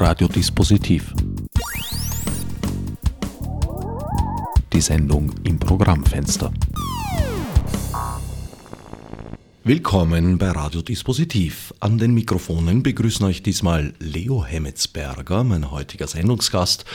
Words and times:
Radiodispositiv. 0.00 1.12
Die 4.72 4.80
Sendung 4.80 5.30
im 5.44 5.58
Programmfenster. 5.58 6.50
Willkommen 9.62 10.38
bei 10.38 10.52
Radiodispositiv. 10.52 11.74
An 11.80 11.98
den 11.98 12.14
Mikrofonen 12.14 12.82
begrüßen 12.82 13.26
euch 13.26 13.42
diesmal 13.42 13.92
Leo 13.98 14.42
Hemmetsberger, 14.42 15.44
mein 15.44 15.70
heutiger 15.70 16.06
Sendungsgast, 16.06 16.86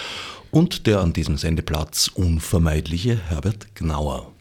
und 0.50 0.88
der 0.88 1.02
an 1.02 1.14
diesem 1.14 1.38
Sendeplatz 1.38 2.08
unvermeidliche 2.08 3.20
Herbert 3.30 3.76
Gnauer. 3.76 4.32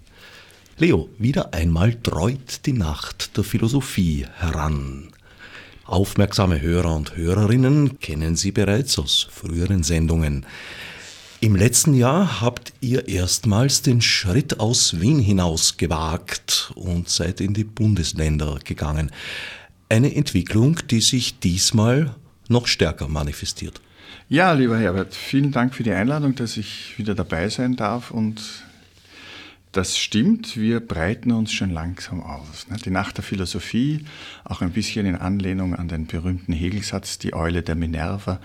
Leo, 0.78 1.10
wieder 1.18 1.52
einmal 1.52 1.96
treut 1.96 2.64
die 2.64 2.72
Nacht 2.72 3.36
der 3.36 3.44
Philosophie 3.44 4.26
heran. 4.38 5.13
Aufmerksame 5.86 6.62
Hörer 6.62 6.94
und 6.96 7.16
Hörerinnen 7.16 8.00
kennen 8.00 8.36
Sie 8.36 8.52
bereits 8.52 8.98
aus 8.98 9.28
früheren 9.30 9.82
Sendungen. 9.82 10.46
Im 11.40 11.56
letzten 11.56 11.92
Jahr 11.92 12.40
habt 12.40 12.72
ihr 12.80 13.06
erstmals 13.06 13.82
den 13.82 14.00
Schritt 14.00 14.60
aus 14.60 15.00
Wien 15.00 15.18
hinaus 15.18 15.76
gewagt 15.76 16.72
und 16.74 17.10
seid 17.10 17.42
in 17.42 17.52
die 17.52 17.64
Bundesländer 17.64 18.58
gegangen. 18.64 19.10
Eine 19.90 20.14
Entwicklung, 20.14 20.80
die 20.90 21.02
sich 21.02 21.38
diesmal 21.38 22.14
noch 22.48 22.66
stärker 22.66 23.08
manifestiert. 23.08 23.82
Ja, 24.30 24.54
lieber 24.54 24.78
Herbert, 24.78 25.14
vielen 25.14 25.52
Dank 25.52 25.74
für 25.74 25.82
die 25.82 25.92
Einladung, 25.92 26.34
dass 26.34 26.56
ich 26.56 26.96
wieder 26.96 27.14
dabei 27.14 27.50
sein 27.50 27.76
darf 27.76 28.10
und 28.10 28.63
das 29.74 29.98
stimmt, 29.98 30.56
wir 30.56 30.78
breiten 30.78 31.32
uns 31.32 31.52
schon 31.52 31.70
langsam 31.70 32.22
aus. 32.22 32.68
Ne? 32.70 32.76
Die 32.84 32.90
Nacht 32.90 33.16
der 33.16 33.24
Philosophie, 33.24 34.04
auch 34.44 34.62
ein 34.62 34.70
bisschen 34.70 35.04
in 35.04 35.16
Anlehnung 35.16 35.74
an 35.74 35.88
den 35.88 36.06
berühmten 36.06 36.52
Hegelsatz, 36.52 37.18
die 37.18 37.34
Eule 37.34 37.62
der 37.62 37.74
Minerva 37.74 38.40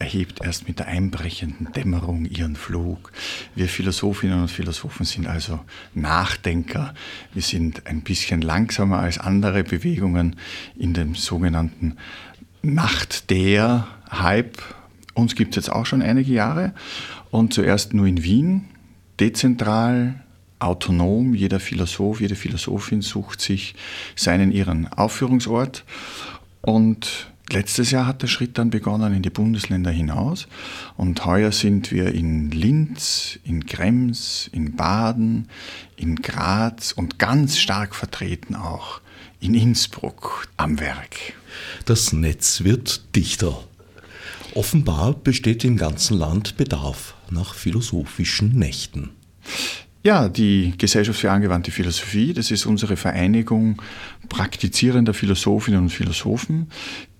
erhebt 0.00 0.40
erst 0.44 0.66
mit 0.66 0.80
der 0.80 0.88
einbrechenden 0.88 1.72
Dämmerung 1.72 2.24
ihren 2.24 2.56
Flug. 2.56 3.12
Wir 3.54 3.68
Philosophinnen 3.68 4.42
und 4.42 4.50
Philosophen 4.50 5.06
sind 5.06 5.28
also 5.28 5.60
Nachdenker. 5.94 6.94
Wir 7.32 7.42
sind 7.42 7.86
ein 7.86 8.00
bisschen 8.00 8.42
langsamer 8.42 8.98
als 8.98 9.18
andere 9.18 9.62
Bewegungen 9.62 10.34
in 10.76 10.94
dem 10.94 11.14
sogenannten 11.14 11.96
Nacht 12.62 13.30
der 13.30 13.86
Hype. 14.10 14.60
Uns 15.14 15.36
gibt 15.36 15.56
es 15.56 15.64
jetzt 15.64 15.72
auch 15.72 15.86
schon 15.86 16.02
einige 16.02 16.32
Jahre 16.32 16.74
und 17.30 17.54
zuerst 17.54 17.94
nur 17.94 18.06
in 18.06 18.24
Wien, 18.24 18.64
dezentral 19.20 20.21
autonom. 20.62 21.34
Jeder 21.34 21.60
Philosoph, 21.60 22.20
jede 22.20 22.34
Philosophin 22.34 23.02
sucht 23.02 23.40
sich 23.40 23.74
seinen, 24.16 24.52
ihren 24.52 24.88
Aufführungsort. 24.88 25.84
Und 26.60 27.32
letztes 27.50 27.90
Jahr 27.90 28.06
hat 28.06 28.22
der 28.22 28.28
Schritt 28.28 28.58
dann 28.58 28.70
begonnen 28.70 29.14
in 29.14 29.22
die 29.22 29.30
Bundesländer 29.30 29.90
hinaus. 29.90 30.46
Und 30.96 31.24
heuer 31.24 31.52
sind 31.52 31.90
wir 31.90 32.12
in 32.14 32.50
Linz, 32.50 33.38
in 33.44 33.66
Krems, 33.66 34.48
in 34.52 34.76
Baden, 34.76 35.48
in 35.96 36.16
Graz 36.16 36.92
und 36.92 37.18
ganz 37.18 37.58
stark 37.58 37.94
vertreten 37.94 38.54
auch 38.54 39.00
in 39.40 39.54
Innsbruck 39.54 40.46
am 40.56 40.78
Werk. 40.78 41.16
Das 41.84 42.12
Netz 42.12 42.62
wird 42.62 43.16
dichter. 43.16 43.62
Offenbar 44.54 45.14
besteht 45.14 45.64
im 45.64 45.76
ganzen 45.76 46.16
Land 46.16 46.56
Bedarf 46.56 47.14
nach 47.30 47.54
philosophischen 47.54 48.52
Nächten. 48.52 49.10
Ja, 50.04 50.28
die 50.28 50.74
Gesellschaft 50.78 51.20
für 51.20 51.30
angewandte 51.30 51.70
Philosophie, 51.70 52.32
das 52.32 52.50
ist 52.50 52.66
unsere 52.66 52.96
Vereinigung 52.96 53.80
praktizierender 54.28 55.14
Philosophinnen 55.14 55.82
und 55.82 55.90
Philosophen, 55.90 56.66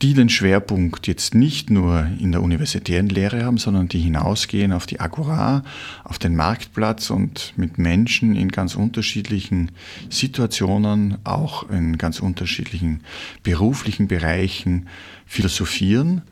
die 0.02 0.14
den 0.14 0.28
Schwerpunkt 0.28 1.06
jetzt 1.06 1.32
nicht 1.32 1.70
nur 1.70 2.08
in 2.18 2.32
der 2.32 2.42
universitären 2.42 3.08
Lehre 3.08 3.44
haben, 3.44 3.58
sondern 3.58 3.86
die 3.86 4.00
hinausgehen 4.00 4.72
auf 4.72 4.86
die 4.86 4.98
Agora, 4.98 5.62
auf 6.02 6.18
den 6.18 6.34
Marktplatz 6.34 7.10
und 7.10 7.52
mit 7.56 7.78
Menschen 7.78 8.34
in 8.34 8.48
ganz 8.48 8.74
unterschiedlichen 8.74 9.70
Situationen, 10.10 11.18
auch 11.22 11.70
in 11.70 11.98
ganz 11.98 12.18
unterschiedlichen 12.18 13.02
beruflichen 13.44 14.08
Bereichen 14.08 14.88
philosophieren. 15.24 16.22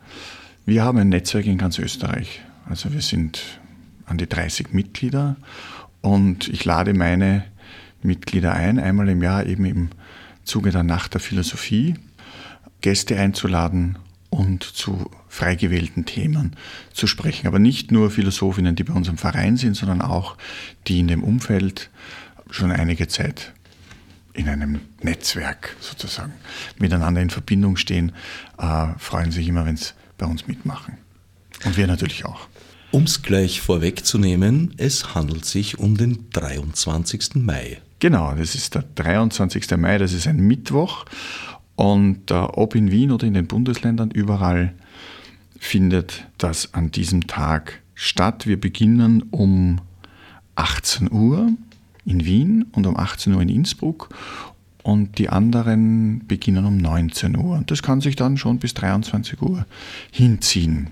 Wir 0.65 0.83
haben 0.83 0.97
ein 0.97 1.07
Netzwerk 1.07 1.45
in 1.45 1.57
ganz 1.57 1.79
Österreich. 1.79 2.41
Also 2.67 2.91
wir 2.91 3.01
sind 3.01 3.41
an 4.05 4.17
die 4.17 4.27
30 4.27 4.73
Mitglieder 4.73 5.37
und 6.01 6.47
ich 6.47 6.65
lade 6.65 6.93
meine 6.93 7.43
Mitglieder 8.01 8.53
ein, 8.53 8.79
einmal 8.79 9.09
im 9.09 9.21
Jahr 9.21 9.45
eben 9.45 9.65
im 9.65 9.89
Zuge 10.43 10.71
der 10.71 10.83
Nacht 10.83 11.13
der 11.13 11.21
Philosophie, 11.21 11.95
Gäste 12.81 13.17
einzuladen 13.17 13.97
und 14.29 14.63
zu 14.63 15.11
frei 15.27 15.55
gewählten 15.55 16.05
Themen 16.05 16.55
zu 16.93 17.05
sprechen. 17.05 17.47
Aber 17.47 17.59
nicht 17.59 17.91
nur 17.91 18.09
Philosophinnen, 18.09 18.75
die 18.75 18.83
bei 18.83 18.93
uns 18.93 19.07
im 19.07 19.17
Verein 19.17 19.57
sind, 19.57 19.75
sondern 19.75 20.01
auch 20.01 20.37
die 20.87 20.99
in 20.99 21.07
dem 21.07 21.23
Umfeld 21.23 21.89
schon 22.49 22.71
einige 22.71 23.07
Zeit 23.07 23.53
in 24.33 24.47
einem 24.47 24.79
Netzwerk 25.01 25.75
sozusagen 25.79 26.33
miteinander 26.79 27.21
in 27.21 27.29
Verbindung 27.29 27.75
stehen, 27.75 28.13
äh, 28.57 28.87
freuen 28.97 29.31
sich 29.31 29.47
immer, 29.47 29.65
wenn 29.65 29.77
sie 29.77 29.91
bei 30.17 30.25
uns 30.25 30.47
mitmachen. 30.47 30.97
Und 31.65 31.77
wir 31.77 31.87
natürlich 31.87 32.25
auch. 32.25 32.47
Um 32.91 33.03
es 33.03 33.21
gleich 33.21 33.61
vorwegzunehmen, 33.61 34.73
es 34.75 35.15
handelt 35.15 35.45
sich 35.45 35.79
um 35.79 35.95
den 35.95 36.29
23. 36.33 37.35
Mai. 37.35 37.77
Genau, 37.99 38.33
das 38.35 38.53
ist 38.53 38.75
der 38.75 38.83
23. 38.95 39.77
Mai, 39.77 39.97
das 39.97 40.11
ist 40.11 40.27
ein 40.27 40.41
Mittwoch. 40.41 41.05
Und 41.75 42.31
äh, 42.31 42.33
ob 42.33 42.75
in 42.75 42.91
Wien 42.91 43.11
oder 43.11 43.25
in 43.25 43.33
den 43.33 43.47
Bundesländern, 43.47 44.11
überall 44.11 44.73
findet 45.57 46.27
das 46.37 46.73
an 46.73 46.91
diesem 46.91 47.27
Tag 47.27 47.79
statt. 47.95 48.45
Wir 48.45 48.59
beginnen 48.59 49.23
um 49.31 49.79
18 50.55 51.09
Uhr 51.13 51.49
in 52.05 52.25
Wien 52.25 52.65
und 52.73 52.85
um 52.87 52.97
18 52.97 53.33
Uhr 53.33 53.41
in 53.41 53.49
Innsbruck 53.49 54.09
und 54.83 55.17
die 55.17 55.29
anderen 55.29 56.27
beginnen 56.27 56.65
um 56.65 56.75
19 56.75 57.37
Uhr. 57.37 57.55
Und 57.57 57.71
das 57.71 57.83
kann 57.83 58.01
sich 58.01 58.17
dann 58.17 58.37
schon 58.37 58.59
bis 58.59 58.73
23 58.73 59.41
Uhr 59.41 59.65
hinziehen. 60.11 60.89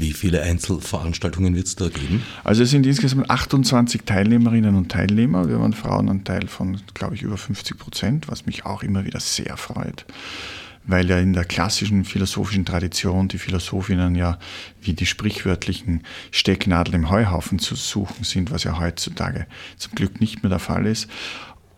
Wie 0.00 0.12
viele 0.12 0.42
Einzelveranstaltungen 0.42 1.56
wird 1.56 1.66
es 1.66 1.76
da 1.76 1.88
geben? 1.88 2.22
Also 2.44 2.62
es 2.62 2.70
sind 2.70 2.86
insgesamt 2.86 3.28
28 3.28 4.02
Teilnehmerinnen 4.04 4.76
und 4.76 4.90
Teilnehmer. 4.90 5.48
Wir 5.48 5.56
haben 5.56 5.64
einen 5.64 5.72
Frauenanteil 5.72 6.46
von, 6.46 6.80
glaube 6.94 7.16
ich, 7.16 7.22
über 7.22 7.36
50 7.36 7.78
Prozent, 7.78 8.28
was 8.28 8.46
mich 8.46 8.64
auch 8.64 8.82
immer 8.82 9.04
wieder 9.04 9.18
sehr 9.18 9.56
freut. 9.56 10.04
Weil 10.86 11.10
ja 11.10 11.18
in 11.18 11.32
der 11.32 11.44
klassischen 11.44 12.04
philosophischen 12.04 12.64
Tradition 12.64 13.28
die 13.28 13.38
Philosophinnen 13.38 14.14
ja 14.14 14.38
wie 14.80 14.94
die 14.94 15.04
sprichwörtlichen 15.04 16.02
Stecknadeln 16.30 17.02
im 17.02 17.10
Heuhaufen 17.10 17.58
zu 17.58 17.74
suchen 17.74 18.24
sind, 18.24 18.50
was 18.52 18.64
ja 18.64 18.78
heutzutage 18.78 19.46
zum 19.76 19.94
Glück 19.94 20.20
nicht 20.20 20.42
mehr 20.42 20.50
der 20.50 20.60
Fall 20.60 20.86
ist. 20.86 21.08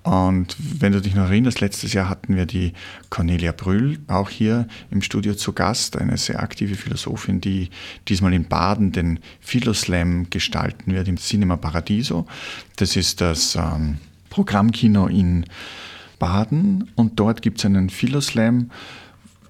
Und 0.02 0.56
wenn 0.58 0.92
du 0.92 1.02
dich 1.02 1.14
noch 1.14 1.24
erinnerst, 1.24 1.60
letztes 1.60 1.92
Jahr 1.92 2.08
hatten 2.08 2.34
wir 2.34 2.46
die 2.46 2.72
Cornelia 3.10 3.52
Brühl 3.52 3.98
auch 4.06 4.30
hier 4.30 4.66
im 4.90 5.02
Studio 5.02 5.34
zu 5.34 5.52
Gast, 5.52 5.98
eine 5.98 6.16
sehr 6.16 6.42
aktive 6.42 6.74
Philosophin, 6.74 7.42
die 7.42 7.68
diesmal 8.08 8.32
in 8.32 8.44
Baden 8.44 8.92
den 8.92 9.20
Philoslam 9.40 10.30
gestalten 10.30 10.94
wird 10.94 11.06
im 11.08 11.18
Cinema 11.18 11.56
Paradiso. 11.56 12.26
Das 12.76 12.96
ist 12.96 13.20
das 13.20 13.56
ähm, 13.56 13.98
Programmkino 14.30 15.06
in 15.06 15.44
Baden 16.18 16.90
und 16.94 17.20
dort 17.20 17.42
gibt 17.42 17.58
es 17.58 17.66
einen 17.66 17.90
Philoslam, 17.90 18.70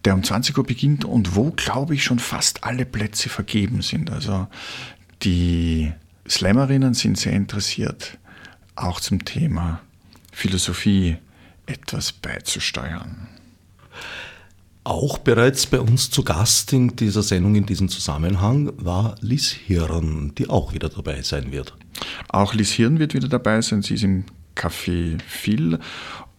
der 0.05 0.15
um 0.15 0.25
20 0.25 0.59
Uhr 0.59 0.65
beginnt 0.65 1.05
und 1.05 1.37
wo, 1.37 1.53
glaube 1.53 1.95
ich, 1.95 2.03
schon 2.03 2.19
fast 2.19 2.65
alle 2.65 2.87
Plätze 2.87 3.29
vergeben 3.29 3.83
sind. 3.83 4.11
Also 4.11 4.49
die 5.23 5.93
Slammerinnen 6.29 6.95
sind 6.95 7.19
sehr 7.19 7.35
interessiert, 7.35 8.19
auch 8.75 8.99
zum 8.99 9.25
Thema 9.25 9.81
Philosophie 10.41 11.19
etwas 11.67 12.13
beizusteuern. 12.13 13.29
Auch 14.85 15.19
bereits 15.19 15.67
bei 15.67 15.79
uns 15.79 16.11
zu 16.11 16.25
Gast 16.25 16.73
in 16.73 16.97
dieser 16.97 17.23
Sendung 17.23 17.57
in 17.57 17.67
diesem 17.67 17.91
Zusammenhang 17.91 18.73
war 18.79 19.17
Liz 19.21 19.51
Hirn, 19.51 20.33
die 20.39 20.49
auch 20.49 20.73
wieder 20.73 20.89
dabei 20.89 21.21
sein 21.21 21.53
wird. 21.53 21.77
Auch 22.31 22.55
Liz 22.55 22.71
Hirn 22.71 22.99
wird 22.99 23.13
wieder 23.13 23.29
dabei 23.29 23.61
sein. 23.61 23.83
Sie 23.83 23.93
ist 23.93 24.03
im 24.03 24.25
Café 24.57 25.21
Phil 25.29 25.79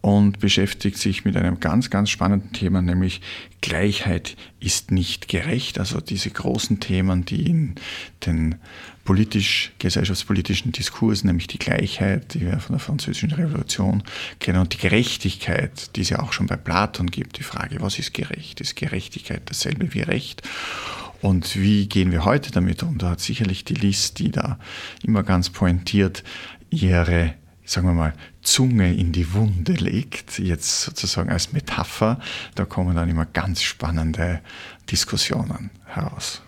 und 0.01 0.39
beschäftigt 0.39 0.97
sich 0.97 1.25
mit 1.25 1.37
einem 1.37 1.59
ganz, 1.59 1.89
ganz 1.91 2.09
spannenden 2.09 2.51
Thema, 2.53 2.81
nämlich 2.81 3.21
Gleichheit 3.61 4.35
ist 4.59 4.89
nicht 4.89 5.27
gerecht. 5.27 5.79
Also 5.79 6.01
diese 6.01 6.31
großen 6.31 6.79
Themen, 6.79 7.23
die 7.23 7.47
in 7.47 7.75
den 8.25 8.55
politisch, 9.03 9.71
gesellschaftspolitischen 9.77 10.71
Diskurs, 10.71 11.23
nämlich 11.23 11.47
die 11.47 11.59
Gleichheit, 11.59 12.33
die 12.33 12.41
wir 12.41 12.59
von 12.59 12.73
der 12.73 12.79
Französischen 12.79 13.31
Revolution 13.31 14.03
kennen, 14.39 14.59
und 14.59 14.73
die 14.73 14.77
Gerechtigkeit, 14.77 15.95
die 15.95 16.01
es 16.01 16.09
ja 16.09 16.19
auch 16.19 16.33
schon 16.33 16.47
bei 16.47 16.57
Platon 16.57 17.07
gibt. 17.07 17.37
Die 17.37 17.43
Frage, 17.43 17.81
was 17.81 17.99
ist 17.99 18.13
gerecht? 18.13 18.59
Ist 18.61 18.75
Gerechtigkeit 18.75 19.43
dasselbe 19.45 19.93
wie 19.93 20.01
Recht? 20.01 20.41
Und 21.21 21.55
wie 21.55 21.87
gehen 21.87 22.11
wir 22.11 22.25
heute 22.25 22.51
damit 22.51 22.81
um? 22.81 22.97
Da 22.97 23.11
hat 23.11 23.19
sicherlich 23.19 23.63
die 23.63 23.75
List, 23.75 24.17
die 24.17 24.31
da 24.31 24.57
immer 25.03 25.21
ganz 25.21 25.51
pointiert 25.51 26.23
ihre, 26.71 27.35
sagen 27.71 27.87
wir 27.87 27.93
mal, 27.93 28.13
Zunge 28.41 28.93
in 28.93 29.13
die 29.13 29.33
Wunde 29.33 29.73
legt, 29.73 30.39
jetzt 30.39 30.81
sozusagen 30.81 31.29
als 31.29 31.53
Metapher. 31.53 32.19
Da 32.55 32.65
kommen 32.65 32.95
dann 32.95 33.09
immer 33.09 33.25
ganz 33.25 33.61
spannende 33.61 34.41
Diskussionen 34.91 35.69
heraus. 35.85 36.41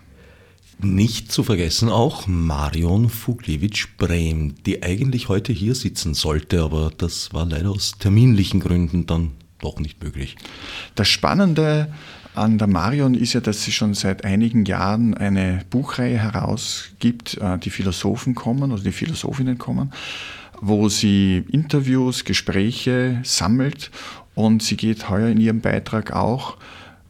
Nicht 0.80 1.32
zu 1.32 1.42
vergessen 1.44 1.88
auch 1.88 2.26
Marion 2.26 3.08
Fuglewitsch-Brehm, 3.08 4.56
die 4.66 4.82
eigentlich 4.82 5.28
heute 5.28 5.52
hier 5.52 5.74
sitzen 5.74 6.14
sollte, 6.14 6.62
aber 6.62 6.90
das 6.96 7.32
war 7.32 7.46
leider 7.46 7.70
aus 7.70 7.92
terminlichen 7.98 8.60
Gründen 8.60 9.06
dann 9.06 9.30
doch 9.60 9.78
nicht 9.78 10.02
möglich. 10.02 10.36
Das 10.94 11.08
Spannende 11.08 11.94
an 12.34 12.58
der 12.58 12.66
Marion 12.66 13.14
ist 13.14 13.32
ja, 13.32 13.40
dass 13.40 13.62
sie 13.62 13.72
schon 13.72 13.94
seit 13.94 14.24
einigen 14.24 14.64
Jahren 14.64 15.14
eine 15.14 15.64
Buchreihe 15.70 16.18
herausgibt, 16.18 17.38
äh, 17.38 17.58
die 17.58 17.70
Philosophen 17.70 18.34
kommen 18.34 18.72
oder 18.72 18.82
die 18.82 18.92
Philosophinnen 18.92 19.56
kommen, 19.56 19.92
wo 20.66 20.88
sie 20.88 21.44
Interviews, 21.50 22.24
Gespräche 22.24 23.20
sammelt 23.22 23.90
und 24.34 24.62
sie 24.62 24.76
geht 24.76 25.08
heuer 25.10 25.28
in 25.28 25.38
ihrem 25.38 25.60
Beitrag 25.60 26.12
auch 26.12 26.56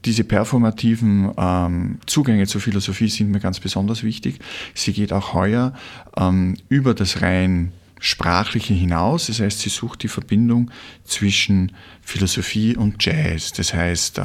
diese 0.04 0.24
performativen 0.24 1.32
ähm, 1.36 1.98
Zugänge 2.06 2.46
zur 2.46 2.60
Philosophie 2.60 3.08
sind 3.08 3.30
mir 3.30 3.40
ganz 3.40 3.60
besonders 3.60 4.02
wichtig. 4.02 4.38
Sie 4.74 4.92
geht 4.92 5.12
auch 5.12 5.32
heuer 5.32 5.72
ähm, 6.16 6.56
über 6.68 6.94
das 6.94 7.22
rein 7.22 7.72
Sprachliche 8.00 8.74
hinaus. 8.74 9.28
Das 9.28 9.40
heißt, 9.40 9.60
sie 9.60 9.70
sucht 9.70 10.02
die 10.02 10.08
Verbindung 10.08 10.70
zwischen 11.04 11.72
Philosophie 12.02 12.76
und 12.76 13.02
Jazz. 13.02 13.52
Das 13.52 13.72
heißt, 13.72 14.18
äh, 14.18 14.24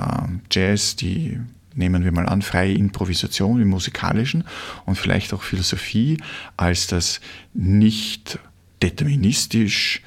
Jazz, 0.51 0.97
die 0.97 1.39
nehmen 1.75 2.03
wir 2.03 2.11
mal 2.11 2.27
an, 2.27 2.41
freie 2.41 2.73
Improvisation 2.73 3.61
im 3.61 3.69
musikalischen 3.69 4.43
und 4.85 4.97
vielleicht 4.97 5.33
auch 5.33 5.43
Philosophie 5.43 6.17
als 6.57 6.87
das 6.87 7.21
nicht 7.53 8.39
deterministisch, 8.81 10.01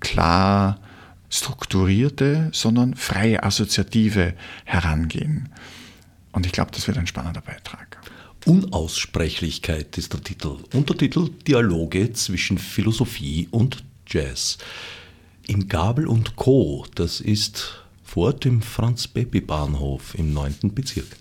klar, 0.00 0.80
strukturierte, 1.30 2.50
sondern 2.52 2.96
freie 2.96 3.42
assoziative 3.42 4.34
Herangehen. 4.64 5.50
Und 6.32 6.46
ich 6.46 6.52
glaube, 6.52 6.72
das 6.72 6.86
wird 6.86 6.98
ein 6.98 7.06
spannender 7.06 7.40
Beitrag. 7.40 7.98
Unaussprechlichkeit 8.46 9.96
ist 9.98 10.12
der 10.12 10.22
Titel. 10.22 10.56
Untertitel 10.72 11.28
Dialoge 11.46 12.12
zwischen 12.12 12.58
Philosophie 12.58 13.48
und 13.50 13.84
Jazz. 14.06 14.58
Im 15.46 15.68
Gabel 15.68 16.06
und 16.06 16.36
Co. 16.36 16.86
Das 16.94 17.20
ist 17.20 17.84
vor 18.02 18.32
dem 18.32 18.62
Franz-Beppi-Bahnhof 18.62 20.14
im 20.16 20.32
9. 20.32 20.74
Bezirk. 20.74 21.16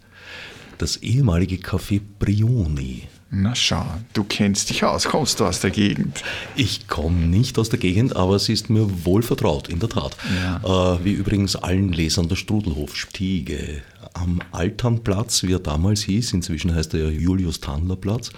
Das 0.77 0.97
ehemalige 0.97 1.57
Café 1.57 1.99
Brioni 2.19 3.07
na 3.31 3.53
schau, 3.53 3.85
du 4.13 4.23
kennst 4.23 4.71
dich 4.71 4.83
aus, 4.83 5.05
kommst 5.05 5.39
du 5.39 5.45
aus 5.45 5.59
der 5.59 5.69
Gegend? 5.69 6.23
Ich 6.55 6.87
komme 6.87 7.27
nicht 7.27 7.59
aus 7.59 7.69
der 7.69 7.77
Gegend, 7.77 8.15
aber 8.15 8.39
sie 8.39 8.53
ist 8.53 8.71
mir 8.71 9.05
wohl 9.05 9.21
vertraut, 9.21 9.69
in 9.69 9.79
der 9.79 9.89
Tat. 9.89 10.17
Ja. 10.43 10.95
Äh, 10.95 11.05
wie 11.05 11.11
übrigens 11.11 11.55
allen 11.55 11.91
Lesern 11.93 12.27
der 12.27 12.35
Strudelhof-Stiege. 12.35 13.83
Am 14.13 14.41
Alternplatz, 14.51 15.43
wie 15.43 15.53
er 15.53 15.59
damals 15.59 16.01
hieß, 16.01 16.33
inzwischen 16.33 16.73
heißt 16.73 16.95
er 16.95 17.11
Julius-Tandler-Platz, 17.11 18.31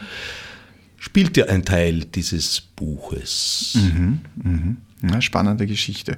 spielt 0.97 1.37
ja 1.37 1.45
ein 1.45 1.63
Teil 1.63 2.03
dieses 2.03 2.59
Buches. 2.59 3.75
Mhm, 3.75 4.19
mhm. 4.43 4.77
Ja, 5.03 5.19
spannende 5.19 5.65
Geschichte. 5.65 6.15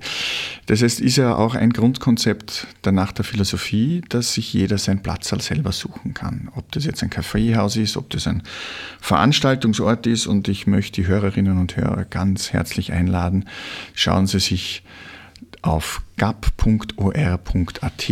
Das 0.65 0.81
heißt, 0.81 1.00
ist 1.00 1.15
ja 1.15 1.35
auch 1.35 1.56
ein 1.56 1.71
Grundkonzept 1.71 2.68
der 2.83 2.91
Nacht 2.91 3.18
der 3.18 3.24
Philosophie, 3.24 4.01
dass 4.09 4.33
sich 4.33 4.51
jeder 4.51 4.77
seinen 4.77 5.01
Platz 5.01 5.30
selber 5.30 5.71
suchen 5.71 6.13
kann. 6.13 6.50
Ob 6.56 6.69
das 6.74 6.83
jetzt 6.83 7.01
ein 7.01 7.09
Kaffeehaus 7.09 7.77
ist, 7.77 7.95
ob 7.95 8.09
das 8.09 8.27
ein 8.27 8.44
Veranstaltungsort 9.00 10.06
ist. 10.06 10.27
Und 10.27 10.50
ich 10.50 10.68
möchte 10.68 11.01
die 11.01 11.07
Hörerinnen 11.07 11.57
und 11.59 11.77
Hörer 11.77 12.03
ganz 12.03 12.51
herzlich 12.51 12.91
einladen. 12.91 13.45
Schauen 13.94 14.27
Sie 14.27 14.39
sich 14.39 14.83
auf 15.62 16.01
gap.or.at 16.18 18.12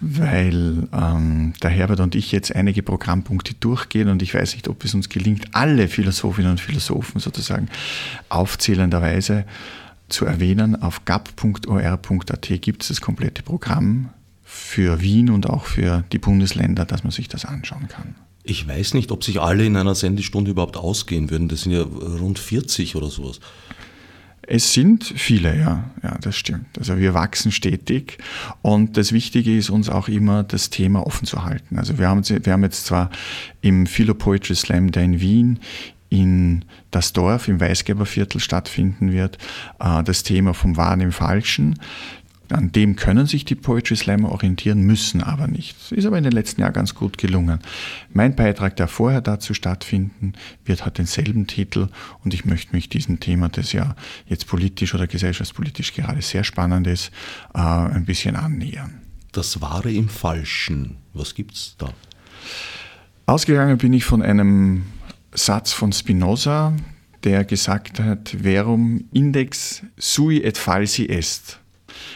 weil 0.00 0.88
ähm, 0.92 1.52
der 1.62 1.70
Herbert 1.70 2.00
und 2.00 2.14
ich 2.14 2.32
jetzt 2.32 2.54
einige 2.54 2.82
Programmpunkte 2.82 3.54
durchgehen 3.54 4.08
und 4.08 4.22
ich 4.22 4.34
weiß 4.34 4.54
nicht, 4.54 4.68
ob 4.68 4.84
es 4.84 4.94
uns 4.94 5.08
gelingt, 5.08 5.54
alle 5.54 5.88
Philosophinnen 5.88 6.52
und 6.52 6.60
Philosophen 6.60 7.20
sozusagen 7.20 7.68
aufzählenderweise 8.28 9.44
zu 10.08 10.24
erwähnen. 10.26 10.80
Auf 10.82 11.04
gap.or.at 11.04 12.48
gibt 12.60 12.82
es 12.82 12.88
das 12.88 13.00
komplette 13.00 13.42
Programm 13.42 14.10
für 14.44 15.00
Wien 15.00 15.30
und 15.30 15.48
auch 15.48 15.64
für 15.64 16.04
die 16.12 16.18
Bundesländer, 16.18 16.84
dass 16.84 17.02
man 17.02 17.10
sich 17.10 17.28
das 17.28 17.44
anschauen 17.44 17.88
kann. 17.88 18.14
Ich 18.44 18.68
weiß 18.68 18.94
nicht, 18.94 19.10
ob 19.10 19.24
sich 19.24 19.40
alle 19.40 19.66
in 19.66 19.76
einer 19.76 19.96
Sendestunde 19.96 20.52
überhaupt 20.52 20.76
ausgehen 20.76 21.30
würden. 21.30 21.48
Das 21.48 21.62
sind 21.62 21.72
ja 21.72 21.82
rund 21.82 22.38
40 22.38 22.94
oder 22.94 23.10
sowas. 23.10 23.40
Es 24.48 24.72
sind 24.72 25.04
viele, 25.04 25.58
ja, 25.58 25.90
ja, 26.02 26.16
das 26.20 26.36
stimmt. 26.36 26.78
Also 26.78 26.98
wir 26.98 27.14
wachsen 27.14 27.50
stetig 27.50 28.18
und 28.62 28.96
das 28.96 29.12
Wichtige 29.12 29.56
ist 29.56 29.70
uns 29.70 29.88
auch 29.88 30.08
immer, 30.08 30.44
das 30.44 30.70
Thema 30.70 31.04
offen 31.04 31.26
zu 31.26 31.44
halten. 31.44 31.78
Also 31.78 31.98
wir 31.98 32.08
haben, 32.08 32.22
wir 32.28 32.52
haben 32.52 32.62
jetzt 32.62 32.86
zwar 32.86 33.10
im 33.60 33.86
Philo 33.86 34.14
Poetry 34.14 34.54
Slam, 34.54 34.92
der 34.92 35.02
in 35.02 35.20
Wien 35.20 35.58
in 36.08 36.64
das 36.92 37.12
Dorf 37.12 37.48
im 37.48 37.60
Weißgerberviertel 37.60 38.40
stattfinden 38.40 39.12
wird, 39.12 39.38
äh, 39.80 40.04
das 40.04 40.22
Thema 40.22 40.54
vom 40.54 40.76
Wahren 40.76 41.00
im 41.00 41.12
Falschen. 41.12 41.78
An 42.50 42.70
dem 42.72 42.96
können 42.96 43.26
sich 43.26 43.44
die 43.44 43.54
Poetry 43.54 43.96
Slammer 43.96 44.30
orientieren, 44.30 44.82
müssen 44.82 45.22
aber 45.22 45.48
nicht. 45.48 45.92
Ist 45.92 46.06
aber 46.06 46.18
in 46.18 46.24
den 46.24 46.32
letzten 46.32 46.60
Jahren 46.60 46.72
ganz 46.72 46.94
gut 46.94 47.18
gelungen. 47.18 47.58
Mein 48.12 48.36
Beitrag, 48.36 48.76
der 48.76 48.88
vorher 48.88 49.20
dazu 49.20 49.54
stattfinden 49.54 50.34
wird, 50.64 50.86
hat 50.86 50.98
denselben 50.98 51.46
Titel 51.46 51.88
und 52.24 52.34
ich 52.34 52.44
möchte 52.44 52.74
mich 52.74 52.88
diesem 52.88 53.20
Thema, 53.20 53.48
das 53.48 53.72
ja 53.72 53.96
jetzt 54.26 54.46
politisch 54.46 54.94
oder 54.94 55.06
gesellschaftspolitisch 55.06 55.94
gerade 55.94 56.22
sehr 56.22 56.44
spannend 56.44 56.86
ist, 56.86 57.10
äh, 57.54 57.58
ein 57.58 58.04
bisschen 58.04 58.36
annähern. 58.36 59.00
Das 59.32 59.60
Wahre 59.60 59.92
im 59.92 60.08
Falschen, 60.08 60.96
was 61.12 61.34
gibt's 61.34 61.74
da? 61.78 61.92
Ausgegangen 63.26 63.76
bin 63.78 63.92
ich 63.92 64.04
von 64.04 64.22
einem 64.22 64.84
Satz 65.32 65.72
von 65.72 65.92
Spinoza, 65.92 66.74
der 67.24 67.44
gesagt 67.44 67.98
hat, 67.98 68.36
verum 68.40 69.04
index 69.12 69.82
sui 69.96 70.42
et 70.42 70.56
falsi 70.56 71.06
est. 71.06 71.58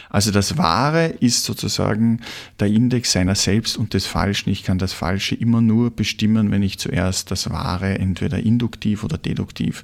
Also 0.09 0.31
das 0.31 0.57
Wahre 0.57 1.07
ist 1.07 1.43
sozusagen 1.43 2.21
der 2.59 2.67
Index 2.67 3.11
seiner 3.11 3.35
selbst 3.35 3.77
und 3.77 3.93
des 3.93 4.05
Falschen. 4.05 4.49
Ich 4.49 4.63
kann 4.63 4.77
das 4.77 4.93
Falsche 4.93 5.35
immer 5.35 5.61
nur 5.61 5.91
bestimmen, 5.91 6.51
wenn 6.51 6.63
ich 6.63 6.79
zuerst 6.79 7.31
das 7.31 7.49
Wahre 7.49 7.97
entweder 7.97 8.39
induktiv 8.39 9.03
oder 9.03 9.17
deduktiv 9.17 9.83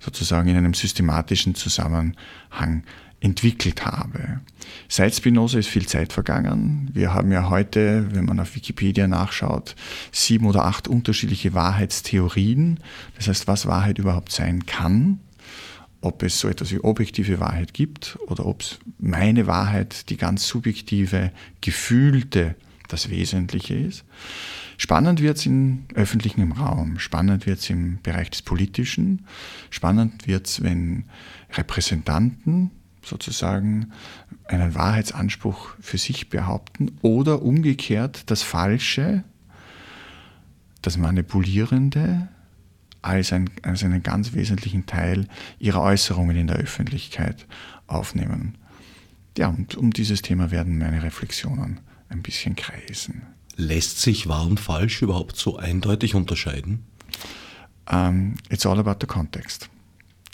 sozusagen 0.00 0.48
in 0.48 0.56
einem 0.56 0.74
systematischen 0.74 1.54
Zusammenhang 1.54 2.82
entwickelt 3.20 3.86
habe. 3.86 4.40
Seit 4.88 5.14
Spinoza 5.14 5.58
ist 5.58 5.68
viel 5.68 5.86
Zeit 5.86 6.12
vergangen. 6.12 6.90
Wir 6.92 7.14
haben 7.14 7.32
ja 7.32 7.48
heute, 7.48 8.14
wenn 8.14 8.26
man 8.26 8.38
auf 8.40 8.54
Wikipedia 8.54 9.08
nachschaut, 9.08 9.74
sieben 10.12 10.46
oder 10.46 10.64
acht 10.64 10.86
unterschiedliche 10.86 11.54
Wahrheitstheorien. 11.54 12.78
Das 13.16 13.28
heißt, 13.28 13.46
was 13.48 13.66
Wahrheit 13.66 13.98
überhaupt 13.98 14.32
sein 14.32 14.66
kann 14.66 15.20
ob 16.06 16.22
es 16.22 16.38
so 16.38 16.48
etwas 16.48 16.70
wie 16.70 16.80
objektive 16.80 17.40
Wahrheit 17.40 17.74
gibt 17.74 18.18
oder 18.28 18.46
ob 18.46 18.62
es 18.62 18.78
meine 18.98 19.46
Wahrheit, 19.46 20.08
die 20.08 20.16
ganz 20.16 20.46
subjektive, 20.46 21.32
gefühlte, 21.60 22.54
das 22.88 23.10
Wesentliche 23.10 23.74
ist. 23.74 24.04
Spannend 24.78 25.20
wird 25.20 25.38
es 25.38 25.46
im 25.46 25.86
öffentlichen 25.94 26.52
Raum, 26.52 27.00
spannend 27.00 27.46
wird 27.46 27.58
es 27.58 27.68
im 27.70 27.98
Bereich 28.02 28.30
des 28.30 28.42
Politischen, 28.42 29.26
spannend 29.70 30.28
wird 30.28 30.46
es, 30.46 30.62
wenn 30.62 31.04
Repräsentanten 31.52 32.70
sozusagen 33.02 33.92
einen 34.44 34.74
Wahrheitsanspruch 34.74 35.70
für 35.80 35.98
sich 35.98 36.28
behaupten 36.28 36.98
oder 37.02 37.42
umgekehrt 37.42 38.30
das 38.30 38.42
Falsche, 38.42 39.24
das 40.82 40.98
Manipulierende, 40.98 42.28
als, 43.06 43.32
ein, 43.32 43.50
als 43.62 43.84
einen 43.84 44.02
ganz 44.02 44.32
wesentlichen 44.32 44.86
Teil 44.86 45.26
ihrer 45.58 45.82
Äußerungen 45.82 46.36
in 46.36 46.46
der 46.46 46.56
Öffentlichkeit 46.56 47.46
aufnehmen. 47.86 48.56
Ja, 49.38 49.48
und 49.48 49.76
um 49.76 49.92
dieses 49.92 50.22
Thema 50.22 50.50
werden 50.50 50.78
meine 50.78 51.02
Reflexionen 51.02 51.80
ein 52.08 52.22
bisschen 52.22 52.56
kreisen. 52.56 53.22
Lässt 53.56 54.00
sich 54.00 54.28
wahr 54.28 54.46
und 54.46 54.60
falsch 54.60 55.02
überhaupt 55.02 55.36
so 55.36 55.56
eindeutig 55.56 56.14
unterscheiden? 56.14 56.84
Um, 57.90 58.34
it's 58.50 58.66
all 58.66 58.78
about 58.78 58.96
the 59.00 59.06
context. 59.06 59.68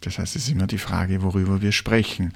Das 0.00 0.18
heißt, 0.18 0.36
es 0.36 0.44
ist 0.44 0.50
immer 0.50 0.66
die 0.66 0.78
Frage, 0.78 1.22
worüber 1.22 1.62
wir 1.62 1.72
sprechen. 1.72 2.32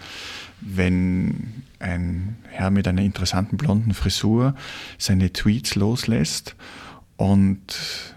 Wenn 0.60 1.64
ein 1.78 2.36
Herr 2.48 2.70
mit 2.70 2.86
einer 2.86 3.02
interessanten 3.02 3.56
blonden 3.56 3.92
Frisur 3.94 4.54
seine 4.98 5.32
Tweets 5.32 5.74
loslässt 5.74 6.54
und 7.16 8.14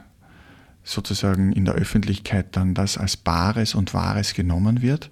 sozusagen 0.90 1.52
in 1.52 1.66
der 1.66 1.76
Öffentlichkeit 1.76 2.56
dann 2.56 2.74
das 2.74 2.98
als 2.98 3.16
Bares 3.16 3.76
und 3.76 3.94
Wahres 3.94 4.34
genommen 4.34 4.82
wird, 4.82 5.12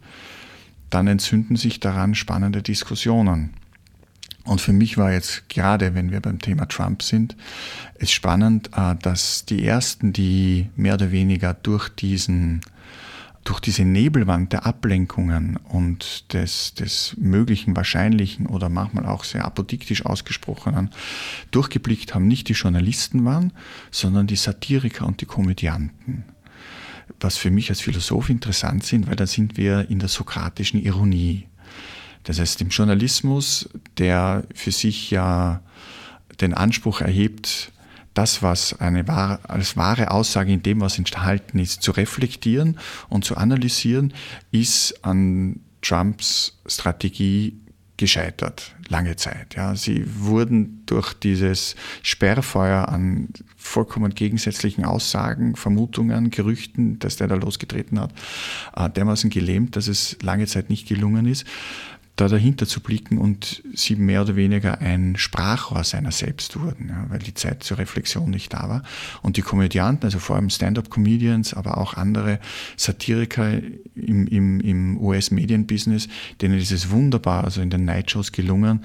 dann 0.90 1.08
entzünden 1.08 1.56
sich 1.56 1.80
daran 1.80 2.16
spannende 2.16 2.62
Diskussionen. 2.62 3.54
Und 4.44 4.62
für 4.62 4.72
mich 4.74 4.98
war 4.98 5.12
jetzt 5.12 5.50
gerade, 5.50 5.94
wenn 5.94 6.10
wir 6.10 6.22
beim 6.22 6.40
Thema 6.40 6.68
Trump 6.68 7.04
sind, 7.04 7.36
es 7.96 8.12
spannend, 8.12 8.70
äh, 8.76 8.96
dass 8.96 9.46
die 9.46 9.66
ersten, 9.66 10.14
die 10.14 10.70
mehr 10.76 10.94
oder 10.94 11.12
weniger 11.12 11.54
durch 11.54 11.90
diesen 11.90 12.62
durch 13.48 13.62
diese 13.62 13.86
Nebelwand 13.86 14.52
der 14.52 14.66
Ablenkungen 14.66 15.56
und 15.56 16.34
des, 16.34 16.74
des 16.74 17.16
möglichen, 17.18 17.78
wahrscheinlichen 17.78 18.46
oder 18.46 18.68
manchmal 18.68 19.06
auch 19.06 19.24
sehr 19.24 19.46
apodiktisch 19.46 20.06
ausgesprochenen 20.06 20.90
durchgeblickt 21.52 22.14
haben, 22.14 22.28
nicht 22.28 22.50
die 22.50 22.54
Journalisten 22.54 23.24
waren, 23.24 23.54
sondern 23.90 24.28
die 24.28 24.36
Satiriker 24.36 25.06
und 25.06 25.22
die 25.22 25.26
Komödianten. 25.26 26.26
Was 27.22 27.38
für 27.38 27.50
mich 27.50 27.70
als 27.70 27.80
Philosoph 27.80 28.30
interessant 28.30 28.84
sind, 28.84 29.08
weil 29.08 29.16
da 29.16 29.26
sind 29.26 29.56
wir 29.56 29.90
in 29.90 30.00
der 30.00 30.10
sokratischen 30.10 30.84
Ironie. 30.84 31.48
Das 32.24 32.42
heißt, 32.42 32.60
im 32.60 32.68
Journalismus, 32.68 33.70
der 33.98 34.44
für 34.54 34.74
sich 34.74 35.10
ja 35.10 35.62
den 36.42 36.54
Anspruch 36.54 37.00
erhebt, 37.00 37.72
das, 38.18 38.42
was 38.42 38.80
eine 38.80 39.08
wahre, 39.08 39.40
als 39.48 39.78
wahre 39.78 40.12
Aussage 40.12 40.52
in 40.52 40.64
dem, 40.64 40.82
was 40.82 40.98
enthalten 40.98 41.60
ist, 41.60 41.84
zu 41.84 41.92
reflektieren 41.92 42.80
und 43.10 43.26
zu 43.26 43.38
analysieren, 43.38 44.14
ist 44.52 45.06
an 45.06 45.60
Trumps 45.82 46.60
Strategie 46.66 47.60
gescheitert, 47.98 48.76
lange 48.90 49.16
Zeit. 49.16 49.56
Ja, 49.56 49.76
sie 49.76 50.06
wurden 50.20 50.84
durch 50.86 51.14
dieses 51.14 51.76
Sperrfeuer 52.04 52.90
an 52.90 53.30
vollkommen 53.56 54.14
gegensätzlichen 54.14 54.86
Aussagen, 54.86 55.56
Vermutungen, 55.56 56.30
Gerüchten, 56.30 57.00
dass 57.00 57.18
der 57.18 57.28
da 57.28 57.36
losgetreten 57.36 58.00
hat, 58.00 58.14
äh, 58.76 58.90
dermaßen 58.90 59.30
gelähmt, 59.30 59.76
dass 59.76 59.88
es 59.88 60.18
lange 60.22 60.46
Zeit 60.46 60.70
nicht 60.70 60.88
gelungen 60.88 61.26
ist 61.26 61.46
da 62.18 62.28
dahinter 62.28 62.68
zu 62.68 62.82
blicken 62.82 63.20
und 63.20 63.64
sie 63.74 63.96
mehr 63.96 64.24
oder 64.24 64.36
weniger 64.36 64.82
ein 64.82 65.16
Sprachrohr 65.18 65.84
seiner 65.84 66.12
selbst 66.12 66.60
wurden, 66.60 66.90
ja, 66.90 67.06
weil 67.10 67.20
die 67.20 67.36
Zeit 67.36 67.64
zur 67.64 67.78
Reflexion 67.78 68.32
nicht 68.32 68.54
da 68.54 68.68
war. 68.68 68.84
Und 69.22 69.38
die 69.38 69.44
Komödianten, 69.44 70.06
also 70.06 70.18
vor 70.18 70.36
allem 70.36 70.50
Stand-up-Comedians, 70.50 71.54
aber 71.54 71.78
auch 71.78 71.94
andere 71.94 72.40
Satiriker 72.76 73.62
im, 73.96 74.28
im, 74.28 74.60
im 74.60 74.98
US-Medienbusiness, 74.98 76.10
denen 76.42 76.58
ist 76.58 76.72
es 76.72 76.90
wunderbar, 76.90 77.44
also 77.44 77.62
in 77.62 77.70
den 77.70 77.86
Nightshows 77.86 78.32
gelungen, 78.32 78.82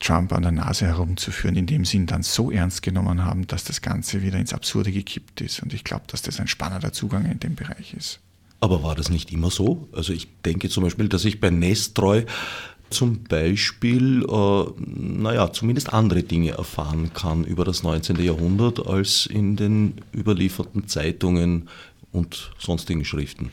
Trump 0.00 0.32
an 0.32 0.42
der 0.42 0.52
Nase 0.52 0.86
herumzuführen, 0.86 1.56
indem 1.56 1.84
sie 1.84 1.98
ihn 1.98 2.06
dann 2.06 2.22
so 2.22 2.50
ernst 2.50 2.82
genommen 2.82 3.24
haben, 3.24 3.46
dass 3.46 3.64
das 3.64 3.82
Ganze 3.82 4.22
wieder 4.22 4.38
ins 4.38 4.54
Absurde 4.54 4.90
gekippt 4.92 5.42
ist. 5.42 5.62
Und 5.62 5.74
ich 5.74 5.84
glaube, 5.84 6.04
dass 6.08 6.22
das 6.22 6.40
ein 6.40 6.48
spannender 6.48 6.92
Zugang 6.92 7.26
in 7.26 7.38
dem 7.38 7.54
Bereich 7.54 7.94
ist. 7.94 8.18
Aber 8.62 8.84
war 8.84 8.94
das 8.94 9.10
nicht 9.10 9.32
immer 9.32 9.50
so? 9.50 9.88
Also 9.90 10.12
ich 10.12 10.28
denke 10.44 10.68
zum 10.68 10.84
Beispiel, 10.84 11.08
dass 11.08 11.24
ich 11.24 11.40
bei 11.40 11.50
Nestreu 11.50 12.22
zum 12.90 13.24
Beispiel, 13.24 14.24
äh, 14.24 14.64
naja, 14.78 15.52
zumindest 15.52 15.92
andere 15.92 16.22
Dinge 16.22 16.52
erfahren 16.52 17.10
kann 17.12 17.42
über 17.42 17.64
das 17.64 17.82
19. 17.82 18.22
Jahrhundert 18.22 18.86
als 18.86 19.26
in 19.26 19.56
den 19.56 19.94
überlieferten 20.14 20.86
Zeitungen 20.86 21.68
und 22.12 22.52
sonstigen 22.56 23.04
Schriften. 23.04 23.50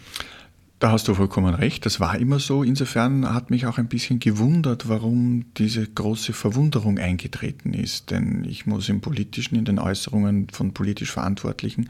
Da 0.79 0.91
hast 0.91 1.09
du 1.09 1.13
vollkommen 1.13 1.53
recht, 1.53 1.85
das 1.85 1.99
war 1.99 2.17
immer 2.17 2.39
so. 2.39 2.63
Insofern 2.63 3.33
hat 3.33 3.49
mich 3.49 3.65
auch 3.65 3.77
ein 3.77 3.89
bisschen 3.89 4.19
gewundert, 4.19 4.87
warum 4.87 5.53
diese 5.57 5.85
große 5.85 6.31
Verwunderung 6.31 6.97
eingetreten 6.99 7.73
ist. 7.73 8.11
Denn 8.11 8.45
ich 8.45 8.65
muss 8.65 8.87
im 8.87 9.01
Politischen, 9.01 9.57
in 9.57 9.65
den 9.65 9.77
Äußerungen 9.77 10.47
von 10.49 10.73
politisch 10.73 11.11
Verantwortlichen 11.11 11.89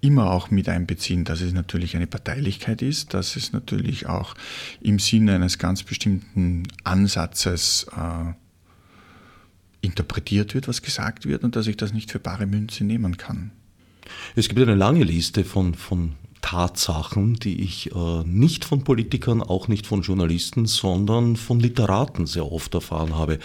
immer 0.00 0.32
auch 0.32 0.50
mit 0.50 0.68
einbeziehen, 0.68 1.24
dass 1.24 1.40
es 1.40 1.52
natürlich 1.52 1.94
eine 1.94 2.08
Parteilichkeit 2.08 2.82
ist, 2.82 3.14
dass 3.14 3.36
es 3.36 3.52
natürlich 3.52 4.06
auch 4.06 4.34
im 4.80 4.98
Sinne 4.98 5.36
eines 5.36 5.58
ganz 5.58 5.84
bestimmten 5.84 6.64
Ansatzes 6.82 7.86
äh, 7.96 8.32
interpretiert 9.80 10.54
wird, 10.54 10.66
was 10.66 10.82
gesagt 10.82 11.24
wird 11.24 11.44
und 11.44 11.54
dass 11.54 11.68
ich 11.68 11.76
das 11.76 11.92
nicht 11.92 12.10
für 12.10 12.18
bare 12.18 12.46
Münze 12.46 12.82
nehmen 12.82 13.16
kann. 13.16 13.52
Es 14.34 14.48
gibt 14.48 14.60
eine 14.60 14.74
lange 14.74 15.04
Liste 15.04 15.44
von, 15.44 15.74
von 15.74 16.14
Tatsachen, 16.40 17.34
die 17.34 17.62
ich 17.62 17.94
äh, 17.94 18.22
nicht 18.24 18.64
von 18.64 18.84
Politikern, 18.84 19.42
auch 19.42 19.68
nicht 19.68 19.86
von 19.86 20.02
Journalisten, 20.02 20.66
sondern 20.66 21.36
von 21.36 21.60
Literaten 21.60 22.26
sehr 22.26 22.50
oft 22.50 22.74
erfahren 22.74 23.16
habe. 23.16 23.38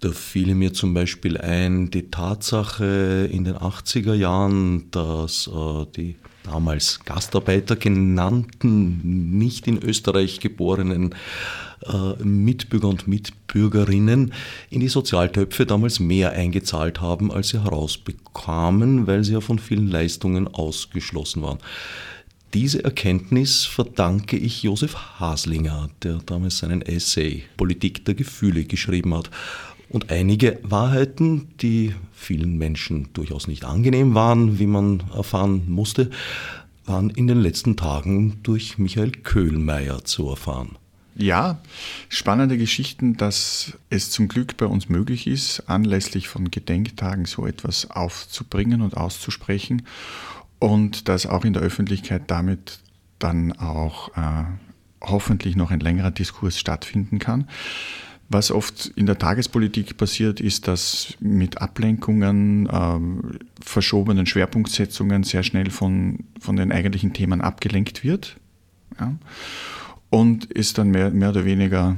Da 0.00 0.10
fiel 0.10 0.54
mir 0.54 0.72
zum 0.72 0.94
Beispiel 0.94 1.38
ein 1.38 1.90
die 1.90 2.10
Tatsache 2.10 3.28
in 3.32 3.44
den 3.44 3.56
80er 3.56 4.14
Jahren, 4.14 4.90
dass 4.90 5.48
äh, 5.48 5.86
die 5.96 6.16
damals 6.44 7.00
Gastarbeiter 7.04 7.76
genannten, 7.76 9.38
nicht 9.38 9.66
in 9.66 9.82
Österreich 9.82 10.40
geborenen 10.40 11.14
Mitbürger 12.22 12.88
und 12.88 13.08
Mitbürgerinnen 13.08 14.32
in 14.70 14.80
die 14.80 14.88
Sozialtöpfe 14.88 15.66
damals 15.66 16.00
mehr 16.00 16.32
eingezahlt 16.32 17.00
haben, 17.00 17.32
als 17.32 17.48
sie 17.48 17.62
herausbekamen, 17.62 19.06
weil 19.06 19.24
sie 19.24 19.32
ja 19.32 19.40
von 19.40 19.58
vielen 19.58 19.88
Leistungen 19.88 20.48
ausgeschlossen 20.48 21.42
waren. 21.42 21.58
Diese 22.54 22.82
Erkenntnis 22.82 23.66
verdanke 23.66 24.38
ich 24.38 24.62
Josef 24.62 25.20
Haslinger, 25.20 25.90
der 26.02 26.18
damals 26.24 26.58
seinen 26.58 26.80
Essay 26.80 27.44
Politik 27.58 28.06
der 28.06 28.14
Gefühle 28.14 28.64
geschrieben 28.64 29.14
hat. 29.14 29.30
Und 29.90 30.10
einige 30.10 30.58
Wahrheiten, 30.62 31.48
die 31.60 31.94
vielen 32.12 32.56
Menschen 32.56 33.08
durchaus 33.12 33.48
nicht 33.48 33.64
angenehm 33.64 34.14
waren, 34.14 34.58
wie 34.58 34.66
man 34.66 35.02
erfahren 35.14 35.64
musste, 35.68 36.10
waren 36.86 37.10
in 37.10 37.26
den 37.26 37.40
letzten 37.40 37.76
Tagen 37.76 38.38
durch 38.42 38.78
Michael 38.78 39.12
Köhlmeier 39.12 40.04
zu 40.04 40.28
erfahren. 40.28 40.76
Ja, 41.20 41.58
spannende 42.08 42.56
Geschichten, 42.56 43.16
dass 43.16 43.72
es 43.90 44.12
zum 44.12 44.28
Glück 44.28 44.56
bei 44.56 44.66
uns 44.66 44.88
möglich 44.88 45.26
ist, 45.26 45.64
anlässlich 45.68 46.28
von 46.28 46.52
Gedenktagen 46.52 47.24
so 47.24 47.44
etwas 47.44 47.90
aufzubringen 47.90 48.82
und 48.82 48.96
auszusprechen 48.96 49.82
und 50.60 51.08
dass 51.08 51.26
auch 51.26 51.44
in 51.44 51.54
der 51.54 51.62
Öffentlichkeit 51.62 52.22
damit 52.28 52.78
dann 53.18 53.50
auch 53.52 54.16
äh, 54.16 54.44
hoffentlich 55.00 55.56
noch 55.56 55.72
ein 55.72 55.80
längerer 55.80 56.12
Diskurs 56.12 56.56
stattfinden 56.56 57.18
kann. 57.18 57.48
Was 58.28 58.52
oft 58.52 58.86
in 58.94 59.06
der 59.06 59.18
Tagespolitik 59.18 59.96
passiert, 59.96 60.40
ist, 60.40 60.68
dass 60.68 61.14
mit 61.18 61.60
Ablenkungen, 61.60 62.68
ähm, 62.70 63.40
verschobenen 63.60 64.26
Schwerpunktsetzungen 64.26 65.24
sehr 65.24 65.42
schnell 65.42 65.70
von, 65.70 66.20
von 66.38 66.54
den 66.54 66.70
eigentlichen 66.70 67.12
Themen 67.12 67.40
abgelenkt 67.40 68.04
wird. 68.04 68.36
Ja? 69.00 69.14
Und 70.10 70.48
es 70.56 70.72
dann 70.72 70.90
mehr, 70.90 71.10
mehr 71.10 71.30
oder 71.30 71.44
weniger 71.44 71.96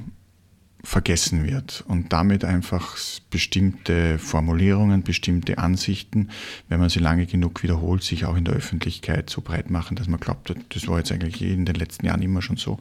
vergessen 0.82 1.44
wird 1.46 1.84
und 1.88 2.12
damit 2.12 2.44
einfach 2.44 2.96
bestimmte 3.28 4.18
Formulierungen, 4.18 5.02
bestimmte 5.02 5.58
Ansichten, 5.58 6.30
wenn 6.68 6.80
man 6.80 6.88
sie 6.88 7.00
lange 7.00 7.26
genug 7.26 7.62
wiederholt, 7.62 8.02
sich 8.02 8.24
auch 8.24 8.36
in 8.36 8.44
der 8.44 8.54
Öffentlichkeit 8.54 9.28
so 9.28 9.42
breit 9.42 9.70
machen, 9.70 9.96
dass 9.96 10.08
man 10.08 10.20
glaubt, 10.20 10.54
das 10.70 10.88
war 10.88 10.98
jetzt 10.98 11.12
eigentlich 11.12 11.42
in 11.42 11.66
den 11.66 11.74
letzten 11.74 12.06
Jahren 12.06 12.22
immer 12.22 12.40
schon 12.40 12.56
so, 12.56 12.78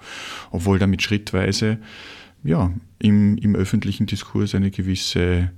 obwohl 0.51 0.79
damit 0.79 1.01
schrittweise 1.01 1.77
ja, 2.43 2.71
im, 2.99 3.37
im 3.37 3.55
öffentlichen 3.55 4.05
Diskurs 4.05 4.55
eine 4.55 4.71
gewisse 4.71 5.51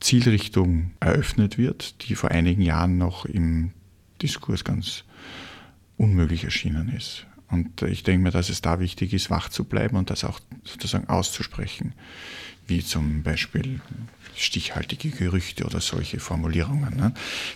Zielrichtung 0.00 0.92
eröffnet 1.00 1.58
wird, 1.58 2.08
die 2.08 2.14
vor 2.14 2.30
einigen 2.30 2.62
Jahren 2.62 2.96
noch 2.96 3.26
im 3.26 3.72
Diskurs 4.22 4.64
ganz 4.64 5.04
unmöglich 5.98 6.44
erschienen 6.44 6.88
ist. 6.88 7.26
Und 7.50 7.82
ich 7.82 8.02
denke 8.02 8.22
mir, 8.22 8.30
dass 8.30 8.48
es 8.48 8.62
da 8.62 8.80
wichtig 8.80 9.12
ist, 9.12 9.30
wach 9.30 9.48
zu 9.48 9.64
bleiben 9.64 9.96
und 9.96 10.10
das 10.10 10.24
auch 10.24 10.40
sozusagen 10.64 11.08
auszusprechen, 11.08 11.92
wie 12.66 12.82
zum 12.82 13.22
Beispiel 13.22 13.80
stichhaltige 14.34 15.10
Gerüchte 15.10 15.64
oder 15.64 15.80
solche 15.80 16.18
Formulierungen, 16.18 16.96
ne, 16.96 17.14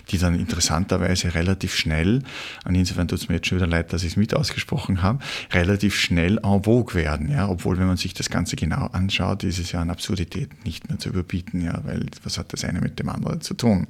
die 0.09 0.17
dann 0.17 0.39
interessanterweise 0.39 1.33
relativ 1.33 1.75
schnell, 1.75 2.23
und 2.63 2.75
insofern 2.75 3.07
tut 3.07 3.19
es 3.19 3.27
mir 3.27 3.35
jetzt 3.35 3.47
schon 3.47 3.57
wieder 3.57 3.67
leid, 3.67 3.91
dass 3.91 4.03
ich 4.03 4.11
es 4.11 4.17
mit 4.17 4.33
ausgesprochen 4.33 5.01
habe, 5.01 5.19
relativ 5.51 5.95
schnell 5.95 6.37
en 6.43 6.63
vogue 6.63 6.93
werden. 6.95 7.29
Ja, 7.29 7.49
obwohl, 7.49 7.77
wenn 7.77 7.87
man 7.87 7.97
sich 7.97 8.13
das 8.13 8.29
Ganze 8.29 8.55
genau 8.55 8.85
anschaut, 8.87 9.43
ist 9.43 9.59
es 9.59 9.71
ja 9.71 9.81
an 9.81 9.89
Absurdität 9.89 10.63
nicht 10.63 10.87
mehr 10.87 10.99
zu 10.99 11.09
überbieten, 11.09 11.61
ja, 11.61 11.81
weil 11.83 12.05
was 12.23 12.37
hat 12.37 12.53
das 12.53 12.63
eine 12.63 12.79
mit 12.79 12.99
dem 12.99 13.09
anderen 13.09 13.41
zu 13.41 13.55
tun? 13.55 13.87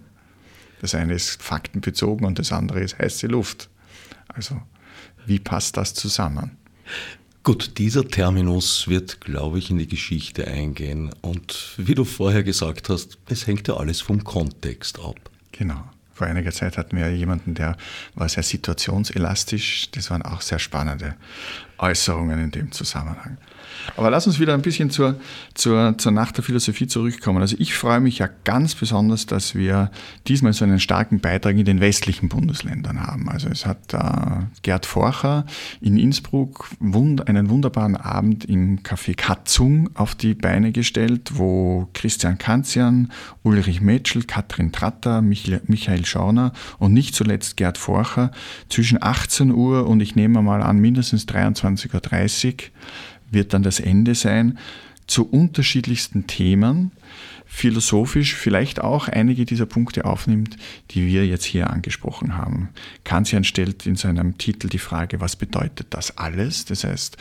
Das 0.82 0.96
eine 0.96 1.14
ist 1.14 1.44
faktenbezogen 1.44 2.26
und 2.26 2.40
das 2.40 2.52
andere 2.52 2.80
ist 2.80 2.98
heiße 2.98 3.28
Luft. 3.28 3.70
Also 4.30 4.62
wie 5.30 5.40
passt 5.40 5.78
das 5.78 5.94
zusammen? 5.94 6.58
Gut, 7.44 7.78
dieser 7.78 8.06
Terminus 8.08 8.88
wird, 8.88 9.22
glaube 9.22 9.60
ich, 9.60 9.70
in 9.70 9.78
die 9.78 9.88
Geschichte 9.88 10.46
eingehen. 10.46 11.12
Und 11.22 11.76
wie 11.78 11.96
du 11.96 12.04
vorher 12.04 12.44
gesagt 12.44 12.90
hast, 12.90 13.18
es 13.30 13.48
hängt 13.48 13.68
ja 13.68 13.76
alles 13.76 14.02
vom 14.02 14.24
Kontext 14.24 15.00
ab. 15.00 15.16
Genau. 15.54 15.84
Vor 16.14 16.28
einiger 16.28 16.52
Zeit 16.52 16.78
hatten 16.78 16.98
wir 16.98 17.16
jemanden, 17.16 17.54
der 17.54 17.78
war 18.14 18.28
sehr 18.28 18.44
situationselastisch. 18.44 19.90
Das 19.92 20.12
waren 20.12 20.22
auch 20.22 20.42
sehr 20.42 20.60
spannende 20.60 21.16
Äußerungen 21.80 22.44
in 22.44 22.52
dem 22.52 22.72
Zusammenhang. 22.72 23.38
Aber 23.96 24.10
lass 24.10 24.28
uns 24.28 24.40
wieder 24.40 24.54
ein 24.54 24.62
bisschen 24.62 24.90
zur, 24.90 25.20
zur, 25.54 25.98
zur 25.98 26.12
Nacht 26.12 26.38
der 26.38 26.44
Philosophie 26.44 26.88
zurückkommen. 26.88 27.42
Also 27.42 27.56
ich 27.60 27.74
freue 27.74 28.00
mich 28.00 28.20
ja 28.20 28.30
ganz 28.44 28.76
besonders, 28.76 29.26
dass 29.26 29.56
wir 29.56 29.92
diesmal 30.28 30.54
so 30.54 30.66
einen 30.66 30.80
starken 30.80 31.20
Beitrag 31.20 31.58
in 31.58 31.66
den 31.66 31.80
westlichen 31.80 32.30
Bundesländern 32.30 33.06
haben. 33.06 33.30
Also 33.30 33.50
es 33.50 33.66
hat 33.66 33.94
äh, 33.94 34.46
Gerd 34.62 34.86
Forcher 34.86 35.46
in 35.82 35.98
Innsbruck 35.98 36.70
wund, 36.80 37.28
einen 37.28 37.50
wunderbaren 37.50 37.96
Abend 37.96 38.46
im 38.46 38.80
Café 38.84 39.16
Katzung 39.16 39.90
auf 39.96 40.16
die 40.16 40.34
Beine 40.34 40.72
gestellt, 40.72 41.32
wo 41.34 41.90
Christian 41.94 42.38
Kanzian, 42.38 43.12
Ulrich 43.44 43.82
Metschel, 43.82 44.24
Katrin 44.24 44.72
Tratter, 44.72 45.22
Michael 45.22 46.06
Schauner 46.06 46.54
und 46.78 46.94
nicht 46.94 47.16
zuletzt 47.16 47.58
Gerd 47.58 47.78
Forcher 47.78 48.32
zwischen 48.70 49.02
18 49.02 49.52
Uhr 49.52 49.88
und 49.88 50.02
ich 50.02 50.16
nehme 50.16 50.42
mal 50.42 50.62
an 50.62 50.80
mindestens 50.80 51.26
23.30 51.78 52.48
Uhr 52.48 52.60
wird 53.32 53.54
dann 53.54 53.64
das 53.64 53.80
Ende 53.80 54.16
sein, 54.16 54.58
zu 55.10 55.28
unterschiedlichsten 55.28 56.28
Themen, 56.28 56.92
philosophisch 57.46 58.36
vielleicht 58.36 58.80
auch 58.80 59.08
einige 59.08 59.44
dieser 59.44 59.66
Punkte 59.66 60.06
aufnimmt, 60.06 60.56
die 60.92 61.08
wir 61.08 61.26
jetzt 61.26 61.46
hier 61.46 61.72
angesprochen 61.72 62.38
haben. 62.38 62.70
Kantian 63.04 63.44
stellt 63.44 63.88
in 63.88 63.96
seinem 63.96 64.38
Titel 64.38 64.70
die 64.70 64.78
Frage, 64.78 65.20
was 65.20 65.36
bedeutet 65.36 65.88
das 65.90 66.18
alles? 66.18 66.66
Das 66.66 66.84
heißt, 66.84 67.18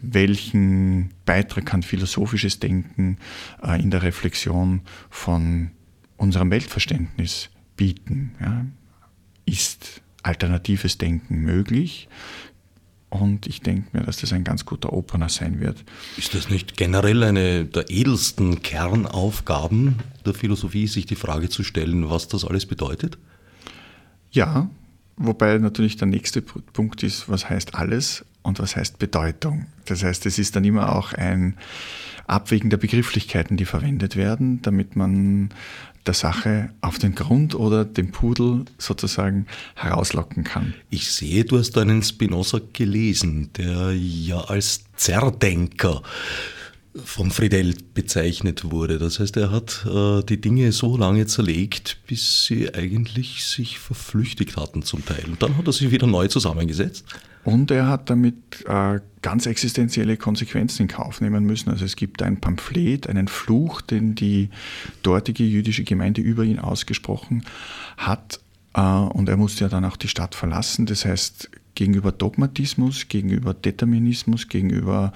welchen 0.00 1.10
Beitrag 1.26 1.66
kann 1.66 1.82
philosophisches 1.82 2.60
Denken 2.60 3.18
äh, 3.60 3.82
in 3.82 3.90
der 3.90 4.02
Reflexion 4.04 4.82
von 5.10 5.72
unserem 6.16 6.50
Weltverständnis 6.52 7.50
bieten? 7.76 8.36
Ist 9.46 10.00
alternatives 10.22 10.98
Denken 10.98 11.40
möglich? 11.40 12.08
Und 13.12 13.46
ich 13.46 13.60
denke 13.60 13.90
mir, 13.92 14.04
dass 14.04 14.16
das 14.16 14.32
ein 14.32 14.42
ganz 14.42 14.64
guter 14.64 14.94
Opener 14.94 15.28
sein 15.28 15.60
wird. 15.60 15.84
Ist 16.16 16.34
das 16.34 16.48
nicht 16.48 16.78
generell 16.78 17.22
eine 17.22 17.66
der 17.66 17.90
edelsten 17.90 18.62
Kernaufgaben 18.62 19.96
der 20.24 20.32
Philosophie, 20.32 20.86
sich 20.86 21.04
die 21.04 21.14
Frage 21.14 21.50
zu 21.50 21.62
stellen, 21.62 22.08
was 22.08 22.28
das 22.28 22.42
alles 22.42 22.64
bedeutet? 22.64 23.18
Ja, 24.30 24.70
wobei 25.18 25.58
natürlich 25.58 25.98
der 25.98 26.08
nächste 26.08 26.40
Punkt 26.40 27.02
ist, 27.02 27.28
was 27.28 27.50
heißt 27.50 27.74
alles 27.74 28.24
und 28.40 28.60
was 28.60 28.76
heißt 28.76 28.98
Bedeutung. 28.98 29.66
Das 29.84 30.02
heißt, 30.02 30.24
es 30.24 30.38
ist 30.38 30.56
dann 30.56 30.64
immer 30.64 30.96
auch 30.96 31.12
ein 31.12 31.58
Abwägen 32.26 32.70
der 32.70 32.78
Begrifflichkeiten, 32.78 33.58
die 33.58 33.66
verwendet 33.66 34.16
werden, 34.16 34.62
damit 34.62 34.96
man 34.96 35.50
der 36.06 36.14
Sache 36.14 36.70
auf 36.80 36.98
den 36.98 37.14
Grund 37.14 37.54
oder 37.54 37.84
den 37.84 38.10
Pudel 38.10 38.64
sozusagen 38.78 39.46
herauslocken 39.74 40.44
kann. 40.44 40.74
Ich 40.90 41.10
sehe, 41.10 41.44
du 41.44 41.58
hast 41.58 41.76
einen 41.78 42.02
Spinoza 42.02 42.60
gelesen, 42.72 43.50
der 43.56 43.92
ja 43.92 44.40
als 44.40 44.84
Zerdenker 44.96 46.02
von 47.04 47.30
Friedel 47.30 47.74
bezeichnet 47.94 48.70
wurde. 48.70 48.98
Das 48.98 49.18
heißt, 49.18 49.36
er 49.38 49.50
hat 49.50 49.86
äh, 49.86 50.22
die 50.22 50.40
Dinge 50.40 50.72
so 50.72 50.96
lange 50.96 51.26
zerlegt, 51.26 51.98
bis 52.06 52.44
sie 52.44 52.74
eigentlich 52.74 53.44
sich 53.44 53.78
verflüchtigt 53.78 54.56
hatten 54.56 54.82
zum 54.82 55.04
Teil. 55.04 55.24
Und 55.26 55.42
dann 55.42 55.56
hat 55.56 55.66
er 55.66 55.72
sie 55.72 55.90
wieder 55.90 56.06
neu 56.06 56.28
zusammengesetzt. 56.28 57.04
Und 57.44 57.70
er 57.70 57.88
hat 57.88 58.08
damit 58.08 58.64
äh, 58.66 59.00
ganz 59.20 59.46
existenzielle 59.46 60.16
Konsequenzen 60.16 60.82
in 60.82 60.88
Kauf 60.88 61.20
nehmen 61.20 61.44
müssen. 61.44 61.70
Also 61.70 61.84
es 61.84 61.96
gibt 61.96 62.22
ein 62.22 62.40
Pamphlet, 62.40 63.08
einen 63.08 63.28
Fluch, 63.28 63.80
den 63.80 64.14
die 64.14 64.50
dortige 65.02 65.44
jüdische 65.44 65.84
Gemeinde 65.84 66.20
über 66.20 66.44
ihn 66.44 66.58
ausgesprochen 66.58 67.44
hat. 67.96 68.40
Äh, 68.74 68.80
und 68.80 69.28
er 69.28 69.36
musste 69.36 69.64
ja 69.64 69.68
dann 69.68 69.84
auch 69.84 69.96
die 69.96 70.08
Stadt 70.08 70.34
verlassen. 70.34 70.86
Das 70.86 71.04
heißt, 71.04 71.50
gegenüber 71.74 72.12
Dogmatismus, 72.12 73.08
gegenüber 73.08 73.54
Determinismus, 73.54 74.48
gegenüber 74.48 75.12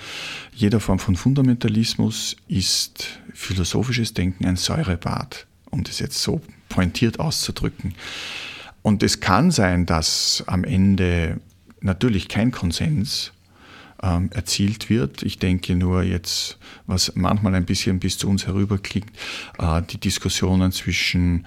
jeder 0.55 0.81
Form 0.81 0.99
von 0.99 1.17
Fundamentalismus 1.17 2.37
ist 2.49 3.21
philosophisches 3.35 4.15
Denken 4.15 4.47
ein 4.47 4.57
Säurebad, 4.57 5.47
um 5.71 5.85
das 5.85 5.99
jetzt 5.99 6.23
so 6.23 6.41
pointiert 6.69 7.21
auszudrücken. 7.21 7.95
Und 8.83 9.03
es 9.03 9.21
kann 9.21 9.51
sein, 9.51 9.85
dass 9.85 10.45
am 10.47 10.65
Ende 10.65 11.41
natürlich 11.87 12.29
kein 12.29 12.51
Konsens 12.51 13.33
ähm, 14.03 14.31
erzielt 14.33 14.91
wird. 14.91 15.23
Ich 15.23 15.39
denke 15.39 15.75
nur 15.75 16.03
jetzt, 16.03 16.59
was 16.87 17.13
manchmal 17.15 17.55
ein 17.55 17.65
bisschen 17.65 17.99
bis 17.99 18.19
zu 18.19 18.29
uns 18.29 18.47
herüberklingt, 18.47 19.11
äh, 19.59 19.81
die 19.83 19.99
Diskussionen 19.99 20.73
zwischen 20.73 21.47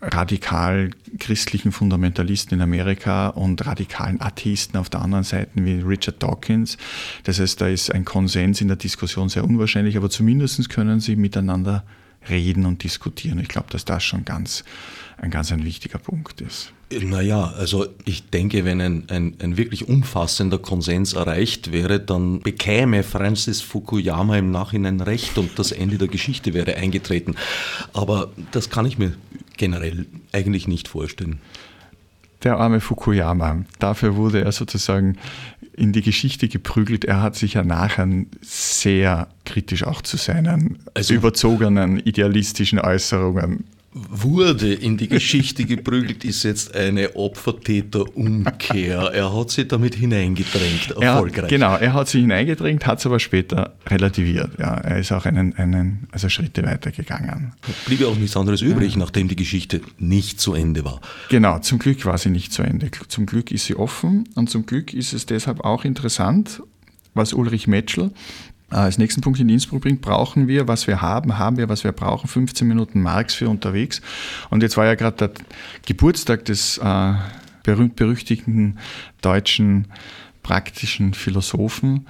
radikal 0.00 0.90
christlichen 1.18 1.72
Fundamentalisten 1.72 2.56
in 2.56 2.62
Amerika 2.62 3.28
und 3.28 3.66
radikalen 3.66 4.20
Atheisten 4.20 4.78
auf 4.78 4.88
der 4.88 5.02
anderen 5.02 5.24
Seite 5.24 5.50
wie 5.54 5.80
Richard 5.80 6.22
Dawkins. 6.22 6.76
Das 7.24 7.40
heißt, 7.40 7.60
da 7.60 7.66
ist 7.66 7.92
ein 7.92 8.04
Konsens 8.04 8.60
in 8.60 8.68
der 8.68 8.76
Diskussion 8.76 9.28
sehr 9.28 9.42
unwahrscheinlich, 9.42 9.96
aber 9.96 10.08
zumindest 10.08 10.68
können 10.68 11.00
sie 11.00 11.16
miteinander 11.16 11.82
reden 12.28 12.64
und 12.64 12.84
diskutieren. 12.84 13.40
Ich 13.40 13.48
glaube, 13.48 13.70
dass 13.70 13.84
das 13.84 14.04
schon 14.04 14.24
ganz, 14.24 14.62
ein 15.16 15.32
ganz 15.32 15.50
ein 15.50 15.64
wichtiger 15.64 15.98
Punkt 15.98 16.40
ist. 16.42 16.72
Naja, 16.90 17.52
also 17.58 17.86
ich 18.06 18.30
denke, 18.30 18.64
wenn 18.64 18.80
ein, 18.80 19.04
ein, 19.08 19.34
ein, 19.40 19.56
wirklich 19.58 19.88
umfassender 19.88 20.56
Konsens 20.56 21.12
erreicht 21.12 21.70
wäre, 21.70 22.00
dann 22.00 22.40
bekäme 22.40 23.02
Francis 23.02 23.60
Fukuyama 23.60 24.38
im 24.38 24.50
Nachhinein 24.50 25.00
recht 25.00 25.36
und 25.36 25.58
das 25.58 25.70
Ende 25.70 25.98
der 25.98 26.08
Geschichte 26.08 26.54
wäre 26.54 26.76
eingetreten. 26.76 27.34
Aber 27.92 28.30
das 28.52 28.70
kann 28.70 28.86
ich 28.86 28.96
mir 28.96 29.12
generell 29.58 30.06
eigentlich 30.32 30.66
nicht 30.66 30.88
vorstellen. 30.88 31.40
Der 32.42 32.56
arme 32.56 32.80
Fukuyama, 32.80 33.64
dafür 33.78 34.16
wurde 34.16 34.42
er 34.42 34.52
sozusagen 34.52 35.18
in 35.76 35.92
die 35.92 36.02
Geschichte 36.02 36.48
geprügelt. 36.48 37.04
Er 37.04 37.20
hat 37.20 37.36
sich 37.36 37.54
ja 37.54 37.64
nachher 37.64 38.08
sehr 38.40 39.28
kritisch 39.44 39.84
auch 39.84 40.00
zu 40.00 40.16
seinen 40.16 40.78
also, 40.94 41.12
überzogenen 41.12 41.98
idealistischen 41.98 42.78
Äußerungen 42.78 43.64
wurde 43.92 44.74
in 44.74 44.96
die 44.96 45.08
Geschichte 45.08 45.64
geprügelt, 45.64 46.24
ist 46.24 46.42
jetzt 46.42 46.74
eine 46.74 47.16
Opfertäterumkehr. 47.16 49.10
Er 49.14 49.34
hat 49.34 49.50
sich 49.50 49.66
damit 49.66 49.94
hineingedrängt, 49.94 50.90
erfolgreich. 51.00 51.44
Er, 51.44 51.48
genau, 51.48 51.76
er 51.76 51.94
hat 51.94 52.08
sich 52.08 52.20
hineingedrängt, 52.20 52.86
hat 52.86 52.98
es 52.98 53.06
aber 53.06 53.18
später 53.18 53.74
relativiert. 53.86 54.58
Ja, 54.58 54.74
er 54.74 54.98
ist 54.98 55.10
auch 55.12 55.24
einen, 55.24 55.54
einen 55.54 56.06
also 56.12 56.28
Schritte 56.28 56.62
weiter 56.64 56.90
gegangen. 56.90 57.54
Blieb 57.86 58.00
ja 58.00 58.08
auch 58.08 58.16
nichts 58.16 58.36
anderes 58.36 58.60
übrig, 58.60 58.92
ja. 58.92 58.98
nachdem 58.98 59.28
die 59.28 59.36
Geschichte 59.36 59.80
nicht 59.98 60.38
zu 60.40 60.54
Ende 60.54 60.84
war. 60.84 61.00
Genau, 61.30 61.58
zum 61.60 61.78
Glück 61.78 62.04
war 62.04 62.18
sie 62.18 62.30
nicht 62.30 62.52
zu 62.52 62.62
Ende. 62.62 62.90
Zum 63.08 63.24
Glück 63.24 63.50
ist 63.50 63.66
sie 63.66 63.74
offen 63.74 64.28
und 64.34 64.50
zum 64.50 64.66
Glück 64.66 64.92
ist 64.92 65.14
es 65.14 65.24
deshalb 65.24 65.60
auch 65.60 65.84
interessant, 65.84 66.62
was 67.14 67.32
Ulrich 67.32 67.66
Metschel 67.66 68.12
als 68.70 68.98
nächsten 68.98 69.22
Punkt 69.22 69.40
in 69.40 69.48
Innsbruck 69.48 69.82
bringt, 69.82 70.02
brauchen 70.02 70.46
wir, 70.46 70.68
was 70.68 70.86
wir 70.86 71.00
haben, 71.00 71.38
haben 71.38 71.56
wir, 71.56 71.68
was 71.68 71.84
wir 71.84 71.92
brauchen, 71.92 72.28
15 72.28 72.68
Minuten 72.68 73.00
Marx 73.00 73.34
für 73.34 73.48
unterwegs. 73.48 74.02
Und 74.50 74.62
jetzt 74.62 74.76
war 74.76 74.84
ja 74.84 74.94
gerade 74.94 75.16
der 75.16 75.30
Geburtstag 75.86 76.44
des 76.44 76.78
äh, 76.78 77.14
berühmt-berüchtigten 77.62 78.78
deutschen 79.22 79.88
praktischen 80.42 81.14
Philosophen. 81.14 82.06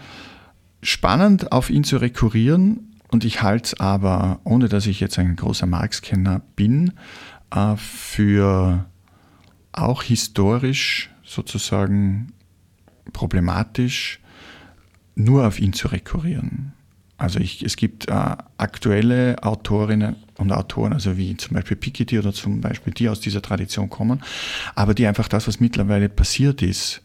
Spannend, 0.82 1.52
auf 1.52 1.70
ihn 1.70 1.84
zu 1.84 1.98
rekurrieren. 1.98 2.96
Und 3.10 3.24
ich 3.24 3.42
halte 3.42 3.64
es 3.66 3.80
aber, 3.80 4.40
ohne 4.44 4.68
dass 4.68 4.86
ich 4.86 5.00
jetzt 5.00 5.18
ein 5.18 5.36
großer 5.36 5.66
Marx-Kenner 5.66 6.42
bin, 6.56 6.92
äh, 7.54 7.76
für 7.76 8.84
auch 9.72 10.02
historisch 10.02 11.10
sozusagen 11.24 12.32
problematisch, 13.12 14.20
nur 15.18 15.46
auf 15.46 15.58
ihn 15.58 15.72
zu 15.72 15.88
rekurrieren. 15.88 16.72
Also 17.16 17.40
ich, 17.40 17.64
es 17.64 17.76
gibt 17.76 18.08
äh, 18.08 18.12
aktuelle 18.58 19.42
Autorinnen 19.42 20.14
und 20.36 20.52
Autoren, 20.52 20.92
also 20.92 21.16
wie 21.16 21.36
zum 21.36 21.54
Beispiel 21.54 21.76
Piketty 21.76 22.18
oder 22.18 22.32
zum 22.32 22.60
Beispiel 22.60 22.92
die 22.92 23.08
aus 23.08 23.20
dieser 23.20 23.42
Tradition 23.42 23.90
kommen, 23.90 24.22
aber 24.76 24.94
die 24.94 25.06
einfach 25.06 25.26
das, 25.26 25.48
was 25.48 25.58
mittlerweile 25.58 26.08
passiert 26.08 26.62
ist, 26.62 27.02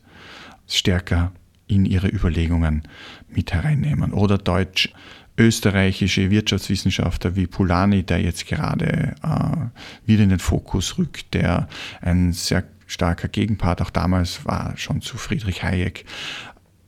stärker 0.68 1.32
in 1.66 1.86
ihre 1.86 2.08
Überlegungen 2.10 2.84
mit 3.30 3.54
hereinnehmen. 3.54 4.14
Oder 4.14 4.38
deutsch 4.38 4.94
österreichische 5.36 6.30
Wirtschaftswissenschaftler 6.30 7.36
wie 7.36 7.48
Polanyi, 7.48 8.04
der 8.04 8.22
jetzt 8.22 8.46
gerade 8.46 9.16
äh, 9.24 10.08
wieder 10.08 10.24
in 10.24 10.30
den 10.30 10.40
Fokus 10.40 11.00
rückt, 11.00 11.34
der 11.34 11.68
ein 12.02 12.34
sehr 12.34 12.64
starker 12.86 13.28
Gegenpart 13.28 13.82
auch 13.82 13.90
damals 13.90 14.46
war, 14.46 14.78
schon 14.78 15.02
zu 15.02 15.18
Friedrich 15.18 15.64
Hayek. 15.64 16.06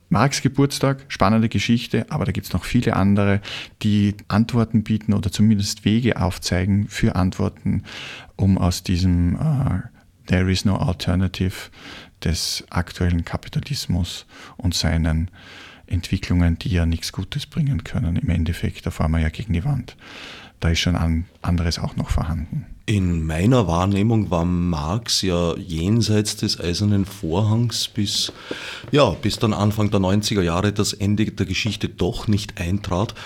Marx 0.08 0.40
Geburtstag, 0.40 1.04
spannende 1.08 1.48
Geschichte, 1.48 2.06
aber 2.10 2.24
da 2.24 2.32
gibt 2.32 2.46
es 2.46 2.52
noch 2.52 2.64
viele 2.64 2.94
andere, 2.94 3.40
die 3.82 4.14
Antworten 4.28 4.84
bieten 4.84 5.12
oder 5.12 5.32
zumindest 5.32 5.84
Wege 5.84 6.20
aufzeigen 6.20 6.86
für 6.88 7.16
Antworten, 7.16 7.82
um 8.36 8.56
aus 8.56 8.82
diesem 8.82 9.34
uh, 9.36 9.80
There 10.26 10.50
is 10.50 10.64
no 10.64 10.76
alternative 10.76 11.70
des 12.22 12.64
aktuellen 12.70 13.24
Kapitalismus 13.24 14.26
und 14.56 14.74
seinen 14.74 15.30
Entwicklungen, 15.86 16.58
die 16.58 16.70
ja 16.70 16.86
nichts 16.86 17.12
Gutes 17.12 17.46
bringen 17.46 17.84
können, 17.84 18.16
im 18.16 18.28
Endeffekt, 18.28 18.86
da 18.86 18.90
fahren 18.90 19.12
wir 19.12 19.20
ja 19.20 19.28
gegen 19.28 19.52
die 19.52 19.64
Wand, 19.64 19.96
da 20.60 20.70
ist 20.70 20.80
schon 20.80 21.24
anderes 21.42 21.78
auch 21.78 21.96
noch 21.96 22.10
vorhanden. 22.10 22.66
In 22.88 23.26
meiner 23.26 23.66
Wahrnehmung 23.66 24.30
war 24.30 24.44
Marx 24.44 25.22
ja 25.22 25.56
jenseits 25.56 26.36
des 26.36 26.60
eisernen 26.60 27.04
Vorhangs 27.04 27.88
bis, 27.88 28.32
ja, 28.92 29.10
bis 29.10 29.40
dann 29.40 29.52
Anfang 29.52 29.90
der 29.90 29.98
90er 29.98 30.42
Jahre 30.42 30.72
das 30.72 30.92
Ende 30.92 31.24
der 31.24 31.46
Geschichte 31.46 31.88
doch 31.88 32.28
nicht 32.28 32.60
eintrat, 32.60 33.16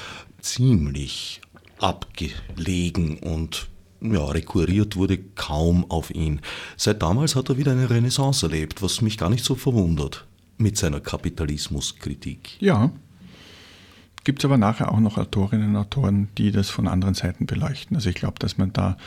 ziemlich 0.41 1.43
abgelegen 1.79 3.19
und 3.19 3.69
ja, 4.01 4.25
rekurriert 4.25 4.97
wurde 4.97 5.19
kaum 5.19 5.91
auf 5.91 6.11
ihn. 6.11 6.41
Seit 6.79 7.03
damals 7.03 7.37
hat 7.37 7.51
er 7.51 7.59
wieder 7.59 7.73
eine 7.73 7.91
Renaissance 7.91 8.47
erlebt, 8.47 8.81
was 8.81 9.03
mich 9.03 9.19
gar 9.19 9.29
nicht 9.29 9.45
so 9.45 9.57
verwundert 9.57 10.27
mit 10.57 10.79
seiner 10.79 11.01
Kapitalismuskritik. 11.01 12.57
Ja, 12.61 12.91
Gibt 14.23 14.41
es 14.41 14.45
aber 14.45 14.59
nachher 14.59 14.93
auch 14.93 15.01
noch 15.01 15.17
Autorinnen 15.17 15.71
und 15.71 15.77
Autoren, 15.77 16.29
die 16.37 16.51
das 16.51 16.69
von 16.69 16.89
anderen 16.89 17.15
Seiten 17.15 17.47
beleuchten. 17.47 17.97
Also 17.97 18.11
ich 18.11 18.17
glaube, 18.17 18.39
dass 18.39 18.59
man 18.59 18.73
da 18.73 18.99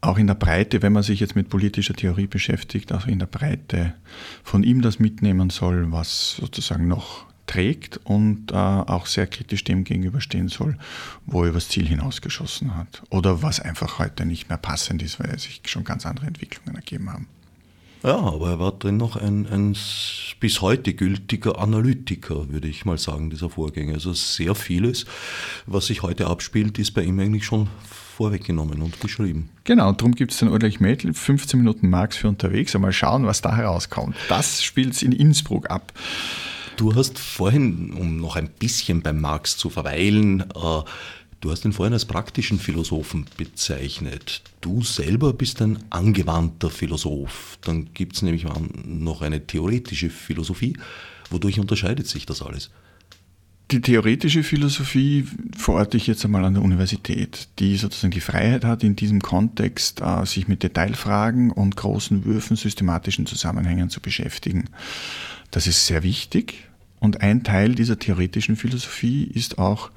auch 0.00 0.18
in 0.18 0.26
der 0.26 0.34
Breite, 0.34 0.82
wenn 0.82 0.92
man 0.92 1.02
sich 1.02 1.20
jetzt 1.20 1.36
mit 1.36 1.48
politischer 1.48 1.94
Theorie 1.94 2.26
beschäftigt, 2.26 2.92
auch 2.92 3.06
in 3.06 3.18
der 3.18 3.26
Breite 3.26 3.94
von 4.42 4.62
ihm 4.62 4.82
das 4.82 4.98
mitnehmen 4.98 5.50
soll, 5.50 5.92
was 5.92 6.36
sozusagen 6.36 6.88
noch 6.88 7.26
trägt 7.46 7.98
und 8.04 8.52
äh, 8.52 8.54
auch 8.54 9.06
sehr 9.06 9.26
kritisch 9.26 9.64
dem 9.64 9.84
gegenüberstehen 9.84 10.48
soll, 10.48 10.78
wo 11.26 11.42
er 11.42 11.50
übers 11.50 11.68
Ziel 11.68 11.86
hinausgeschossen 11.86 12.76
hat. 12.76 13.02
Oder 13.10 13.42
was 13.42 13.60
einfach 13.60 13.98
heute 13.98 14.24
nicht 14.24 14.48
mehr 14.48 14.58
passend 14.58 15.02
ist, 15.02 15.18
weil 15.18 15.36
sich 15.38 15.60
schon 15.66 15.84
ganz 15.84 16.06
andere 16.06 16.26
Entwicklungen 16.26 16.76
ergeben 16.76 17.10
haben. 17.10 17.26
Ja, 18.02 18.16
aber 18.16 18.50
er 18.50 18.58
war 18.58 18.72
dennoch 18.72 19.16
ein, 19.16 19.46
ein 19.46 19.76
bis 20.38 20.60
heute 20.62 20.94
gültiger 20.94 21.58
Analytiker, 21.58 22.48
würde 22.48 22.68
ich 22.68 22.86
mal 22.86 22.96
sagen, 22.96 23.28
dieser 23.28 23.50
Vorgänge. 23.50 23.92
Also 23.92 24.14
sehr 24.14 24.54
vieles, 24.54 25.04
was 25.66 25.86
sich 25.86 26.02
heute 26.02 26.28
abspielt, 26.28 26.78
ist 26.78 26.92
bei 26.92 27.02
ihm 27.02 27.18
eigentlich 27.20 27.44
schon 27.44 27.68
vorweggenommen 28.20 28.82
und 28.82 29.00
geschrieben. 29.00 29.48
Genau, 29.64 29.92
darum 29.92 30.14
gibt 30.14 30.32
es 30.32 30.40
den 30.40 30.48
Ulrich 30.48 30.78
Mädel, 30.78 31.14
15 31.14 31.58
Minuten 31.58 31.88
Marx 31.88 32.18
für 32.18 32.28
unterwegs. 32.28 32.74
Einmal 32.74 32.92
schauen, 32.92 33.24
was 33.24 33.40
da 33.40 33.56
herauskommt. 33.56 34.14
Das 34.28 34.62
spielt 34.62 34.92
es 34.92 35.02
in 35.02 35.12
Innsbruck 35.12 35.70
ab. 35.70 35.94
Du 36.76 36.94
hast 36.94 37.18
vorhin, 37.18 37.94
um 37.94 38.18
noch 38.18 38.36
ein 38.36 38.50
bisschen 38.50 39.00
beim 39.00 39.22
Marx 39.22 39.56
zu 39.56 39.70
verweilen, 39.70 40.44
äh, 40.54 40.82
Du 41.40 41.50
hast 41.50 41.64
ihn 41.64 41.72
vorhin 41.72 41.94
als 41.94 42.04
praktischen 42.04 42.58
Philosophen 42.58 43.24
bezeichnet. 43.38 44.42
Du 44.60 44.82
selber 44.82 45.32
bist 45.32 45.62
ein 45.62 45.78
angewandter 45.88 46.68
Philosoph. 46.68 47.56
Dann 47.62 47.94
gibt 47.94 48.16
es 48.16 48.20
nämlich 48.20 48.44
noch 48.84 49.22
eine 49.22 49.46
theoretische 49.46 50.10
Philosophie. 50.10 50.76
Wodurch 51.30 51.58
unterscheidet 51.58 52.06
sich 52.06 52.26
das 52.26 52.42
alles? 52.42 52.70
Die 53.70 53.80
theoretische 53.80 54.42
Philosophie 54.42 55.24
verorte 55.56 55.96
ich 55.96 56.08
jetzt 56.08 56.24
einmal 56.24 56.44
an 56.44 56.54
der 56.54 56.62
Universität, 56.64 57.48
die 57.60 57.76
sozusagen 57.76 58.10
die 58.10 58.20
Freiheit 58.20 58.64
hat, 58.64 58.82
in 58.82 58.96
diesem 58.96 59.20
Kontext 59.20 60.00
äh, 60.00 60.26
sich 60.26 60.48
mit 60.48 60.64
Detailfragen 60.64 61.52
und 61.52 61.76
großen 61.76 62.24
Würfen 62.24 62.56
systematischen 62.56 63.26
Zusammenhängen 63.26 63.88
zu 63.88 64.00
beschäftigen. 64.00 64.64
Das 65.52 65.68
ist 65.68 65.86
sehr 65.86 66.02
wichtig 66.02 66.68
und 66.98 67.20
ein 67.20 67.44
Teil 67.44 67.76
dieser 67.76 67.98
theoretischen 67.98 68.56
Philosophie 68.56 69.24
ist 69.24 69.58
auch 69.58 69.90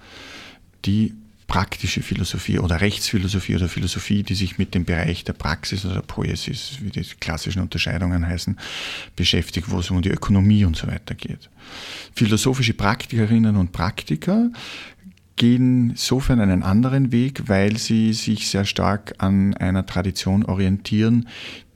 die 0.86 1.16
praktische 1.48 2.02
Philosophie 2.02 2.60
oder 2.60 2.82
Rechtsphilosophie 2.82 3.56
oder 3.56 3.70
Philosophie, 3.70 4.24
die 4.24 4.36
sich 4.36 4.58
mit 4.58 4.74
dem 4.74 4.86
Bereich 4.86 5.24
der 5.24 5.34
Praxis 5.34 5.86
oder 5.86 5.96
der 5.96 6.02
Poesis, 6.02 6.78
wie 6.82 6.90
die 6.90 7.04
klassischen 7.20 7.62
Unterscheidungen 7.62 8.26
heißen, 8.26 8.58
beschäftigt, 9.16 9.70
wo 9.70 9.80
es 9.80 9.90
um 9.90 10.02
die 10.02 10.10
Ökonomie 10.10 10.66
und 10.66 10.76
so 10.76 10.88
weiter 10.88 11.16
geht. 11.16 11.50
Philosophische 12.16 12.74
Praktikerinnen 12.74 13.56
und 13.56 13.72
Praktiker 13.72 14.50
gehen 15.36 15.92
insofern 15.92 16.40
einen 16.40 16.64
anderen 16.64 17.12
Weg, 17.12 17.48
weil 17.48 17.78
sie 17.78 18.14
sich 18.14 18.50
sehr 18.50 18.66
stark 18.66 19.16
an 19.18 19.54
einer 19.56 19.86
Tradition 19.86 20.46
orientieren, 20.46 21.28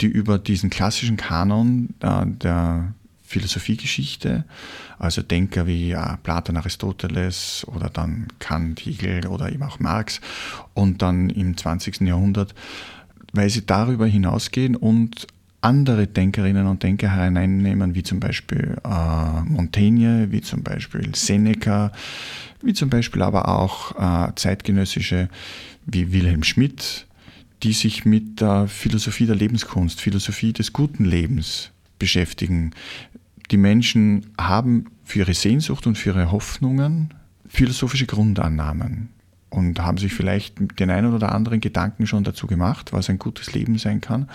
die 0.02 0.08
über 0.08 0.38
diesen 0.38 0.70
klassischen 0.70 1.18
Kanon 1.18 1.90
äh, 2.02 2.26
der 2.26 2.94
Philosophiegeschichte, 3.24 4.46
also 5.00 5.22
Denker 5.22 5.68
wie 5.68 5.90
ja, 5.90 6.18
Platon, 6.24 6.58
Aristoteles 6.58 7.66
oder 7.68 7.90
dann 7.90 8.28
Kant, 8.40 8.86
Hegel 8.86 9.28
oder 9.28 9.52
eben 9.52 9.64
auch 9.64 9.80
Marx 9.80 10.22
und 10.74 11.02
dann 11.02 11.30
im 11.30 11.56
20. 11.56 12.02
Jahrhundert, 12.02 12.54
weil 13.34 13.50
sie 13.50 13.66
darüber 13.66 14.08
hinausgehen 14.08 14.76
und 14.76 15.28
andere 15.62 16.08
Denkerinnen 16.08 16.68
und 16.68 16.84
Denker 16.84 17.10
hereinnehmen, 17.10 17.96
wie 17.96 18.04
zum 18.04 18.20
Beispiel 18.20 18.78
äh, 18.84 19.42
Montaigne, 19.44 20.32
wie 20.32 20.42
zum 20.42 20.64
Beispiel 20.64 21.14
Seneca, 21.16 21.92
wie 22.62 22.74
zum 22.74 22.90
Beispiel 22.90 23.22
aber 23.22 23.48
auch 23.48 24.28
äh, 24.30 24.34
zeitgenössische 24.36 25.30
wie 25.86 26.12
Wilhelm 26.12 26.44
Schmidt, 26.44 27.08
die 27.64 27.74
sich 27.74 28.06
mit 28.06 28.42
der 28.42 28.68
Philosophie 28.68 29.26
der 29.26 29.36
Lebenskunst, 29.36 30.00
Philosophie 30.00 30.54
des 30.54 30.74
guten 30.74 31.06
Lebens 31.06 31.72
beschäftigen. 31.98 32.72
Die 33.52 33.58
Menschen 33.58 34.28
haben 34.38 34.88
für 35.04 35.20
ihre 35.20 35.34
Sehnsucht 35.34 35.88
und 35.88 35.98
für 35.98 36.10
ihre 36.10 36.32
Hoffnungen 36.32 37.14
philosophische 37.48 38.06
Grundannahmen 38.06 39.10
und 39.50 39.80
haben 39.80 39.98
sich 39.98 40.14
vielleicht 40.14 40.80
den 40.80 40.90
einen 40.90 41.14
oder 41.14 41.32
anderen 41.32 41.62
Gedanken 41.62 42.08
schon 42.08 42.24
dazu 42.24 42.48
gemacht, 42.48 42.92
was 42.92 43.10
ein 43.10 43.20
gutes 43.20 43.54
Leben 43.54 43.78
sein 43.78 44.02
kann, 44.02 44.30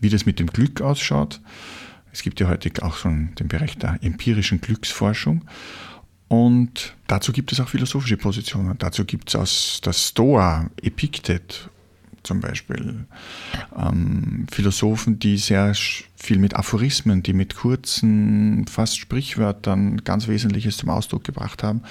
wie 0.00 0.08
das 0.08 0.24
mit 0.24 0.38
dem 0.38 0.46
Glück 0.46 0.80
ausschaut. 0.80 1.40
Es 2.12 2.22
gibt 2.22 2.40
ja 2.40 2.48
heute 2.48 2.70
auch 2.82 2.96
schon 2.96 3.34
den 3.34 3.48
Bereich 3.48 3.76
der 3.76 3.98
empirischen 4.02 4.62
Glücksforschung. 4.62 5.44
Und 6.28 6.96
dazu 7.06 7.32
gibt 7.32 7.52
es 7.52 7.60
auch 7.60 7.68
philosophische 7.68 8.16
Positionen. 8.16 8.76
Dazu 8.78 9.04
gibt 9.04 9.28
es 9.28 9.36
aus 9.36 9.80
der 9.84 9.92
Stoa, 9.92 10.70
Epiktet 10.82 11.70
zum 12.26 12.40
Beispiel. 12.40 13.06
Ähm, 13.76 14.46
Philosophen, 14.50 15.18
die 15.18 15.38
sehr 15.38 15.72
viel 16.16 16.38
mit 16.38 16.54
Aphorismen, 16.54 17.22
die 17.22 17.32
mit 17.32 17.56
kurzen, 17.56 18.66
fast 18.66 18.98
Sprichwörtern 18.98 19.98
ganz 20.04 20.28
Wesentliches 20.28 20.76
zum 20.76 20.90
Ausdruck 20.90 21.24
gebracht 21.24 21.62
haben. 21.62 21.82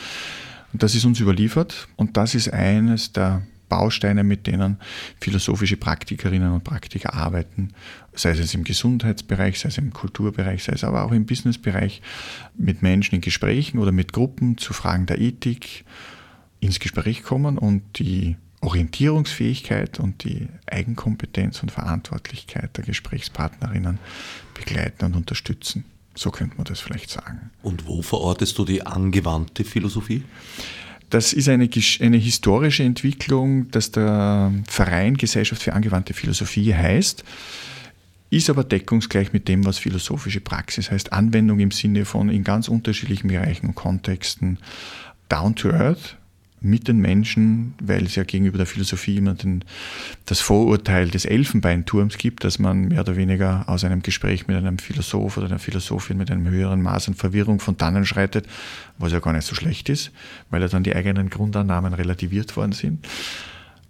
Und 0.73 0.83
das 0.83 0.93
ist 0.93 1.05
uns 1.05 1.19
überliefert 1.19 1.87
und 1.95 2.17
das 2.17 2.35
ist 2.35 2.51
eines 2.51 3.13
der 3.13 3.43
Bausteine, 3.69 4.23
mit 4.23 4.45
denen 4.47 4.77
philosophische 5.19 5.77
Praktikerinnen 5.77 6.51
und 6.51 6.63
Praktiker 6.63 7.13
arbeiten, 7.13 7.69
sei 8.13 8.31
es 8.31 8.53
im 8.53 8.63
Gesundheitsbereich, 8.63 9.59
sei 9.59 9.69
es 9.69 9.77
im 9.77 9.91
Kulturbereich, 9.91 10.63
sei 10.63 10.73
es 10.73 10.83
aber 10.83 11.03
auch 11.03 11.11
im 11.11 11.25
Businessbereich, 11.25 12.01
mit 12.57 12.81
Menschen 12.81 13.15
in 13.15 13.21
Gesprächen 13.21 13.79
oder 13.79 13.91
mit 13.91 14.13
Gruppen 14.13 14.57
zu 14.57 14.73
Fragen 14.73 15.05
der 15.07 15.19
Ethik 15.19 15.85
ins 16.59 16.79
Gespräch 16.79 17.23
kommen 17.23 17.57
und 17.57 17.81
die 17.99 18.37
Orientierungsfähigkeit 18.65 19.99
und 19.99 20.23
die 20.23 20.47
Eigenkompetenz 20.65 21.61
und 21.61 21.71
Verantwortlichkeit 21.71 22.75
der 22.77 22.83
Gesprächspartnerinnen 22.83 23.99
begleiten 24.53 25.05
und 25.05 25.15
unterstützen. 25.15 25.85
So 26.15 26.31
könnte 26.31 26.55
man 26.57 26.65
das 26.65 26.79
vielleicht 26.79 27.09
sagen. 27.09 27.51
Und 27.61 27.87
wo 27.87 28.01
verortest 28.01 28.57
du 28.57 28.65
die 28.65 28.85
angewandte 28.85 29.63
Philosophie? 29.63 30.23
Das 31.09 31.33
ist 31.33 31.47
eine, 31.49 31.69
eine 31.99 32.17
historische 32.17 32.83
Entwicklung, 32.83 33.69
dass 33.69 33.91
der 33.91 34.51
Verein 34.67 35.17
Gesellschaft 35.17 35.61
für 35.61 35.73
angewandte 35.73 36.13
Philosophie 36.13 36.73
heißt, 36.73 37.23
ist 38.31 38.49
aber 38.49 38.63
deckungsgleich 38.63 39.33
mit 39.33 39.47
dem, 39.47 39.65
was 39.65 39.77
philosophische 39.77 40.41
Praxis 40.41 40.89
heißt. 40.89 41.13
Anwendung 41.13 41.59
im 41.59 41.71
Sinne 41.71 42.05
von 42.05 42.29
in 42.29 42.43
ganz 42.43 42.67
unterschiedlichen 42.67 43.27
Bereichen 43.27 43.67
und 43.67 43.75
Kontexten 43.75 44.57
down 45.29 45.55
to 45.55 45.69
earth, 45.69 46.17
mit 46.65 46.87
den 46.87 46.97
Menschen, 46.97 47.75
weil 47.79 48.05
es 48.05 48.15
ja 48.15 48.23
gegenüber 48.23 48.57
der 48.57 48.65
Philosophie 48.65 49.17
immer 49.17 49.35
den, 49.35 49.63
das 50.25 50.41
Vorurteil 50.41 51.09
des 51.09 51.25
Elfenbeinturms 51.25 52.17
gibt, 52.17 52.43
dass 52.43 52.57
man 52.59 52.87
mehr 52.87 53.01
oder 53.01 53.15
weniger 53.15 53.69
aus 53.69 53.83
einem 53.83 54.01
Gespräch 54.01 54.47
mit 54.47 54.57
einem 54.57 54.79
Philosoph 54.79 55.37
oder 55.37 55.45
einer 55.45 55.59
Philosophin 55.59 56.17
mit 56.17 56.31
einem 56.31 56.49
höheren 56.49 56.81
Maß 56.81 57.09
an 57.09 57.13
Verwirrung 57.13 57.59
von 57.59 57.77
dannen 57.77 58.05
schreitet, 58.05 58.47
was 58.97 59.11
ja 59.11 59.19
gar 59.19 59.33
nicht 59.33 59.45
so 59.45 59.53
schlecht 59.55 59.89
ist, 59.89 60.11
weil 60.49 60.61
ja 60.61 60.67
dann 60.67 60.83
die 60.83 60.95
eigenen 60.95 61.29
Grundannahmen 61.29 61.93
relativiert 61.93 62.57
worden 62.57 62.71
sind. 62.71 63.07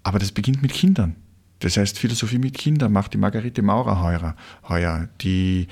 Aber 0.04 0.20
das 0.20 0.32
beginnt 0.32 0.62
mit 0.62 0.74
Kindern. 0.74 1.16
Das 1.60 1.78
heißt, 1.78 1.98
Philosophie 1.98 2.38
mit 2.38 2.58
Kindern 2.58 2.92
macht 2.92 3.14
die 3.14 3.18
Margarete 3.18 3.62
Maurer 3.62 4.04
heuer, 4.04 4.36
heuer 4.68 5.08
die 5.22 5.68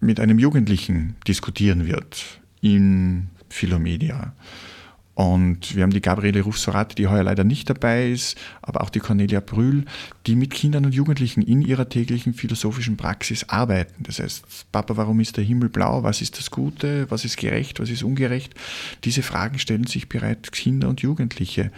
mit 0.00 0.20
einem 0.20 0.38
Jugendlichen 0.38 1.16
diskutieren 1.26 1.86
wird 1.86 2.22
in 2.60 3.28
Philomedia. 3.48 4.34
Und 5.14 5.76
wir 5.76 5.84
haben 5.84 5.92
die 5.92 6.00
Gabriele 6.00 6.40
Rufsorat, 6.40 6.98
die 6.98 7.06
heuer 7.06 7.22
leider 7.22 7.44
nicht 7.44 7.70
dabei 7.70 8.10
ist, 8.10 8.36
aber 8.62 8.82
auch 8.82 8.90
die 8.90 8.98
Cornelia 8.98 9.38
Brühl, 9.38 9.84
die 10.26 10.34
mit 10.34 10.50
Kindern 10.50 10.86
und 10.86 10.94
Jugendlichen 10.94 11.40
in 11.40 11.62
ihrer 11.62 11.88
täglichen 11.88 12.34
philosophischen 12.34 12.96
Praxis 12.96 13.48
arbeiten. 13.48 14.02
Das 14.02 14.18
heißt, 14.18 14.72
Papa, 14.72 14.96
warum 14.96 15.20
ist 15.20 15.36
der 15.36 15.44
Himmel 15.44 15.68
blau? 15.68 16.02
Was 16.02 16.20
ist 16.20 16.38
das 16.38 16.50
Gute? 16.50 17.08
Was 17.12 17.24
ist 17.24 17.36
gerecht? 17.36 17.78
Was 17.78 17.90
ist 17.90 18.02
ungerecht? 18.02 18.54
Diese 19.04 19.22
Fragen 19.22 19.60
stellen 19.60 19.86
sich 19.86 20.08
bereits 20.08 20.50
Kinder 20.50 20.88
und 20.88 21.00
Jugendliche. 21.00 21.70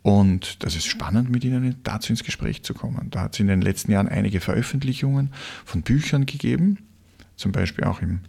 Und 0.00 0.64
das 0.64 0.74
ist 0.74 0.86
spannend, 0.86 1.28
mit 1.28 1.44
ihnen 1.44 1.76
dazu 1.82 2.10
ins 2.10 2.24
Gespräch 2.24 2.62
zu 2.62 2.72
kommen. 2.72 3.08
Da 3.10 3.20
hat 3.20 3.34
es 3.34 3.40
in 3.40 3.48
den 3.48 3.60
letzten 3.60 3.92
Jahren 3.92 4.08
einige 4.08 4.40
Veröffentlichungen 4.40 5.30
von 5.66 5.82
Büchern 5.82 6.24
gegeben, 6.24 6.78
zum 7.36 7.52
Beispiel 7.52 7.84
auch 7.84 8.00
im 8.00 8.20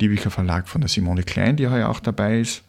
Diebicher 0.00 0.30
Verlag 0.30 0.68
von 0.68 0.80
der 0.80 0.88
Simone 0.88 1.22
Klein, 1.22 1.56
die 1.56 1.68
heuer 1.68 1.88
auch 1.88 2.00
dabei 2.00 2.40
ist 2.40 2.64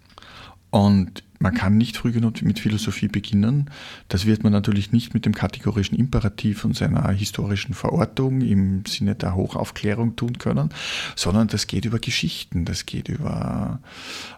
Und 0.70 1.24
man 1.40 1.54
kann 1.54 1.78
nicht 1.78 1.98
früh 1.98 2.12
genug 2.12 2.42
mit 2.42 2.60
Philosophie 2.60 3.08
beginnen. 3.08 3.70
Das 4.10 4.26
wird 4.26 4.44
man 4.44 4.52
natürlich 4.52 4.92
nicht 4.92 5.14
mit 5.14 5.26
dem 5.26 5.36
kategorischen 5.36 5.98
Imperativ 5.98 6.66
und 6.66 6.76
seiner 6.76 7.10
historischen 7.12 7.74
Verortung 7.74 8.42
im 8.42 8.86
Sinne 8.86 9.16
der 9.16 9.36
Hochaufklärung 9.36 10.16
tun 10.16 10.40
können, 10.40 10.70
sondern 11.16 11.48
das 11.48 11.68
geht 11.68 11.86
über 11.86 12.00
Geschichten, 12.00 12.66
das 12.66 12.86
geht 12.86 13.08
über 13.08 13.80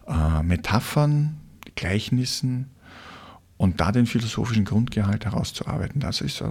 äh, 0.07 0.43
Metaphern, 0.43 1.37
Gleichnissen 1.75 2.65
und 3.57 3.79
da 3.79 3.91
den 3.91 4.05
philosophischen 4.05 4.65
Grundgehalt 4.65 5.25
herauszuarbeiten. 5.25 6.01
Das 6.01 6.21
ist 6.21 6.43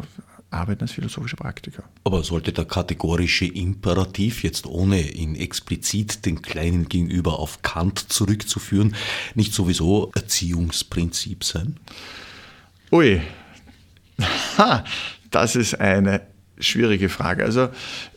arbeiten 0.50 0.82
als 0.82 0.92
philosophischer 0.92 1.36
Praktiker. 1.36 1.84
Aber 2.04 2.22
sollte 2.22 2.52
der 2.52 2.64
kategorische 2.64 3.44
Imperativ 3.44 4.42
jetzt 4.42 4.66
ohne 4.66 5.00
ihn 5.00 5.34
explizit 5.34 6.24
den 6.24 6.42
Kleinen 6.42 6.88
gegenüber 6.88 7.38
auf 7.38 7.62
Kant 7.62 7.98
zurückzuführen, 8.12 8.94
nicht 9.34 9.52
sowieso 9.52 10.10
Erziehungsprinzip 10.14 11.44
sein? 11.44 11.76
Ui, 12.90 13.20
ha, 14.58 14.84
das 15.30 15.56
ist 15.56 15.74
eine 15.80 16.22
schwierige 16.60 17.08
Frage. 17.08 17.44
Also 17.44 17.68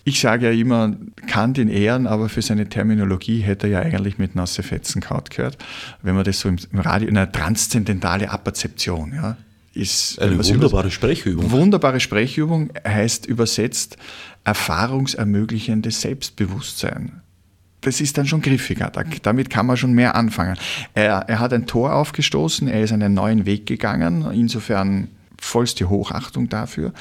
ich 0.04 0.20
sage 0.20 0.48
ja 0.48 0.52
immer, 0.52 0.96
Kant 1.28 1.58
in 1.58 1.68
Ehren, 1.68 2.08
aber 2.08 2.30
für 2.30 2.42
seine 2.42 2.70
Terminologie 2.70 3.40
hätte 3.42 3.68
er 3.68 3.74
ja 3.74 3.80
eigentlich 3.82 4.18
mit 4.18 4.36
nasse 4.36 4.64
Fetzen 4.64 5.02
kaut 5.02 5.30
gehört, 5.30 5.58
wenn 6.02 6.16
man 6.16 6.24
das 6.24 6.40
so 6.40 6.50
im 6.50 6.58
Radio, 6.74 7.08
in 7.08 7.18
einer 7.18 7.32
transzendentale 7.32 8.30
Apperzeption, 8.30 9.14
ja, 9.14 9.38
ist 9.74 10.20
eine 10.20 10.38
wunderbare 10.38 10.92
Sprechübung. 10.92 11.52
Wunderbare 11.52 12.00
Sprechübung 12.00 12.72
heißt 12.86 13.26
übersetzt 13.26 13.98
erfahrungsermöglichendes 14.44 16.02
Selbstbewusstsein. 16.02 17.22
Das 17.82 18.00
ist 18.00 18.18
dann 18.18 18.28
schon 18.28 18.42
griffiger, 18.42 18.92
damit 19.24 19.50
kann 19.50 19.66
man 19.66 19.76
schon 19.76 19.94
mehr 19.94 20.16
anfangen. 20.16 20.56
Er, 20.94 21.26
er 21.28 21.40
hat 21.40 21.52
ein 21.52 21.66
Tor 21.66 21.96
aufgestoßen, 21.96 22.68
er 22.68 22.84
ist 22.84 22.92
einen 22.92 23.16
neuen 23.16 23.46
Weg 23.48 23.66
gegangen, 23.66 24.30
insofern 24.32 25.08
vollste 25.42 25.90
Hochachtung 25.90 26.48
dafür. 26.48 26.94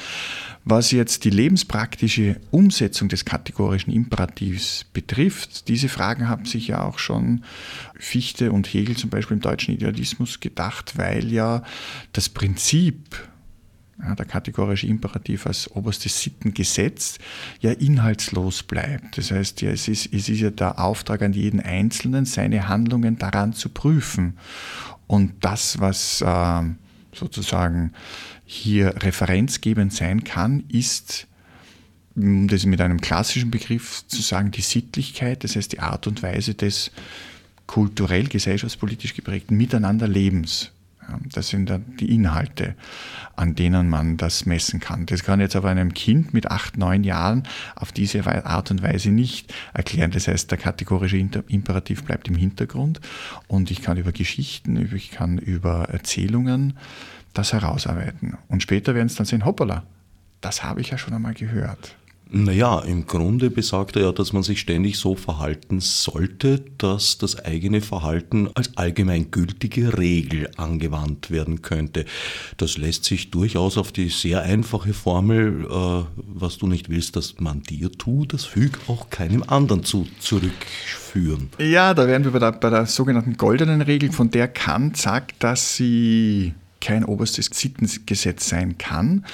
Was 0.65 0.91
jetzt 0.91 1.23
die 1.23 1.29
lebenspraktische 1.29 2.39
Umsetzung 2.51 3.07
des 3.07 3.23
kategorischen 3.23 3.93
Imperativs 3.93 4.85
betrifft, 4.93 5.67
diese 5.67 5.89
Fragen 5.89 6.27
haben 6.27 6.45
sich 6.45 6.67
ja 6.67 6.83
auch 6.83 6.99
schon 6.99 7.43
Fichte 7.97 8.51
und 8.51 8.67
Hegel 8.67 8.97
zum 8.97 9.09
Beispiel 9.09 9.37
im 9.37 9.41
deutschen 9.41 9.73
Idealismus 9.73 10.39
gedacht, 10.39 10.97
weil 10.97 11.31
ja 11.31 11.63
das 12.13 12.29
Prinzip, 12.29 13.15
ja, 13.99 14.15
der 14.15 14.25
kategorische 14.25 14.87
Imperativ 14.87 15.45
als 15.45 15.69
oberstes 15.71 16.21
Sittengesetz, 16.21 17.19
ja 17.59 17.71
inhaltslos 17.71 18.63
bleibt. 18.63 19.17
Das 19.17 19.31
heißt, 19.31 19.61
ja, 19.61 19.69
es, 19.69 19.87
ist, 19.87 20.13
es 20.13 20.29
ist 20.29 20.39
ja 20.39 20.49
der 20.49 20.79
Auftrag 20.79 21.21
an 21.21 21.33
jeden 21.33 21.59
Einzelnen, 21.59 22.25
seine 22.25 22.67
Handlungen 22.67 23.17
daran 23.17 23.53
zu 23.53 23.69
prüfen. 23.69 24.37
Und 25.07 25.33
das, 25.43 25.79
was 25.79 26.21
äh, 26.21 26.61
sozusagen 27.13 27.93
hier 28.53 29.01
referenzgebend 29.01 29.93
sein 29.93 30.25
kann, 30.25 30.65
ist, 30.67 31.25
um 32.17 32.49
das 32.49 32.65
mit 32.65 32.81
einem 32.81 32.99
klassischen 32.99 33.49
Begriff 33.49 34.05
zu 34.07 34.21
sagen, 34.21 34.51
die 34.51 34.61
Sittlichkeit, 34.61 35.45
das 35.45 35.55
heißt 35.55 35.71
die 35.71 35.79
Art 35.79 36.05
und 36.05 36.21
Weise 36.21 36.53
des 36.53 36.91
kulturell, 37.65 38.27
gesellschaftspolitisch 38.27 39.13
geprägten 39.13 39.55
Miteinanderlebens. 39.55 40.71
Das 41.33 41.47
sind 41.47 41.69
dann 41.69 41.95
die 41.97 42.13
Inhalte, 42.13 42.75
an 43.37 43.55
denen 43.55 43.87
man 43.87 44.17
das 44.17 44.45
messen 44.45 44.81
kann. 44.81 45.05
Das 45.05 45.23
kann 45.23 45.39
jetzt 45.39 45.55
aber 45.55 45.69
einem 45.69 45.93
Kind 45.93 46.33
mit 46.33 46.51
acht, 46.51 46.77
neun 46.77 47.05
Jahren 47.05 47.43
auf 47.75 47.93
diese 47.93 48.25
Art 48.25 48.69
und 48.69 48.83
Weise 48.83 49.11
nicht 49.11 49.53
erklären. 49.73 50.11
Das 50.11 50.27
heißt, 50.27 50.51
der 50.51 50.57
kategorische 50.57 51.17
Imperativ 51.17 52.03
bleibt 52.03 52.27
im 52.27 52.35
Hintergrund 52.35 52.99
und 53.47 53.71
ich 53.71 53.81
kann 53.81 53.97
über 53.97 54.11
Geschichten, 54.11 54.89
ich 54.93 55.11
kann 55.11 55.37
über 55.37 55.89
Erzählungen 55.89 56.77
das 57.33 57.53
herausarbeiten. 57.53 58.37
Und 58.47 58.61
später 58.63 58.95
werden 58.95 59.07
es 59.07 59.15
dann 59.15 59.25
sehen, 59.25 59.45
hoppala, 59.45 59.83
das 60.41 60.63
habe 60.63 60.81
ich 60.81 60.89
ja 60.89 60.97
schon 60.97 61.13
einmal 61.13 61.33
gehört. 61.33 61.95
Naja, 62.33 62.79
im 62.79 63.07
Grunde 63.07 63.49
besagt 63.49 63.97
er 63.97 64.03
ja, 64.03 64.11
dass 64.13 64.31
man 64.31 64.41
sich 64.41 64.61
ständig 64.61 64.97
so 64.97 65.15
verhalten 65.15 65.81
sollte, 65.81 66.63
dass 66.77 67.17
das 67.17 67.43
eigene 67.43 67.81
Verhalten 67.81 68.49
als 68.53 68.77
allgemeingültige 68.77 69.97
Regel 69.97 70.49
angewandt 70.55 71.29
werden 71.29 71.61
könnte. 71.61 72.05
Das 72.55 72.77
lässt 72.77 73.03
sich 73.03 73.31
durchaus 73.31 73.77
auf 73.77 73.91
die 73.91 74.07
sehr 74.07 74.43
einfache 74.43 74.93
Formel, 74.93 75.65
äh, 75.65 76.05
was 76.15 76.57
du 76.57 76.67
nicht 76.67 76.87
willst, 76.87 77.17
dass 77.17 77.41
man 77.41 77.63
dir 77.63 77.91
tut, 77.91 78.31
das 78.31 78.45
füg 78.45 78.79
auch 78.87 79.09
keinem 79.09 79.43
anderen 79.45 79.83
zu, 79.83 80.07
zurückführen. 80.19 81.49
Ja, 81.59 81.93
da 81.93 82.07
wären 82.07 82.23
wir 82.23 82.31
bei 82.31 82.39
der, 82.39 82.53
bei 82.53 82.69
der 82.69 82.85
sogenannten 82.85 83.35
goldenen 83.35 83.81
Regel, 83.81 84.09
von 84.13 84.31
der 84.31 84.47
Kant 84.47 84.95
sagt, 84.95 85.43
dass 85.43 85.75
sie 85.75 86.53
kein 86.81 87.05
oberstes 87.05 87.45
Sittengesetz 87.53 88.49
sein 88.49 88.77
kann, 88.77 89.25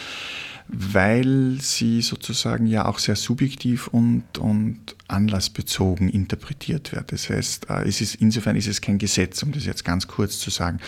weil 0.67 1.57
sie 1.62 2.01
sozusagen 2.01 2.67
ja 2.67 2.86
auch 2.86 2.99
sehr 2.99 3.15
subjektiv 3.15 3.88
und, 3.88 4.38
und 4.38 4.95
anlassbezogen 5.07 6.10
interpretiert 6.10 6.91
wird. 6.91 7.12
Das 7.13 7.29
heißt, 7.29 7.69
äh, 7.69 7.88
es 7.88 8.01
ist, 8.01 8.15
insofern 8.15 8.57
ist 8.57 8.67
es 8.67 8.81
kein 8.81 8.97
Gesetz, 8.97 9.41
um 9.43 9.53
das 9.53 9.65
jetzt 9.65 9.86
ganz 9.86 10.07
kurz 10.07 10.39
zu 10.39 10.49
sagen. 10.49 10.79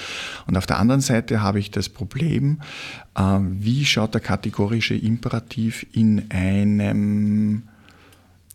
Und 0.48 0.58
auf 0.58 0.66
der 0.66 0.80
anderen 0.80 1.02
Seite 1.02 1.42
habe 1.42 1.60
ich 1.60 1.72
das 1.72 1.88
Problem, 1.88 2.60
äh, 3.16 3.22
wie 3.22 3.86
schaut 3.86 4.14
der 4.14 4.22
kategorische 4.22 4.96
Imperativ 4.96 5.86
in 5.94 6.30
einem 6.30 7.64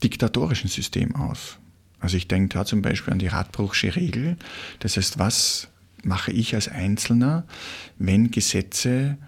diktatorischen 0.02 0.68
System 0.68 1.16
aus? 1.16 1.56
Also 2.00 2.18
ich 2.18 2.28
denke 2.28 2.52
da 2.52 2.66
zum 2.66 2.82
Beispiel 2.82 3.14
an 3.14 3.18
die 3.18 3.28
Radbruchsche 3.28 3.96
Regel. 3.96 4.36
Das 4.80 4.98
heißt, 4.98 5.18
was 5.18 5.68
mache 6.04 6.32
ich 6.32 6.54
als 6.54 6.68
Einzelner, 6.68 7.44
wenn 7.98 8.30
Gesetze 8.30 9.18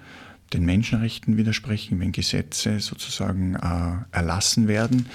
den 0.53 0.65
Menschenrechten 0.65 1.37
widersprechen, 1.37 2.01
wenn 2.01 2.13
Gesetze 2.13 2.81
sozusagen 2.81 3.57
äh, 3.57 4.17
erlassen 4.17 4.69
werden, 4.69 5.07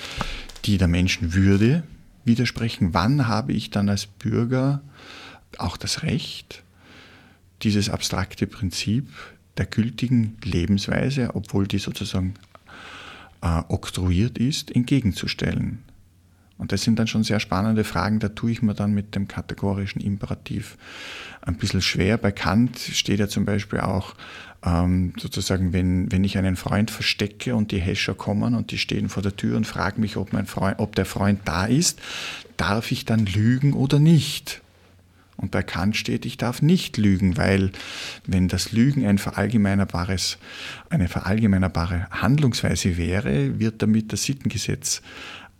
die 0.65 0.77
der 0.77 0.87
Menschenwürde 0.87 1.83
widersprechen, 2.25 2.93
wann 2.93 3.27
habe 3.27 3.53
ich 3.53 3.69
dann 3.69 3.89
als 3.89 4.05
Bürger 4.05 4.81
auch 5.57 5.77
das 5.77 6.03
Recht, 6.03 6.63
dieses 7.63 7.89
abstrakte 7.89 8.47
Prinzip 8.47 9.07
der 9.57 9.65
gültigen 9.65 10.37
Lebensweise, 10.43 11.35
obwohl 11.35 11.67
die 11.67 11.77
sozusagen 11.77 12.33
äh, 13.41 13.61
oktroyiert 13.67 14.37
ist, 14.37 14.73
entgegenzustellen. 14.75 15.79
Und 16.61 16.71
das 16.71 16.83
sind 16.83 16.99
dann 16.99 17.07
schon 17.07 17.23
sehr 17.23 17.39
spannende 17.39 17.83
Fragen, 17.83 18.19
da 18.19 18.29
tue 18.29 18.51
ich 18.51 18.61
mir 18.61 18.75
dann 18.75 18.93
mit 18.93 19.15
dem 19.15 19.27
kategorischen 19.27 19.99
Imperativ 19.99 20.77
ein 21.41 21.55
bisschen 21.55 21.81
schwer. 21.81 22.19
Bei 22.19 22.31
Kant 22.31 22.77
steht 22.77 23.19
ja 23.19 23.27
zum 23.27 23.45
Beispiel 23.45 23.79
auch 23.79 24.13
ähm, 24.63 25.13
sozusagen, 25.17 25.73
wenn, 25.73 26.11
wenn 26.11 26.23
ich 26.23 26.37
einen 26.37 26.55
Freund 26.55 26.91
verstecke 26.91 27.55
und 27.55 27.71
die 27.71 27.81
Häscher 27.81 28.13
kommen 28.13 28.53
und 28.53 28.69
die 28.69 28.77
stehen 28.77 29.09
vor 29.09 29.23
der 29.23 29.35
Tür 29.35 29.57
und 29.57 29.65
fragen 29.65 30.01
mich, 30.01 30.17
ob, 30.17 30.33
mein 30.33 30.45
Freund, 30.45 30.77
ob 30.77 30.93
der 30.93 31.05
Freund 31.05 31.39
da 31.45 31.65
ist, 31.65 31.99
darf 32.57 32.91
ich 32.91 33.05
dann 33.05 33.25
lügen 33.25 33.73
oder 33.73 33.97
nicht? 33.97 34.61
Und 35.37 35.49
bei 35.49 35.63
Kant 35.63 35.97
steht, 35.97 36.27
ich 36.27 36.37
darf 36.37 36.61
nicht 36.61 36.97
lügen, 36.97 37.37
weil 37.37 37.71
wenn 38.27 38.47
das 38.47 38.71
Lügen 38.71 39.07
ein 39.07 39.17
verallgemeinerbares, 39.17 40.37
eine 40.91 41.07
verallgemeinerbare 41.07 42.05
Handlungsweise 42.11 42.97
wäre, 42.97 43.59
wird 43.59 43.81
damit 43.81 44.13
das 44.13 44.25
Sittengesetz 44.25 45.01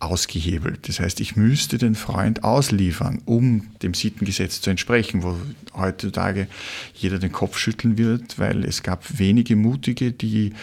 ausgehebelt. 0.01 0.87
Das 0.87 0.99
heißt, 0.99 1.19
ich 1.19 1.35
müsste 1.35 1.77
den 1.77 1.95
Freund 1.95 2.43
ausliefern, 2.43 3.21
um 3.25 3.67
dem 3.83 3.93
Sittengesetz 3.93 4.59
zu 4.59 4.69
entsprechen, 4.69 5.21
wo 5.23 5.37
heutzutage 5.75 6.47
jeder 6.95 7.19
den 7.19 7.31
Kopf 7.31 7.57
schütteln 7.57 7.97
wird, 7.97 8.39
weil 8.39 8.65
es 8.65 8.83
gab 8.83 9.19
wenige 9.19 9.55
Mutige, 9.55 10.11
die, 10.11 10.53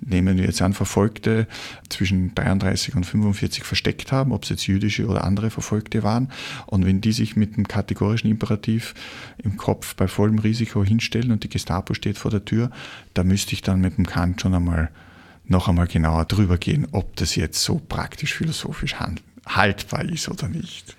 nehmen 0.00 0.38
wir 0.38 0.46
jetzt 0.46 0.62
an, 0.62 0.72
Verfolgte 0.72 1.46
zwischen 1.88 2.34
33 2.34 2.94
und 2.96 3.04
45 3.04 3.64
versteckt 3.64 4.12
haben, 4.12 4.32
ob 4.32 4.44
es 4.44 4.48
jetzt 4.48 4.66
jüdische 4.66 5.06
oder 5.06 5.24
andere 5.24 5.50
Verfolgte 5.50 6.02
waren. 6.02 6.30
Und 6.66 6.86
wenn 6.86 7.00
die 7.00 7.12
sich 7.12 7.36
mit 7.36 7.56
dem 7.56 7.68
kategorischen 7.68 8.30
Imperativ 8.30 8.94
im 9.42 9.56
Kopf 9.56 9.94
bei 9.94 10.08
vollem 10.08 10.38
Risiko 10.38 10.82
hinstellen 10.82 11.32
und 11.32 11.44
die 11.44 11.50
Gestapo 11.50 11.92
steht 11.92 12.16
vor 12.16 12.30
der 12.30 12.44
Tür, 12.44 12.70
da 13.14 13.24
müsste 13.24 13.52
ich 13.52 13.62
dann 13.62 13.80
mit 13.80 13.98
dem 13.98 14.06
Kant 14.06 14.40
schon 14.40 14.54
einmal 14.54 14.90
noch 15.48 15.68
einmal 15.68 15.86
genauer 15.86 16.24
drüber 16.24 16.58
gehen, 16.58 16.86
ob 16.92 17.16
das 17.16 17.36
jetzt 17.36 17.62
so 17.62 17.80
praktisch 17.88 18.34
philosophisch 18.34 18.96
haltbar 19.46 20.04
ist 20.04 20.28
oder 20.28 20.48
nicht. 20.48 20.96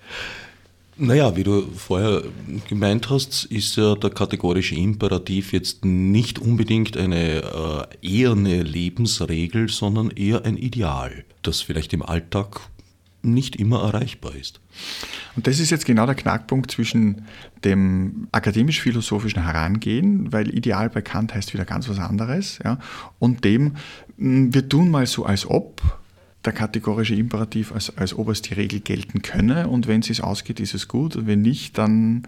Naja, 0.99 1.35
wie 1.35 1.43
du 1.43 1.61
vorher 1.75 2.23
gemeint 2.67 3.11
hast, 3.11 3.45
ist 3.45 3.75
ja 3.75 3.93
der 3.93 4.09
kategorische 4.09 4.73
Imperativ 4.73 5.53
jetzt 5.53 5.85
nicht 5.85 6.39
unbedingt 6.39 6.97
eine 6.97 7.87
äh, 8.01 8.07
eher 8.07 8.31
eine 8.31 8.63
Lebensregel, 8.63 9.69
sondern 9.69 10.09
eher 10.09 10.43
ein 10.45 10.57
Ideal, 10.57 11.23
das 11.43 11.61
vielleicht 11.61 11.93
im 11.93 12.01
Alltag 12.01 12.61
nicht 13.21 13.55
immer 13.57 13.83
erreichbar 13.83 14.35
ist. 14.35 14.59
Und 15.35 15.45
das 15.45 15.59
ist 15.59 15.69
jetzt 15.69 15.85
genau 15.85 16.05
der 16.05 16.15
Knackpunkt 16.15 16.71
zwischen 16.71 17.27
dem 17.63 18.27
akademisch-philosophischen 18.31 19.43
Herangehen, 19.43 20.31
weil 20.31 20.55
ideal 20.55 20.89
bei 20.89 21.01
Kant 21.01 21.33
heißt 21.33 21.53
wieder 21.53 21.65
ganz 21.65 21.87
was 21.89 21.99
anderes, 21.99 22.59
ja, 22.63 22.79
und 23.19 23.43
dem, 23.43 23.73
wir 24.17 24.67
tun 24.67 24.89
mal 24.89 25.05
so 25.05 25.25
als 25.25 25.45
ob, 25.45 25.81
der 26.45 26.53
kategorische 26.53 27.15
Imperativ, 27.15 27.73
als, 27.73 27.95
als 27.97 28.13
ob 28.13 28.29
es 28.29 28.41
die 28.41 28.53
Regel 28.53 28.79
gelten 28.79 29.21
könne 29.21 29.67
und 29.67 29.87
wenn 29.87 29.99
es 29.99 30.21
ausgeht, 30.21 30.59
ist 30.59 30.73
es 30.73 30.87
gut 30.87 31.15
und 31.15 31.27
wenn 31.27 31.41
nicht, 31.41 31.77
dann 31.77 32.23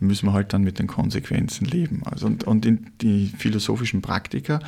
müssen 0.00 0.26
wir 0.26 0.32
halt 0.32 0.52
dann 0.52 0.62
mit 0.62 0.78
den 0.78 0.88
Konsequenzen 0.88 1.66
leben. 1.66 2.02
Also 2.04 2.26
und, 2.26 2.44
und 2.44 2.66
die 3.02 3.28
philosophischen 3.38 4.02
Praktiker 4.02 4.60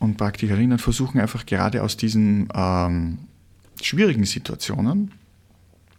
und 0.00 0.16
Praktikerinnen 0.16 0.78
versuchen 0.78 1.20
einfach 1.20 1.46
gerade 1.46 1.82
aus 1.82 1.96
diesen 1.96 2.48
ähm, 2.54 3.18
schwierigen 3.80 4.24
Situationen, 4.24 5.12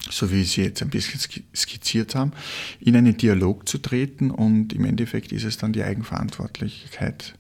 so 0.10 0.30
wie 0.32 0.44
Sie 0.44 0.64
jetzt 0.64 0.82
ein 0.82 0.90
bisschen 0.90 1.20
skizziert 1.56 2.16
haben, 2.16 2.34
in 2.82 2.98
einen 2.98 3.16
Dialog 3.16 3.68
zu 3.68 3.78
treten 3.78 4.30
und 4.30 4.74
im 4.74 4.84
Endeffekt 4.84 5.32
ist 5.32 5.46
es 5.46 5.58
dann 5.58 5.72
die 5.72 5.84
Eigenverantwortlichkeit 5.84 7.36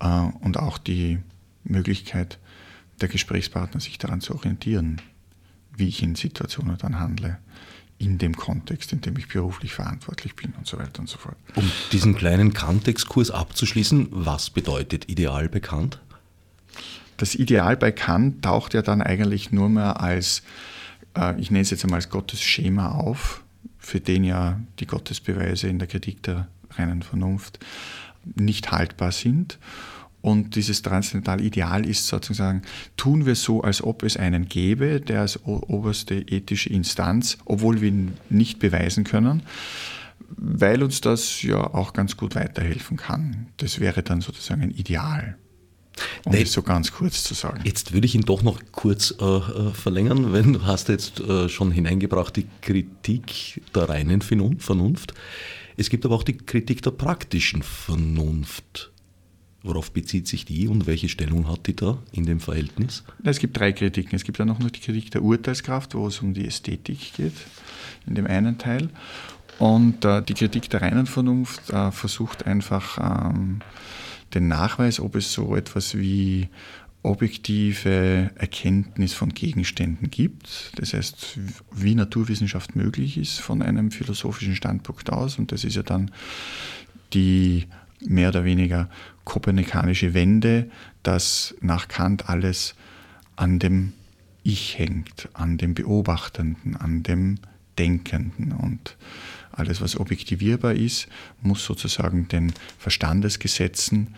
äh, 0.00 0.06
und 0.40 0.58
auch 0.58 0.78
die 0.78 1.18
Möglichkeit 1.64 2.38
der 3.00 3.08
Gesprächspartner, 3.08 3.80
sich 3.80 3.98
daran 3.98 4.20
zu 4.20 4.34
orientieren, 4.34 5.00
wie 5.76 5.88
ich 5.88 6.02
in 6.02 6.14
Situationen 6.14 6.76
dann 6.78 6.98
handle 6.98 7.38
in 7.98 8.18
dem 8.18 8.36
Kontext, 8.36 8.92
in 8.92 9.00
dem 9.00 9.16
ich 9.16 9.28
beruflich 9.28 9.72
verantwortlich 9.72 10.34
bin 10.34 10.52
und 10.58 10.66
so 10.66 10.78
weiter 10.78 11.00
und 11.00 11.08
so 11.08 11.18
fort. 11.18 11.36
Um 11.54 11.70
diesen 11.92 12.16
kleinen 12.16 12.52
Kant-Exkurs 12.52 13.30
abzuschließen, 13.30 14.08
was 14.10 14.50
bedeutet 14.50 15.08
ideal 15.08 15.48
bekannt? 15.48 16.00
Das 17.16 17.36
Ideal 17.36 17.76
bei 17.76 17.92
Kant 17.92 18.42
taucht 18.42 18.74
ja 18.74 18.82
dann 18.82 19.02
eigentlich 19.02 19.52
nur 19.52 19.68
mehr 19.68 20.00
als, 20.00 20.42
äh, 21.16 21.40
ich 21.40 21.52
nenne 21.52 21.62
es 21.62 21.70
jetzt 21.70 21.84
einmal 21.84 21.98
als 21.98 22.08
Gottesschema 22.08 22.90
auf, 22.90 23.44
für 23.78 24.00
den 24.00 24.24
ja 24.24 24.58
die 24.80 24.86
Gottesbeweise 24.86 25.68
in 25.68 25.78
der 25.78 25.86
Kritik 25.86 26.22
der 26.24 26.48
reinen 26.76 27.02
Vernunft 27.02 27.60
nicht 28.24 28.72
haltbar 28.72 29.12
sind 29.12 29.58
und 30.22 30.54
dieses 30.54 30.82
transzendentale 30.82 31.42
Ideal 31.42 31.84
ist 31.84 32.06
sozusagen, 32.06 32.62
tun 32.96 33.26
wir 33.26 33.34
so, 33.34 33.62
als 33.62 33.82
ob 33.82 34.04
es 34.04 34.16
einen 34.16 34.48
gäbe, 34.48 35.00
der 35.00 35.22
als 35.22 35.44
oberste 35.44 36.14
ethische 36.14 36.70
Instanz, 36.70 37.38
obwohl 37.44 37.80
wir 37.80 37.88
ihn 37.88 38.12
nicht 38.30 38.60
beweisen 38.60 39.02
können, 39.04 39.42
weil 40.36 40.82
uns 40.82 41.00
das 41.00 41.42
ja 41.42 41.58
auch 41.58 41.92
ganz 41.92 42.16
gut 42.16 42.36
weiterhelfen 42.36 42.96
kann. 42.96 43.48
Das 43.56 43.80
wäre 43.80 44.02
dann 44.02 44.20
sozusagen 44.20 44.62
ein 44.62 44.70
Ideal. 44.70 45.36
Um 46.24 46.32
nee, 46.32 46.42
es 46.42 46.52
so 46.52 46.62
ganz 46.62 46.92
kurz 46.92 47.24
zu 47.24 47.34
sagen. 47.34 47.60
Jetzt 47.64 47.92
würde 47.92 48.06
ich 48.06 48.14
ihn 48.14 48.22
doch 48.22 48.42
noch 48.42 48.60
kurz 48.70 49.14
äh, 49.20 49.24
äh 49.24 49.72
verlängern, 49.72 50.32
wenn 50.32 50.52
du 50.52 50.64
hast 50.64 50.88
jetzt 50.88 51.20
äh, 51.20 51.48
schon 51.48 51.72
hineingebracht 51.72 52.36
die 52.36 52.46
Kritik 52.60 53.62
der 53.74 53.88
reinen 53.88 54.22
Vernunft. 54.22 55.14
Es 55.76 55.90
gibt 55.90 56.04
aber 56.06 56.14
auch 56.14 56.22
die 56.22 56.36
Kritik 56.36 56.82
der 56.82 56.92
praktischen 56.92 57.62
Vernunft. 57.62 58.91
Worauf 59.64 59.92
bezieht 59.92 60.26
sich 60.26 60.44
die 60.44 60.66
und 60.66 60.86
welche 60.86 61.08
Stellung 61.08 61.48
hat 61.48 61.66
die 61.68 61.76
da 61.76 61.98
in 62.10 62.26
dem 62.26 62.40
Verhältnis? 62.40 63.04
Es 63.22 63.38
gibt 63.38 63.56
drei 63.56 63.72
Kritiken. 63.72 64.16
Es 64.16 64.24
gibt 64.24 64.40
dann 64.40 64.48
noch 64.48 64.58
die 64.58 64.80
Kritik 64.80 65.10
der 65.12 65.22
Urteilskraft, 65.22 65.94
wo 65.94 66.06
es 66.08 66.20
um 66.20 66.34
die 66.34 66.46
Ästhetik 66.46 67.14
geht, 67.16 67.34
in 68.06 68.16
dem 68.16 68.26
einen 68.26 68.58
Teil. 68.58 68.90
Und 69.58 70.04
äh, 70.04 70.22
die 70.22 70.34
Kritik 70.34 70.68
der 70.70 70.82
reinen 70.82 71.06
Vernunft 71.06 71.70
äh, 71.70 71.92
versucht 71.92 72.46
einfach 72.46 72.98
ähm, 73.30 73.60
den 74.34 74.48
Nachweis, 74.48 74.98
ob 74.98 75.14
es 75.14 75.32
so 75.32 75.54
etwas 75.54 75.96
wie 75.96 76.48
objektive 77.04 78.30
Erkenntnis 78.36 79.12
von 79.12 79.30
Gegenständen 79.30 80.10
gibt. 80.10 80.72
Das 80.76 80.94
heißt, 80.94 81.38
wie 81.72 81.94
Naturwissenschaft 81.94 82.76
möglich 82.76 83.18
ist 83.18 83.40
von 83.40 83.62
einem 83.62 83.90
philosophischen 83.90 84.56
Standpunkt 84.56 85.10
aus. 85.10 85.38
Und 85.38 85.52
das 85.52 85.64
ist 85.64 85.76
ja 85.76 85.82
dann 85.82 86.10
die 87.12 87.66
mehr 88.00 88.30
oder 88.30 88.44
weniger 88.44 88.88
kopernikanische 89.24 90.14
Wende, 90.14 90.70
dass 91.02 91.54
nach 91.60 91.88
Kant 91.88 92.28
alles 92.28 92.74
an 93.36 93.58
dem 93.58 93.92
Ich 94.42 94.78
hängt, 94.78 95.28
an 95.34 95.58
dem 95.58 95.74
Beobachtenden, 95.74 96.76
an 96.76 97.02
dem 97.02 97.38
Denkenden 97.78 98.52
und 98.52 98.96
alles, 99.52 99.80
was 99.80 99.98
objektivierbar 99.98 100.74
ist, 100.74 101.08
muss 101.40 101.64
sozusagen 101.64 102.28
den 102.28 102.52
Verstandesgesetzen 102.78 104.14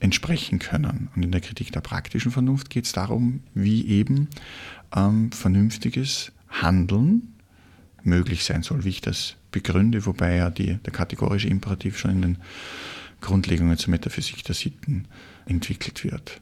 entsprechen 0.00 0.58
können. 0.58 1.08
Und 1.14 1.22
in 1.22 1.32
der 1.32 1.40
Kritik 1.40 1.72
der 1.72 1.80
praktischen 1.80 2.30
Vernunft 2.30 2.70
geht 2.70 2.84
es 2.84 2.92
darum, 2.92 3.40
wie 3.54 3.86
eben 3.86 4.28
ähm, 4.94 5.32
vernünftiges 5.32 6.32
Handeln 6.48 7.34
möglich 8.02 8.44
sein 8.44 8.62
soll, 8.62 8.84
wie 8.84 8.90
ich 8.90 9.00
das 9.00 9.36
begründe, 9.50 10.04
wobei 10.04 10.36
ja 10.36 10.50
die, 10.50 10.74
der 10.74 10.92
kategorische 10.92 11.48
Imperativ 11.48 11.98
schon 11.98 12.10
in 12.10 12.22
den 12.22 12.38
Grundlegungen 13.24 13.76
zur 13.78 13.90
Metaphysik 13.90 14.44
der 14.44 14.54
Sitten 14.54 15.06
entwickelt 15.46 16.04
wird. 16.04 16.40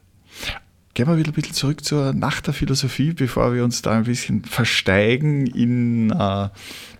Gehen 0.93 1.07
wir 1.07 1.17
wieder 1.17 1.31
ein 1.31 1.33
bisschen 1.33 1.55
zurück 1.55 1.83
zur 1.83 2.13
Nacht 2.13 2.45
der 2.45 2.53
Philosophie, 2.53 3.13
bevor 3.13 3.53
wir 3.55 3.63
uns 3.63 3.81
da 3.81 3.91
ein 3.93 4.03
bisschen 4.03 4.43
versteigen 4.43 5.47
in 5.47 6.11
äh, 6.11 6.49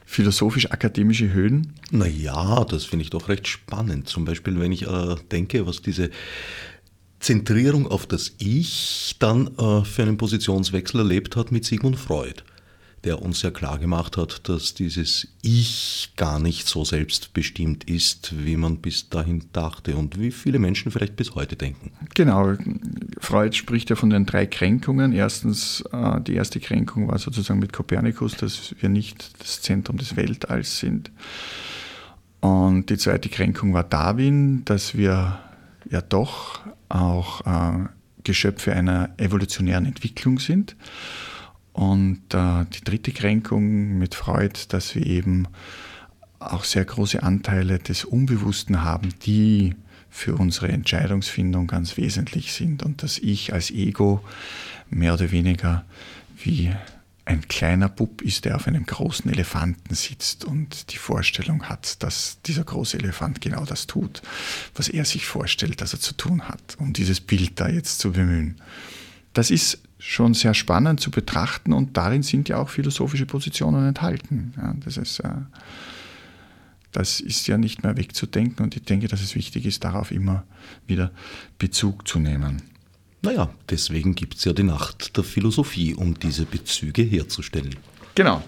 philosophisch-akademische 0.06 1.32
Höhen. 1.32 1.74
Naja, 1.92 2.66
das 2.66 2.86
finde 2.86 3.04
ich 3.04 3.12
doch 3.12 3.30
recht 3.30 3.48
spannend. 3.48 4.08
Zum 4.08 4.26
Beispiel, 4.26 4.60
wenn 4.60 4.72
ich 4.72 4.88
äh, 4.88 5.16
denke, 5.32 5.68
was 5.68 5.84
diese 5.84 6.10
Zentrierung 7.20 7.86
auf 7.88 8.08
das 8.08 8.34
Ich 8.40 9.16
dann 9.20 9.48
äh, 9.58 9.86
für 9.86 10.02
einen 10.02 10.18
Positionswechsel 10.18 11.02
erlebt 11.02 11.36
hat 11.36 11.52
mit 11.52 11.64
Sigmund 11.64 12.00
Freud 12.00 12.44
der 13.04 13.22
uns 13.22 13.42
ja 13.42 13.52
klar 13.52 13.80
gemacht 13.80 14.16
hat, 14.18 14.48
dass 14.48 14.74
dieses 14.74 15.28
Ich 15.42 16.14
gar 16.16 16.40
nicht 16.40 16.68
so 16.68 16.86
selbstbestimmt 16.86 17.84
ist, 17.84 18.34
wie 18.46 18.56
man 18.56 18.78
bis 18.78 19.10
dahin 19.10 19.46
dachte 19.52 19.98
und 19.98 20.20
wie 20.20 20.32
viele 20.32 20.60
Menschen 20.60 20.92
vielleicht 20.92 21.16
bis 21.16 21.36
heute 21.36 21.56
denken. 21.56 21.92
Genau, 22.16 22.56
Freud 23.20 23.56
spricht 23.56 23.90
ja 23.90 23.96
von 23.96 24.10
den 24.10 24.26
drei 24.26 24.46
Kränkungen. 24.46 25.12
Erstens, 25.12 25.84
äh, 25.92 26.22
die 26.22 26.36
erste 26.36 26.60
Kränkung 26.60 27.10
war 27.10 27.20
sozusagen 27.20 27.60
mit 27.60 27.74
Kopernikus, 27.74 28.36
dass 28.38 28.74
wir 28.80 28.90
nicht 28.90 29.42
das 29.42 29.62
Zentrum 29.62 29.98
des 29.98 30.16
Weltalls 30.16 30.80
sind. 30.80 31.12
Und 32.40 32.90
die 32.90 32.98
zweite 32.98 33.30
Kränkung 33.30 33.74
war 33.74 33.84
Darwin, 33.84 34.64
dass 34.66 34.96
wir 34.96 35.40
ja 35.90 36.02
doch 36.02 36.62
auch 36.90 37.42
äh, 37.46 37.88
Geschöpfe 38.24 38.74
einer 38.74 39.10
evolutionären 39.18 39.86
Entwicklung 39.86 40.40
sind. 40.40 40.76
Und 41.74 42.22
äh, 42.34 42.66
die 42.66 42.84
dritte 42.84 43.12
Kränkung 43.12 43.98
mit 43.98 44.16
Freud, 44.16 44.60
dass 44.70 44.96
wir 44.96 45.06
eben 45.06 45.48
auch 46.40 46.64
sehr 46.64 46.86
große 46.86 47.24
Anteile 47.24 47.80
des 47.80 48.06
Unbewussten 48.06 48.84
haben, 48.84 49.10
die 49.26 49.76
für 50.10 50.36
unsere 50.36 50.68
Entscheidungsfindung 50.68 51.66
ganz 51.68 51.98
wesentlich 51.98 52.54
sind 52.54 52.84
und 52.84 53.02
dass 53.02 53.18
ich 53.18 53.54
als 53.54 53.72
Ego 53.72 54.24
mehr 54.92 55.16
oder 55.16 55.32
weniger 55.32 55.84
wie 56.38 56.72
ein 57.26 57.48
kleiner 57.48 57.90
Bub 57.90 58.22
ist, 58.22 58.46
der 58.46 58.58
auf 58.58 58.68
einem 58.68 58.86
großen 58.86 59.32
Elefanten 59.32 59.96
sitzt 59.96 60.44
und 60.44 60.92
die 60.92 60.98
Vorstellung 60.98 61.64
hat, 61.64 62.04
dass 62.04 62.42
dieser 62.46 62.66
große 62.66 63.00
Elefant 63.00 63.40
genau 63.42 63.66
das 63.66 63.88
tut, 63.88 64.22
was 64.76 64.90
er 64.90 65.06
sich 65.06 65.26
vorstellt, 65.26 65.82
dass 65.82 65.94
er 65.94 66.00
zu 66.00 66.16
tun 66.16 66.44
hat, 66.44 66.76
um 66.80 66.94
dieses 66.94 67.22
Bild 67.22 67.60
da 67.60 67.70
jetzt 67.70 68.00
zu 68.00 68.12
bemühen. 68.12 68.62
Das 69.32 69.52
ist 69.52 69.80
schon 70.06 70.34
sehr 70.34 70.54
spannend 70.54 71.00
zu 71.00 71.12
betrachten 71.12 71.72
und 71.72 71.96
darin 71.96 72.24
sind 72.24 72.50
ja 72.50 72.58
auch 72.58 72.68
philosophische 72.68 73.26
Positionen 73.26 73.88
enthalten. 73.88 74.54
Ja, 74.58 74.76
das, 74.84 74.98
ist, 74.98 75.20
äh, 75.20 75.30
das 76.92 77.22
ist 77.22 77.48
ja 77.48 77.58
nicht 77.58 77.84
mehr 77.84 77.96
wegzudenken 77.96 78.66
und 78.66 78.76
ich 78.76 78.84
denke, 78.84 79.08
dass 79.08 79.22
es 79.22 79.34
wichtig 79.34 79.66
ist, 79.66 79.86
darauf 79.86 80.12
immer 80.12 80.44
wieder 80.88 81.12
Bezug 81.58 82.06
zu 82.06 82.20
nehmen. 82.20 82.62
Naja, 83.22 83.50
deswegen 83.70 84.14
gibt 84.14 84.36
es 84.36 84.44
ja 84.44 84.52
die 84.52 84.64
Nacht 84.64 85.16
der 85.16 85.24
Philosophie, 85.24 85.94
um 85.94 86.20
diese 86.20 86.46
Bezüge 86.46 87.04
herzustellen. 87.04 87.78
Genau. 88.16 88.44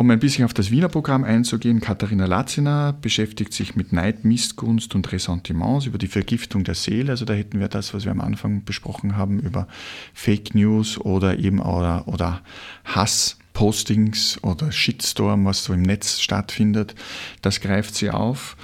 Um 0.00 0.10
ein 0.10 0.18
bisschen 0.18 0.46
auf 0.46 0.54
das 0.54 0.70
Wiener 0.70 0.88
Programm 0.88 1.24
einzugehen, 1.24 1.82
Katharina 1.82 2.24
Latziner 2.24 2.94
beschäftigt 2.94 3.52
sich 3.52 3.76
mit 3.76 3.92
Neid, 3.92 4.24
Missgunst 4.24 4.94
und 4.94 5.12
Ressentiments 5.12 5.84
über 5.84 5.98
die 5.98 6.06
Vergiftung 6.06 6.64
der 6.64 6.74
Seele. 6.74 7.10
Also 7.10 7.26
da 7.26 7.34
hätten 7.34 7.60
wir 7.60 7.68
das, 7.68 7.92
was 7.92 8.06
wir 8.06 8.10
am 8.10 8.22
Anfang 8.22 8.64
besprochen 8.64 9.18
haben, 9.18 9.40
über 9.40 9.68
Fake 10.14 10.54
News 10.54 10.96
oder 10.96 11.38
eben 11.38 11.60
oder, 11.60 12.08
oder 12.08 12.40
Hass. 12.86 13.36
Postings 13.52 14.42
oder 14.42 14.72
Shitstorm, 14.72 15.44
was 15.44 15.64
so 15.64 15.74
im 15.74 15.82
Netz 15.82 16.20
stattfindet, 16.20 16.94
das 17.42 17.60
greift 17.60 17.94
sie 17.94 18.08
auf. 18.08 18.56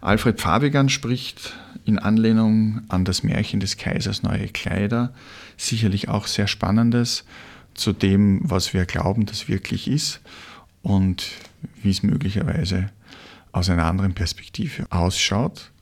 Alfred 0.00 0.40
Fabigan 0.40 0.88
spricht 0.88 1.54
in 1.84 1.98
Anlehnung 1.98 2.82
an 2.88 3.04
das 3.04 3.24
Märchen 3.24 3.58
des 3.58 3.76
Kaisers 3.76 4.22
Neue 4.22 4.46
Kleider, 4.46 5.12
sicherlich 5.56 6.08
auch 6.08 6.28
sehr 6.28 6.46
spannendes 6.46 7.24
zu 7.74 7.92
dem, 7.92 8.40
was 8.44 8.72
wir 8.72 8.84
glauben, 8.84 9.26
das 9.26 9.48
wirklich 9.48 9.88
ist 9.88 10.20
und 10.86 11.32
wie 11.82 11.90
es 11.90 12.04
möglicherweise 12.04 12.90
aus 13.50 13.68
einer 13.68 13.86
anderen 13.86 14.14
Perspektive 14.14 14.86
ausschaut. 14.90 15.72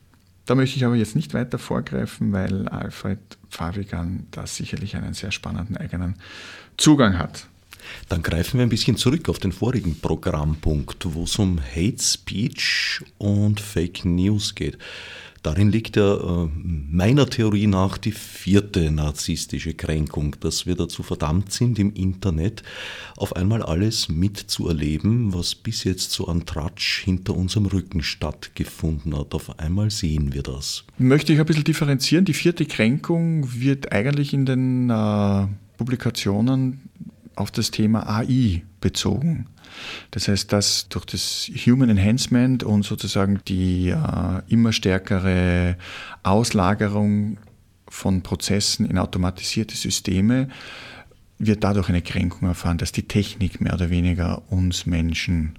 Da 0.46 0.54
möchte 0.54 0.78
ich 0.78 0.84
aber 0.86 0.94
jetzt 0.94 1.14
nicht 1.14 1.34
weiter 1.34 1.58
vorgreifen, 1.58 2.32
weil 2.32 2.68
Alfred 2.68 3.18
Fabigan 3.50 4.26
da 4.30 4.46
sicherlich 4.46 4.96
einen 4.96 5.12
sehr 5.12 5.30
spannenden 5.30 5.76
eigenen 5.76 6.14
Zugang 6.78 7.18
hat. 7.18 7.48
Dann 8.08 8.22
greifen 8.22 8.58
wir 8.58 8.66
ein 8.66 8.70
bisschen 8.70 8.96
zurück 8.96 9.28
auf 9.28 9.38
den 9.38 9.52
vorigen 9.52 9.98
Programmpunkt, 10.00 11.14
wo 11.14 11.24
es 11.24 11.38
um 11.38 11.60
Hate 11.60 12.02
Speech 12.02 13.02
und 13.18 13.60
Fake 13.60 14.04
News 14.04 14.54
geht. 14.54 14.78
Darin 15.44 15.70
liegt 15.70 15.96
ja 15.96 16.14
äh, 16.14 16.48
meiner 16.56 17.26
Theorie 17.26 17.66
nach 17.66 17.98
die 17.98 18.12
vierte 18.12 18.90
narzisstische 18.90 19.74
Kränkung, 19.74 20.36
dass 20.40 20.64
wir 20.64 20.74
dazu 20.74 21.02
verdammt 21.02 21.52
sind, 21.52 21.78
im 21.78 21.92
Internet 21.92 22.62
auf 23.18 23.36
einmal 23.36 23.62
alles 23.62 24.08
mitzuerleben, 24.08 25.34
was 25.34 25.54
bis 25.54 25.84
jetzt 25.84 26.12
so 26.12 26.28
an 26.28 26.46
Tratsch 26.46 27.02
hinter 27.04 27.36
unserem 27.36 27.66
Rücken 27.66 28.02
stattgefunden 28.02 29.14
hat. 29.18 29.34
Auf 29.34 29.58
einmal 29.58 29.90
sehen 29.90 30.32
wir 30.32 30.42
das. 30.42 30.84
Möchte 30.96 31.34
ich 31.34 31.40
ein 31.40 31.44
bisschen 31.44 31.64
differenzieren. 31.64 32.24
Die 32.24 32.32
vierte 32.32 32.64
Kränkung 32.64 33.46
wird 33.52 33.92
eigentlich 33.92 34.32
in 34.32 34.46
den 34.46 34.88
äh, 34.88 35.46
Publikationen 35.76 36.88
auf 37.36 37.50
das 37.50 37.70
Thema 37.70 38.08
AI 38.08 38.62
bezogen. 38.80 39.46
Das 40.10 40.28
heißt, 40.28 40.52
dass 40.52 40.88
durch 40.88 41.04
das 41.04 41.50
Human 41.66 41.90
Enhancement 41.90 42.62
und 42.62 42.84
sozusagen 42.84 43.40
die 43.48 43.88
äh, 43.88 44.42
immer 44.48 44.72
stärkere 44.72 45.76
Auslagerung 46.22 47.38
von 47.88 48.22
Prozessen 48.22 48.86
in 48.86 48.98
automatisierte 48.98 49.76
Systeme 49.76 50.48
wird 51.38 51.64
dadurch 51.64 51.88
eine 51.88 52.02
Kränkung 52.02 52.48
erfahren, 52.48 52.78
dass 52.78 52.92
die 52.92 53.08
Technik 53.08 53.60
mehr 53.60 53.74
oder 53.74 53.90
weniger 53.90 54.42
uns 54.50 54.86
Menschen 54.86 55.58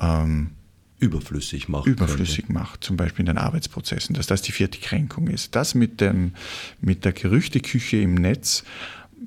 ähm, 0.00 0.50
überflüssig 0.98 1.68
macht. 1.68 1.86
Überflüssig 1.86 2.46
könnte. 2.46 2.52
macht, 2.52 2.84
zum 2.84 2.96
Beispiel 2.96 3.20
in 3.20 3.26
den 3.26 3.38
Arbeitsprozessen, 3.38 4.14
dass 4.14 4.26
das 4.26 4.42
die 4.42 4.52
vierte 4.52 4.78
Kränkung 4.78 5.28
ist. 5.28 5.54
Das 5.54 5.74
mit, 5.74 6.00
dem, 6.00 6.32
mit 6.80 7.04
der 7.04 7.12
Gerüchteküche 7.12 7.98
im 7.98 8.14
Netz, 8.14 8.64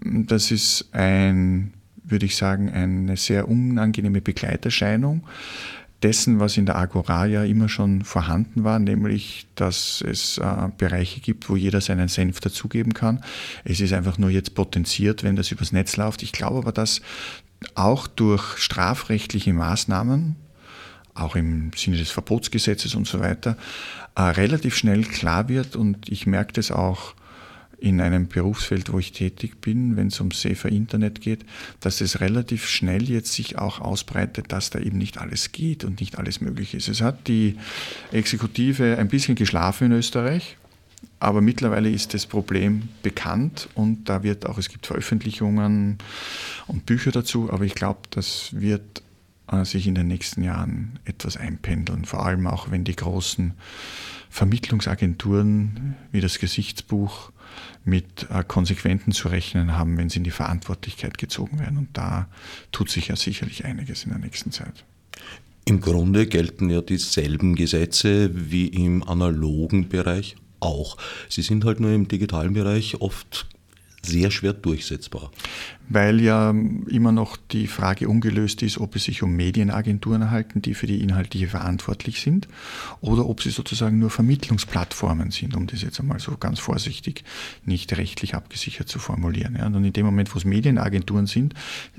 das 0.04 0.52
ist 0.52 0.90
ein 0.92 1.74
würde 2.08 2.26
ich 2.26 2.36
sagen, 2.36 2.70
eine 2.70 3.18
sehr 3.18 3.48
unangenehme 3.48 4.22
Begleiterscheinung 4.22 5.26
dessen, 6.04 6.40
was 6.40 6.58
in 6.58 6.66
der 6.66 6.76
Agora 6.76 7.26
ja 7.26 7.44
immer 7.44 7.70
schon 7.70 8.04
vorhanden 8.04 8.64
war, 8.64 8.80
nämlich, 8.80 9.48
dass 9.56 10.04
es 10.08 10.38
äh, 10.38 10.70
Bereiche 10.78 11.22
gibt, 11.22 11.50
wo 11.50 11.56
jeder 11.56 11.82
seinen 11.82 12.08
Senf 12.08 12.40
dazugeben 12.40 12.94
kann. 12.94 13.24
Es 13.64 13.80
ist 13.80 13.94
einfach 13.94 14.18
nur 14.18 14.30
jetzt 14.30 14.54
potenziert, 14.54 15.24
wenn 15.24 15.36
das 15.36 15.52
übers 15.52 15.72
Netz 15.72 15.98
läuft. 15.98 16.22
Ich 16.22 16.32
glaube 16.32 16.60
aber, 16.60 16.72
dass 16.72 17.02
auch 17.74 18.06
durch 18.06 18.58
strafrechtliche 18.58 19.54
Maßnahmen, 19.54 20.36
auch 21.16 21.36
im 21.36 21.72
Sinne 21.76 21.98
des 21.98 22.12
Verbotsgesetzes 22.12 22.94
und 22.94 23.08
so 23.08 23.20
weiter, 23.20 23.58
äh, 24.16 24.22
relativ 24.22 24.76
schnell 24.76 25.04
klar 25.04 25.50
wird 25.50 25.76
und 25.76 26.10
ich 26.10 26.28
merke 26.28 26.54
das 26.54 26.70
auch 26.70 27.16
in 27.80 28.02
einem 28.02 28.28
Berufsfeld, 28.28 28.92
wo 28.92 29.00
ich 29.00 29.12
tätig 29.12 29.62
bin, 29.62 29.96
wenn 29.98 30.08
es 30.08 30.20
um 30.20 30.32
Safer 30.32 30.70
Internet 30.70 31.22
geht, 31.22 31.46
dass 31.80 32.02
es 32.02 32.20
relativ 32.22 32.68
schnell 32.68 33.04
jetzt 33.10 33.34
sich 33.34 33.58
auch 33.60 33.80
ausbreitet, 33.80 34.52
dass 34.52 34.72
da 34.72 34.80
eben 34.80 34.98
nicht 34.98 35.20
alles 35.20 35.52
geht 35.52 35.84
und 35.84 36.00
nicht 36.00 36.18
alles 36.18 36.42
möglich 36.42 36.74
ist. 36.74 36.88
Es 36.88 37.02
hat 37.02 37.28
die 37.28 37.58
Exekutive 38.12 38.98
ein 38.98 39.10
bisschen 39.10 39.36
geschlafen 39.36 39.86
in 39.86 39.92
Österreich, 39.92 40.58
aber 41.20 41.42
mittlerweile 41.42 41.90
ist 41.90 42.16
das 42.16 42.26
Problem 42.26 42.90
bekannt 43.04 43.70
und 43.76 44.10
da 44.10 44.24
wird 44.24 44.48
auch, 44.48 44.58
es 44.58 44.70
gibt 44.70 44.88
Veröffentlichungen 44.88 46.00
und 46.66 46.86
Bücher 46.88 47.12
dazu, 47.12 47.52
aber 47.52 47.64
ich 47.64 47.76
glaube, 47.76 48.00
das 48.10 48.50
wird 48.54 49.04
äh, 49.52 49.66
sich 49.66 49.86
in 49.86 49.94
den 49.96 50.08
nächsten 50.08 50.42
Jahren 50.42 51.00
etwas 51.06 51.38
einpendeln, 51.38 52.06
vor 52.06 52.26
allem 52.26 52.48
auch 52.48 52.72
wenn 52.72 52.84
die 52.84 52.96
großen 52.96 53.54
Vermittlungsagenturen 54.30 55.96
wie 56.12 56.22
das 56.22 56.40
Gesichtsbuch 56.40 57.32
mit 57.84 58.28
äh, 58.30 58.44
Konsequenzen 58.44 59.12
zu 59.12 59.30
rechnen 59.30 59.76
haben, 59.78 59.98
wenn 59.98 60.10
sie 60.10 60.18
in 60.18 60.24
die 60.24 60.32
Verantwortlichkeit 60.32 61.18
gezogen 61.18 61.60
werden. 61.60 61.78
Und 61.78 61.90
da 61.94 62.28
tut 62.72 62.90
sich 62.90 63.08
ja 63.08 63.16
sicherlich 63.16 63.66
einiges 63.66 64.04
in 64.04 64.12
der 64.12 64.20
nächsten 64.20 64.52
Zeit. 64.52 64.86
Im 65.66 65.82
Grunde 65.82 66.28
gelten 66.28 66.70
ja 66.70 66.82
dieselben 66.82 67.56
Gesetze 67.56 68.32
wie 68.34 68.68
im 68.68 69.04
analogen 69.04 69.90
Bereich 69.90 70.38
auch. 70.60 70.98
Sie 71.30 71.42
sind 71.42 71.66
halt 71.66 71.80
nur 71.80 71.92
im 71.92 72.08
digitalen 72.08 72.54
Bereich 72.54 73.02
oft 73.02 73.48
sehr 74.08 74.32
schwer 74.32 74.54
durchsetzbar. 74.54 75.32
Weil 75.90 76.20
ja 76.22 76.50
immer 76.50 77.12
noch 77.12 77.38
die 77.38 77.68
Frage 77.68 78.10
ungelöst 78.10 78.62
ist, 78.62 78.78
ob 78.78 78.96
es 78.96 79.06
sich 79.06 79.24
um 79.24 79.36
Medienagenturen 79.36 80.32
halten, 80.32 80.62
die 80.62 80.74
für 80.74 80.88
die 80.88 81.02
Inhaltliche 81.02 81.48
verantwortlich 81.48 82.22
sind, 82.22 82.48
oder 83.02 83.28
ob 83.28 83.42
sie 83.42 83.52
sozusagen 83.52 84.00
nur 84.00 84.10
Vermittlungsplattformen 84.10 85.32
sind, 85.32 85.56
um 85.56 85.68
das 85.68 85.82
jetzt 85.82 86.00
einmal 86.00 86.20
so 86.20 86.36
ganz 86.38 86.60
vorsichtig 86.60 87.24
nicht 87.64 87.96
rechtlich 87.98 88.36
abgesichert 88.36 88.90
zu 88.90 89.00
formulieren. 89.00 89.56
Ja, 89.58 89.68
und 89.68 89.84
in 89.84 89.94
dem 89.94 90.06
Moment, 90.06 90.34
wo 90.34 90.38
es 90.40 90.46
Medienagenturen 90.46 91.28
sind, 91.28 91.54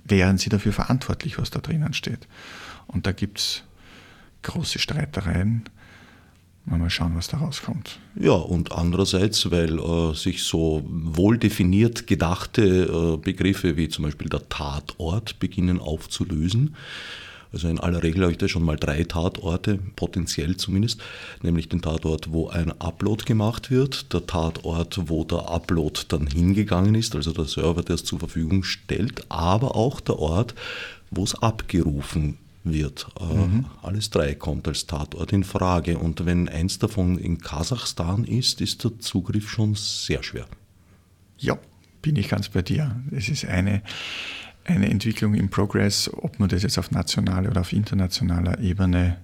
wären 0.05 0.39
sie 0.39 0.51
dafür 0.51 0.73
verantwortlich, 0.73 1.39
was 1.39 1.51
da 1.51 1.61
drinnen 1.61 1.95
steht. 1.95 2.27
Und 2.87 3.07
da 3.07 3.13
gibt 3.13 3.39
es 3.39 3.63
große 4.43 4.79
Streitereien 4.79 5.65
Mal 6.71 6.91
schauen, 6.91 7.13
was 7.15 7.29
da 7.29 7.39
rauskommt. 7.39 7.99
Ja, 8.15 8.33
und 8.33 8.73
andererseits, 8.73 9.51
weil 9.51 9.79
äh, 9.79 10.15
sich 10.15 10.43
so 10.43 10.85
wohl 10.87 11.39
definiert 11.39 12.07
gedachte 12.07 12.63
äh, 12.63 13.17
Begriffe 13.17 13.77
wie 13.77 13.89
zum 13.89 14.05
Beispiel 14.05 14.29
der 14.29 14.49
Tatort 14.49 15.39
beginnen 15.39 15.81
aufzulösen. 15.81 16.77
Also 17.53 17.69
in 17.69 17.81
aller 17.81 18.03
Regel 18.03 18.23
habe 18.23 18.33
ich 18.33 18.39
da 18.39 18.47
schon 18.47 18.65
mal 18.65 18.77
drei 18.77 19.05
Tatorte, 19.05 19.79
potenziell 19.97 20.57
zumindest, 20.57 21.01
nämlich 21.43 21.69
den 21.69 21.81
Tatort, 21.81 22.31
wo 22.33 22.49
ein 22.49 22.73
Upload 22.79 23.25
gemacht 23.25 23.71
wird, 23.71 24.13
der 24.13 24.27
Tatort, 24.27 25.09
wo 25.09 25.25
der 25.25 25.49
Upload 25.49 26.01
dann 26.09 26.27
hingegangen 26.27 26.95
ist, 26.95 27.17
also 27.17 27.33
der 27.33 27.47
Server, 27.47 27.83
der 27.83 27.95
es 27.95 28.05
zur 28.05 28.19
Verfügung 28.19 28.65
stellt, 28.65 29.25
aber 29.31 29.77
auch 29.77 30.01
der 30.01 30.19
Ort, 30.19 30.55
wo 31.11 31.25
es 31.25 31.35
abgerufen 31.35 32.37
wird. 32.73 33.09
Äh, 33.21 33.25
mhm. 33.25 33.67
Alles 33.83 34.11
drei 34.11 34.35
kommt 34.35 34.69
als 34.69 34.87
Tatort 34.87 35.33
in 35.33 35.45
Frage. 35.45 35.99
Und 35.99 36.25
wenn 36.27 36.49
eins 36.49 36.79
davon 36.79 37.19
in 37.19 37.39
Kasachstan 37.39 38.25
ist, 38.25 38.61
ist 38.61 38.85
der 38.85 38.99
Zugriff 38.99 39.49
schon 39.49 39.75
sehr 39.75 40.23
schwer. 40.23 40.47
Ja, 41.39 41.59
bin 42.03 42.17
ich 42.17 42.29
ganz 42.29 42.49
bei 42.49 42.63
dir. 42.63 43.01
Es 43.11 43.29
ist 43.29 43.45
eine, 43.45 43.83
eine 44.65 44.91
Entwicklung 44.91 45.35
im 45.35 45.49
Progress, 45.49 46.11
ob 46.13 46.39
man 46.39 46.49
das 46.49 46.63
jetzt 46.63 46.79
auf 46.79 46.91
nationaler 46.91 47.51
oder 47.51 47.61
auf 47.61 47.73
internationaler 47.73 48.59
Ebene 48.61 49.17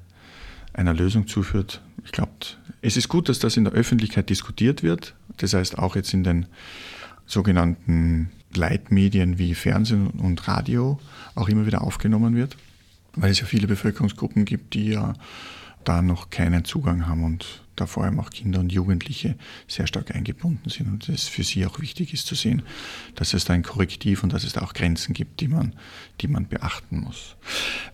einer 0.72 0.94
Lösung 0.94 1.26
zuführt. 1.26 1.80
Ich 2.04 2.12
glaube, 2.12 2.32
es 2.82 2.96
ist 2.96 3.08
gut, 3.08 3.28
dass 3.28 3.38
das 3.38 3.56
in 3.56 3.64
der 3.64 3.72
Öffentlichkeit 3.72 4.28
diskutiert 4.28 4.82
wird. 4.82 5.14
Das 5.38 5.54
heißt, 5.54 5.78
auch 5.78 5.96
jetzt 5.96 6.12
in 6.12 6.24
den 6.24 6.46
sogenannten 7.26 8.30
Leitmedien 8.54 9.38
wie 9.38 9.54
Fernsehen 9.54 10.08
und 10.08 10.46
Radio 10.46 11.00
auch 11.34 11.48
immer 11.48 11.66
wieder 11.66 11.82
aufgenommen 11.82 12.36
wird 12.36 12.56
weil 13.16 13.30
es 13.30 13.40
ja 13.40 13.46
viele 13.46 13.66
Bevölkerungsgruppen 13.66 14.44
gibt, 14.44 14.74
die 14.74 14.90
ja 14.90 15.14
da 15.84 16.02
noch 16.02 16.30
keinen 16.30 16.64
Zugang 16.64 17.06
haben 17.06 17.24
und 17.24 17.60
da 17.76 17.86
vor 17.86 18.04
allem 18.04 18.20
auch 18.20 18.30
Kinder 18.30 18.60
und 18.60 18.72
Jugendliche 18.72 19.34
sehr 19.66 19.86
stark 19.86 20.14
eingebunden 20.14 20.70
sind 20.70 20.86
und 20.88 21.08
es 21.08 21.26
für 21.26 21.42
sie 21.42 21.66
auch 21.66 21.80
wichtig 21.80 22.12
ist 22.14 22.26
zu 22.26 22.34
sehen, 22.34 22.62
dass 23.16 23.34
es 23.34 23.44
da 23.44 23.52
ein 23.52 23.62
Korrektiv 23.62 24.22
und 24.22 24.32
dass 24.32 24.44
es 24.44 24.52
da 24.52 24.62
auch 24.62 24.74
Grenzen 24.74 25.12
gibt, 25.12 25.40
die 25.40 25.48
man, 25.48 25.74
die 26.20 26.28
man 26.28 26.46
beachten 26.46 27.00
muss. 27.00 27.36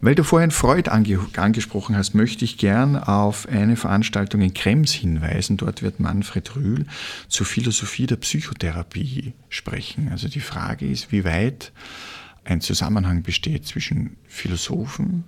Weil 0.00 0.14
du 0.14 0.22
vorhin 0.22 0.50
Freud 0.50 0.90
ange 0.90 1.18
angesprochen 1.36 1.96
hast, 1.96 2.14
möchte 2.14 2.44
ich 2.44 2.58
gern 2.58 2.96
auf 2.96 3.48
eine 3.48 3.76
Veranstaltung 3.76 4.42
in 4.42 4.54
Krems 4.54 4.92
hinweisen. 4.92 5.56
Dort 5.56 5.82
wird 5.82 5.98
Manfred 6.00 6.56
Rühl 6.56 6.86
zur 7.28 7.46
Philosophie 7.46 8.06
der 8.06 8.16
Psychotherapie 8.16 9.32
sprechen. 9.48 10.08
Also 10.10 10.28
die 10.28 10.40
Frage 10.40 10.86
ist, 10.86 11.10
wie 11.10 11.24
weit 11.24 11.72
ein 12.44 12.60
Zusammenhang 12.60 13.22
besteht 13.22 13.66
zwischen 13.66 14.16
Philosophen 14.26 15.24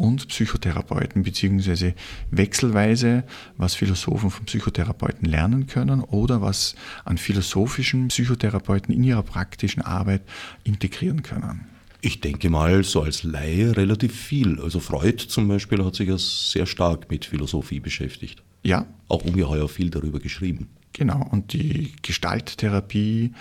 und 0.00 0.28
Psychotherapeuten, 0.28 1.22
beziehungsweise 1.22 1.94
wechselweise, 2.30 3.24
was 3.58 3.74
Philosophen 3.74 4.30
von 4.30 4.46
Psychotherapeuten 4.46 5.28
lernen 5.28 5.66
können 5.66 6.00
oder 6.00 6.40
was 6.40 6.74
an 7.04 7.18
philosophischen 7.18 8.08
Psychotherapeuten 8.08 8.94
in 8.94 9.04
ihrer 9.04 9.22
praktischen 9.22 9.82
Arbeit 9.82 10.22
integrieren 10.64 11.22
können. 11.22 11.66
Ich 12.00 12.22
denke 12.22 12.48
mal, 12.48 12.82
so 12.82 13.02
als 13.02 13.24
Laie 13.24 13.76
relativ 13.76 14.14
viel. 14.18 14.58
Also 14.60 14.80
Freud 14.80 15.26
zum 15.28 15.48
Beispiel 15.48 15.84
hat 15.84 15.94
sich 15.94 16.08
ja 16.08 16.16
sehr 16.16 16.64
stark 16.64 17.10
mit 17.10 17.26
Philosophie 17.26 17.80
beschäftigt. 17.80 18.42
Ja. 18.62 18.86
Auch 19.08 19.22
ungeheuer 19.22 19.68
viel 19.68 19.90
darüber 19.90 20.18
geschrieben. 20.18 20.70
Genau. 20.94 21.26
Und 21.30 21.52
die 21.52 21.92
Gestalttherapie 22.02 23.32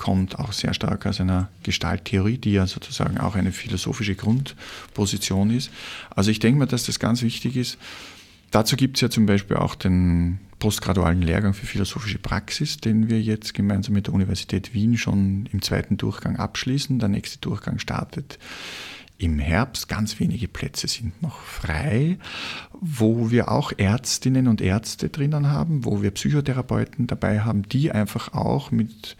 kommt 0.00 0.38
auch 0.38 0.52
sehr 0.52 0.72
stark 0.72 1.04
aus 1.04 1.20
einer 1.20 1.50
Gestalttheorie, 1.62 2.38
die 2.38 2.52
ja 2.52 2.66
sozusagen 2.66 3.18
auch 3.18 3.34
eine 3.34 3.52
philosophische 3.52 4.14
Grundposition 4.14 5.50
ist. 5.50 5.70
Also 6.08 6.30
ich 6.30 6.38
denke 6.38 6.58
mir, 6.58 6.66
dass 6.66 6.86
das 6.86 6.98
ganz 6.98 7.20
wichtig 7.20 7.54
ist. 7.54 7.76
Dazu 8.50 8.76
gibt 8.76 8.96
es 8.96 9.02
ja 9.02 9.10
zum 9.10 9.26
Beispiel 9.26 9.58
auch 9.58 9.74
den 9.74 10.38
postgradualen 10.58 11.20
Lehrgang 11.20 11.52
für 11.52 11.66
philosophische 11.66 12.18
Praxis, 12.18 12.78
den 12.78 13.10
wir 13.10 13.20
jetzt 13.20 13.52
gemeinsam 13.52 13.92
mit 13.92 14.06
der 14.06 14.14
Universität 14.14 14.72
Wien 14.72 14.96
schon 14.96 15.50
im 15.52 15.60
zweiten 15.60 15.98
Durchgang 15.98 16.36
abschließen. 16.36 16.98
Der 16.98 17.10
nächste 17.10 17.38
Durchgang 17.38 17.78
startet 17.78 18.38
im 19.18 19.38
Herbst. 19.38 19.86
Ganz 19.88 20.18
wenige 20.18 20.48
Plätze 20.48 20.88
sind 20.88 21.20
noch 21.20 21.38
frei, 21.40 22.16
wo 22.72 23.30
wir 23.30 23.50
auch 23.50 23.72
Ärztinnen 23.76 24.48
und 24.48 24.62
Ärzte 24.62 25.10
drinnen 25.10 25.48
haben, 25.48 25.84
wo 25.84 26.00
wir 26.00 26.10
Psychotherapeuten 26.10 27.06
dabei 27.06 27.40
haben, 27.40 27.64
die 27.64 27.92
einfach 27.92 28.32
auch 28.32 28.70
mit 28.70 29.16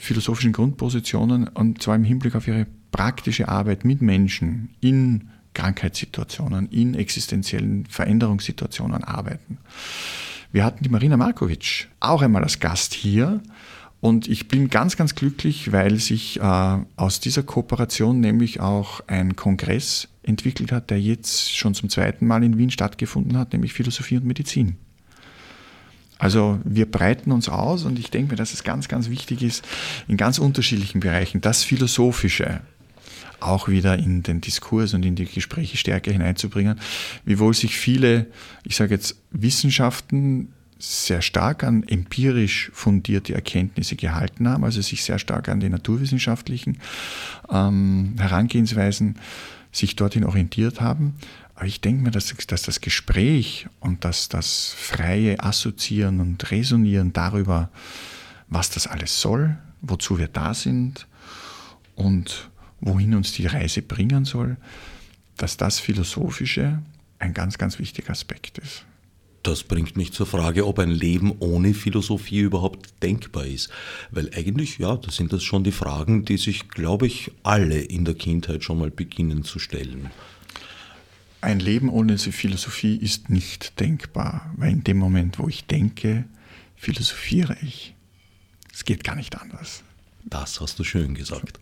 philosophischen 0.00 0.52
Grundpositionen 0.52 1.48
und 1.48 1.82
zwar 1.82 1.94
im 1.94 2.04
Hinblick 2.04 2.34
auf 2.34 2.48
ihre 2.48 2.66
praktische 2.90 3.48
Arbeit 3.48 3.84
mit 3.84 4.02
Menschen 4.02 4.70
in 4.80 5.28
Krankheitssituationen, 5.54 6.68
in 6.70 6.94
existenziellen 6.94 7.86
Veränderungssituationen 7.86 9.04
arbeiten. 9.04 9.58
Wir 10.52 10.64
hatten 10.64 10.82
die 10.82 10.88
Marina 10.88 11.16
Markovic 11.16 11.88
auch 12.00 12.22
einmal 12.22 12.42
als 12.42 12.58
Gast 12.60 12.94
hier 12.94 13.40
und 14.00 14.26
ich 14.28 14.48
bin 14.48 14.70
ganz, 14.70 14.96
ganz 14.96 15.14
glücklich, 15.14 15.72
weil 15.72 15.96
sich 15.96 16.40
äh, 16.40 16.78
aus 16.96 17.20
dieser 17.20 17.42
Kooperation 17.42 18.20
nämlich 18.20 18.60
auch 18.60 19.02
ein 19.06 19.36
Kongress 19.36 20.08
entwickelt 20.22 20.72
hat, 20.72 20.90
der 20.90 21.00
jetzt 21.00 21.54
schon 21.54 21.74
zum 21.74 21.90
zweiten 21.90 22.26
Mal 22.26 22.42
in 22.42 22.56
Wien 22.56 22.70
stattgefunden 22.70 23.36
hat, 23.36 23.52
nämlich 23.52 23.74
Philosophie 23.74 24.16
und 24.16 24.24
Medizin. 24.24 24.76
Also 26.20 26.60
wir 26.64 26.88
breiten 26.88 27.32
uns 27.32 27.48
aus 27.48 27.84
und 27.84 27.98
ich 27.98 28.10
denke 28.10 28.32
mir, 28.32 28.36
dass 28.36 28.52
es 28.52 28.62
ganz, 28.62 28.88
ganz 28.88 29.08
wichtig 29.08 29.42
ist, 29.42 29.66
in 30.06 30.18
ganz 30.18 30.38
unterschiedlichen 30.38 31.00
Bereichen 31.00 31.40
das 31.40 31.64
Philosophische 31.64 32.60
auch 33.40 33.68
wieder 33.68 33.98
in 33.98 34.22
den 34.22 34.42
Diskurs 34.42 34.92
und 34.92 35.02
in 35.04 35.16
die 35.16 35.24
Gespräche 35.24 35.78
stärker 35.78 36.12
hineinzubringen, 36.12 36.78
wiewohl 37.24 37.54
sich 37.54 37.74
viele, 37.74 38.26
ich 38.64 38.76
sage 38.76 38.94
jetzt, 38.94 39.16
Wissenschaften 39.30 40.52
sehr 40.78 41.22
stark 41.22 41.64
an 41.64 41.82
empirisch 41.84 42.70
fundierte 42.74 43.34
Erkenntnisse 43.34 43.96
gehalten 43.96 44.46
haben, 44.46 44.62
also 44.64 44.82
sich 44.82 45.02
sehr 45.02 45.18
stark 45.18 45.48
an 45.48 45.60
die 45.60 45.70
naturwissenschaftlichen 45.70 46.78
ähm, 47.50 48.14
Herangehensweisen 48.18 49.16
sich 49.72 49.96
dorthin 49.96 50.24
orientiert 50.24 50.80
haben. 50.80 51.14
Aber 51.60 51.68
ich 51.68 51.82
denke 51.82 52.04
mir, 52.04 52.10
dass, 52.10 52.34
dass 52.46 52.62
das 52.62 52.80
Gespräch 52.80 53.66
und 53.80 54.06
dass 54.06 54.30
das 54.30 54.74
freie 54.74 55.40
Assoziieren 55.40 56.18
und 56.18 56.50
Resonieren 56.50 57.12
darüber, 57.12 57.68
was 58.48 58.70
das 58.70 58.86
alles 58.86 59.20
soll, 59.20 59.58
wozu 59.82 60.18
wir 60.18 60.28
da 60.28 60.54
sind 60.54 61.06
und 61.96 62.48
wohin 62.80 63.14
uns 63.14 63.32
die 63.32 63.44
Reise 63.44 63.82
bringen 63.82 64.24
soll, 64.24 64.56
dass 65.36 65.58
das 65.58 65.80
Philosophische 65.80 66.80
ein 67.18 67.34
ganz, 67.34 67.58
ganz 67.58 67.78
wichtiger 67.78 68.12
Aspekt 68.12 68.56
ist. 68.56 68.86
Das 69.42 69.62
bringt 69.62 69.98
mich 69.98 70.14
zur 70.14 70.24
Frage, 70.24 70.66
ob 70.66 70.78
ein 70.78 70.90
Leben 70.90 71.34
ohne 71.40 71.74
Philosophie 71.74 72.40
überhaupt 72.40 73.02
denkbar 73.02 73.44
ist. 73.44 73.68
Weil 74.10 74.30
eigentlich, 74.34 74.78
ja, 74.78 74.96
das 74.96 75.16
sind 75.16 75.30
das 75.30 75.42
schon 75.42 75.62
die 75.62 75.72
Fragen, 75.72 76.24
die 76.24 76.38
sich, 76.38 76.70
glaube 76.70 77.06
ich, 77.06 77.30
alle 77.42 77.80
in 77.80 78.06
der 78.06 78.14
Kindheit 78.14 78.64
schon 78.64 78.78
mal 78.78 78.90
beginnen 78.90 79.44
zu 79.44 79.58
stellen. 79.58 80.08
Ein 81.40 81.58
Leben 81.58 81.88
ohne 81.88 82.18
Philosophie 82.18 82.96
ist 82.96 83.30
nicht 83.30 83.80
denkbar, 83.80 84.52
weil 84.56 84.72
in 84.72 84.84
dem 84.84 84.98
Moment, 84.98 85.38
wo 85.38 85.48
ich 85.48 85.64
denke, 85.66 86.24
philosophiere 86.76 87.56
ich. 87.62 87.94
Es 88.72 88.84
geht 88.84 89.04
gar 89.04 89.16
nicht 89.16 89.40
anders. 89.40 89.82
Das 90.24 90.60
hast 90.60 90.78
du 90.78 90.84
schön 90.84 91.14
gesagt. 91.14 91.58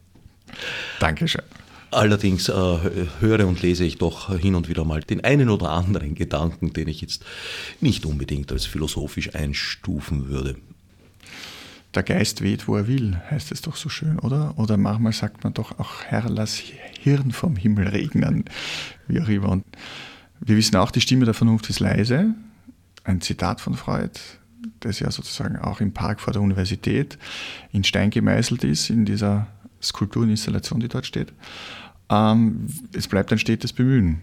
Dankeschön. 0.99 1.43
Allerdings 1.91 2.49
äh, 2.49 2.53
höre 2.53 3.47
und 3.47 3.62
lese 3.62 3.85
ich 3.85 3.97
doch 3.97 4.37
hin 4.37 4.55
und 4.55 4.68
wieder 4.68 4.85
mal 4.85 5.01
den 5.01 5.24
einen 5.24 5.49
oder 5.49 5.70
anderen 5.70 6.14
Gedanken, 6.14 6.72
den 6.72 6.87
ich 6.89 7.01
jetzt 7.01 7.24
nicht 7.81 8.05
unbedingt 8.05 8.53
als 8.53 8.66
philosophisch 8.66 9.35
einstufen 9.35 10.29
würde. 10.29 10.57
Der 11.95 12.03
Geist 12.03 12.43
weht, 12.43 12.68
wo 12.68 12.76
er 12.76 12.86
will, 12.86 13.20
heißt 13.30 13.51
es 13.51 13.62
doch 13.62 13.76
so 13.76 13.89
schön, 13.89 14.18
oder? 14.18 14.59
Oder 14.59 14.76
manchmal 14.76 15.12
sagt 15.12 15.43
man 15.45 15.55
doch 15.55 15.78
auch, 15.78 16.05
Herr, 16.05 16.28
lass 16.28 16.55
Hirn 16.55 17.32
vom 17.32 17.57
Himmel 17.57 17.89
regnen, 17.89 18.45
wie 19.07 19.20
auch 19.20 19.28
immer. 19.28 19.49
Und 19.49 19.64
wir 20.41 20.57
wissen 20.57 20.76
auch, 20.76 20.91
die 20.91 21.01
Stimme 21.01 21.24
der 21.24 21.34
Vernunft 21.34 21.70
ist 21.70 21.80
leise. 21.80 22.34
Ein 23.05 23.22
Zitat 23.22 23.61
von 23.62 23.74
Freud, 23.74 24.20
das 24.80 25.01
ja 25.01 25.11
sozusagen 25.11 25.57
auch 25.57 25.80
im 25.80 25.93
Park 25.93 26.20
vor 26.20 26.32
der 26.34 26.43
Universität 26.43 27.18
in 27.72 27.84
Stein 27.84 28.11
gemeißelt 28.11 28.64
ist, 28.64 28.91
in 28.91 29.07
dieser 29.07 29.47
Skulptureninstallation, 29.82 30.80
die 30.80 30.89
dort 30.89 31.07
steht. 31.07 31.32
Ähm, 32.11 32.66
es 32.93 33.09
bleibt 33.09 33.32
ein 33.32 33.39
stetes 33.39 33.72
Bemühen. 33.72 34.20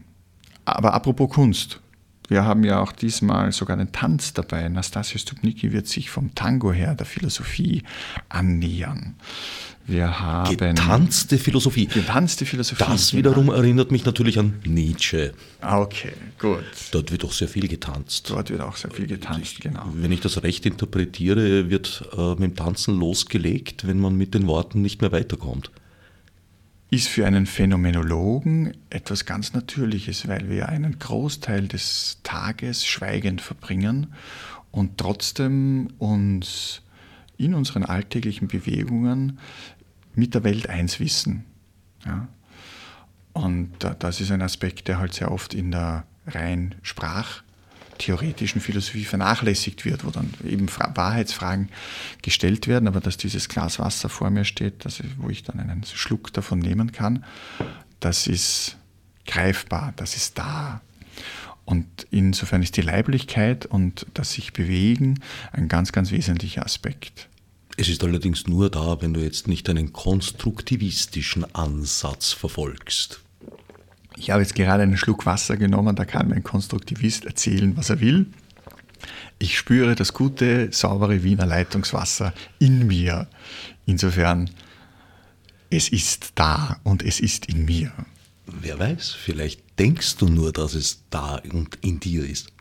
Aber 0.66 0.93
apropos 0.93 1.30
Kunst. 1.30 1.80
Wir 2.28 2.43
haben 2.43 2.63
ja 2.63 2.80
auch 2.80 2.91
diesmal 2.91 3.51
sogar 3.51 3.78
einen 3.78 3.91
Tanz 3.91 4.34
dabei. 4.34 4.67
Nastasia 4.69 5.19
Stupnicki 5.19 5.71
wird 5.71 5.88
sich 5.88 6.09
vom 6.09 6.34
Tango 6.34 6.71
her 6.71 6.95
der 6.95 7.05
Philosophie 7.05 7.84
annähern. 8.30 9.15
Wir 9.88 10.19
haben 10.19 10.57
getanzte 10.57 11.38
Philosophie. 11.38 11.86
Getanzte 11.86 12.45
Philosophie. 12.45 12.84
Das 12.88 13.11
genau. 13.11 13.19
wiederum 13.19 13.49
erinnert 13.49 13.91
mich 13.91 14.03
natürlich 14.03 14.39
an 14.39 14.59
Nietzsche. 14.65 15.34
Okay, 15.61 16.13
gut. 16.39 16.63
Dort 16.91 17.11
wird 17.11 17.23
auch 17.23 17.32
sehr 17.32 17.47
viel 17.47 17.67
getanzt. 17.67 18.32
Dort 18.32 18.49
wird 18.49 18.61
auch 18.61 18.78
sehr 18.78 18.89
viel 18.89 19.05
getanzt, 19.05 19.59
genau. 19.61 19.86
Wenn 19.93 20.11
ich 20.11 20.21
das 20.21 20.41
recht 20.41 20.65
interpretiere, 20.65 21.69
wird 21.69 22.03
äh, 22.17 22.32
mit 22.32 22.41
dem 22.41 22.55
Tanzen 22.55 22.99
losgelegt, 22.99 23.86
wenn 23.86 23.99
man 23.99 24.15
mit 24.15 24.34
den 24.34 24.47
Worten 24.47 24.82
nicht 24.82 25.01
mehr 25.01 25.11
weiterkommt. 25.11 25.69
Ist 26.96 27.10
für 27.10 27.28
einen 27.28 27.46
Phänomenologen 27.46 28.72
etwas 28.89 29.26
ganz 29.26 29.52
Natürliches, 29.52 30.30
weil 30.30 30.50
wir 30.50 30.70
einen 30.70 30.98
Großteil 30.98 31.68
des 31.68 32.22
Tages 32.24 32.86
schweigend 32.86 33.41
verbringen 33.41 34.14
und 34.72 34.98
trotzdem 34.98 35.89
uns 35.98 36.84
in 37.36 37.54
unseren 37.54 37.84
alltäglichen 37.84 38.48
Bewegungen 38.48 39.39
mit 40.14 40.36
der 40.36 40.46
Welt 40.46 40.70
eins 40.70 41.02
wissen. 41.02 41.43
Ja? 42.06 42.30
Und 43.34 43.72
das 44.00 44.22
ist 44.22 44.32
ein 44.32 44.41
Aspekt, 44.41 44.88
der 44.88 44.98
halt 44.98 45.16
sehr 45.16 45.34
oft 45.34 45.54
in 45.54 45.72
der 45.72 46.06
rein 46.28 46.76
sprachtheoretischen 47.96 48.62
Philosophie 48.62 49.06
vernachlässigt 49.06 49.86
wird, 49.86 50.06
wo 50.06 50.10
dann 50.10 50.34
eben 50.43 50.68
Wahrheitsfragen 50.70 51.70
gestellt 52.22 52.68
werden, 52.68 52.88
aber 52.88 53.00
dass 53.00 53.18
dieses 53.18 53.50
Glas 53.50 53.80
Wasser 53.80 54.10
vor 54.10 54.30
mir 54.30 54.46
steht, 54.46 54.86
das, 54.86 55.02
wo 55.18 55.30
ich 55.30 55.43
dann 55.43 55.60
einen 55.60 55.84
Schluck 55.84 56.34
davon 56.34 56.60
nehmen 56.60 56.91
kann, 56.91 57.24
das 58.00 58.28
ist 58.28 58.78
greifbar, 59.26 59.93
das 59.96 60.16
ist 60.16 60.38
da. 60.38 60.82
Und 61.64 61.88
insofern 62.12 62.62
ist 62.62 62.78
die 62.78 62.82
Leiblichkeit 62.82 63.66
und 63.66 64.06
das 64.14 64.34
sich 64.34 64.54
bewegen 64.54 65.20
ein 65.52 65.68
ganz, 65.68 65.91
ganz 65.91 66.12
wesentlicher 66.12 66.64
Aspekt. 66.64 67.28
Es 67.78 67.89
ist 67.89 68.04
allerdings 68.04 68.48
nur 68.48 68.70
da, 68.70 69.02
wenn 69.02 69.14
du 69.14 69.22
jetzt 69.22 69.48
nicht 69.48 69.68
einen 69.70 69.91
konstruktivistischen 69.91 71.43
Ansatz 71.56 72.32
verfolgst. 72.32 73.24
Ich 74.18 74.30
habe 74.30 74.41
jetzt 74.41 74.55
gerade 74.55 74.84
einen 74.84 74.97
Schluck 74.97 75.26
Wasser 75.26 75.57
genommen, 75.57 75.95
da 75.95 76.05
kann 76.05 76.30
mein 76.30 76.43
Konstruktivist 76.43 77.26
erzählen, 77.26 77.76
was 77.76 77.89
er 77.89 77.99
will. 77.99 78.28
Ich 79.39 79.57
spüre 79.57 79.95
das 79.95 80.13
gute, 80.13 80.72
saubere 80.72 81.24
Wiener 81.24 81.45
Leitungswasser 81.45 82.34
in 82.59 82.88
mir. 82.88 83.28
Insofern, 83.86 84.49
es 85.70 85.89
ist 85.89 86.32
da 86.36 86.80
und 86.84 87.03
es 87.03 87.20
ist 87.20 87.47
in 87.47 87.66
mir. 87.66 87.91
Wer 88.45 88.80
weiß, 88.80 89.11
vielleicht 89.11 89.61
denkst 89.78 90.18
du 90.18 90.30
nur, 90.30 90.53
dass 90.53 90.74
es 90.74 91.03
da 91.09 91.41
und 91.51 91.78
in 91.82 91.99
dir 91.99 92.26
ist 92.26 92.55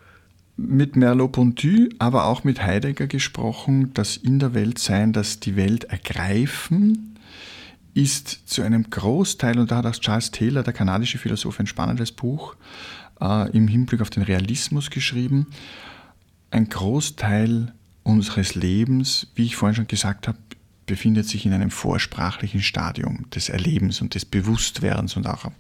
mit 0.57 0.97
Merleau-Ponty, 0.97 1.91
aber 1.99 2.27
auch 2.27 2.45
mit 2.45 2.63
Heidegger 2.63 3.07
gesprochen, 3.07 3.93
das 3.95 4.17
in 4.17 4.39
der 4.39 4.55
Welt 4.55 4.79
sein, 4.79 5.13
das 5.13 5.41
die 5.41 5.57
Welt 5.57 5.85
ergreifen, 5.85 7.14
ist 7.95 8.49
zu 8.49 8.63
einem 8.63 8.91
Großteil, 8.91 9.59
und 9.59 9.71
da 9.71 9.77
hat 9.77 9.87
auch 9.87 9.95
Charles 9.95 10.31
Taylor, 10.31 10.63
der 10.63 10.73
kanadische 10.73 11.19
Philosoph, 11.19 11.61
ein 11.61 11.67
spannendes 11.67 12.13
Buch 12.13 12.57
äh, 13.21 13.51
im 13.57 13.69
Hinblick 13.69 14.01
auf 14.01 14.11
den 14.11 14.25
Realismus 14.25 14.91
geschrieben, 14.91 15.47
ein 16.51 16.69
Großteil 16.69 17.73
unseres 18.03 18.55
Lebens, 18.55 19.29
wie 19.35 19.45
ich 19.45 19.57
vorhin 19.57 19.77
schon 19.77 19.87
gesagt 19.87 20.29
habe, 20.29 20.39
befindet 20.87 21.27
sich 21.27 21.47
in 21.47 21.53
einem 21.53 21.71
vorsprachlichen 21.71 22.61
Stadium 22.61 23.25
des 23.31 23.49
Erlebens 23.49 24.01
und 24.01 24.15
des 24.15 24.25
Bewusstwerdens 24.25 25.17
und 25.17 25.27
auch 25.27 25.51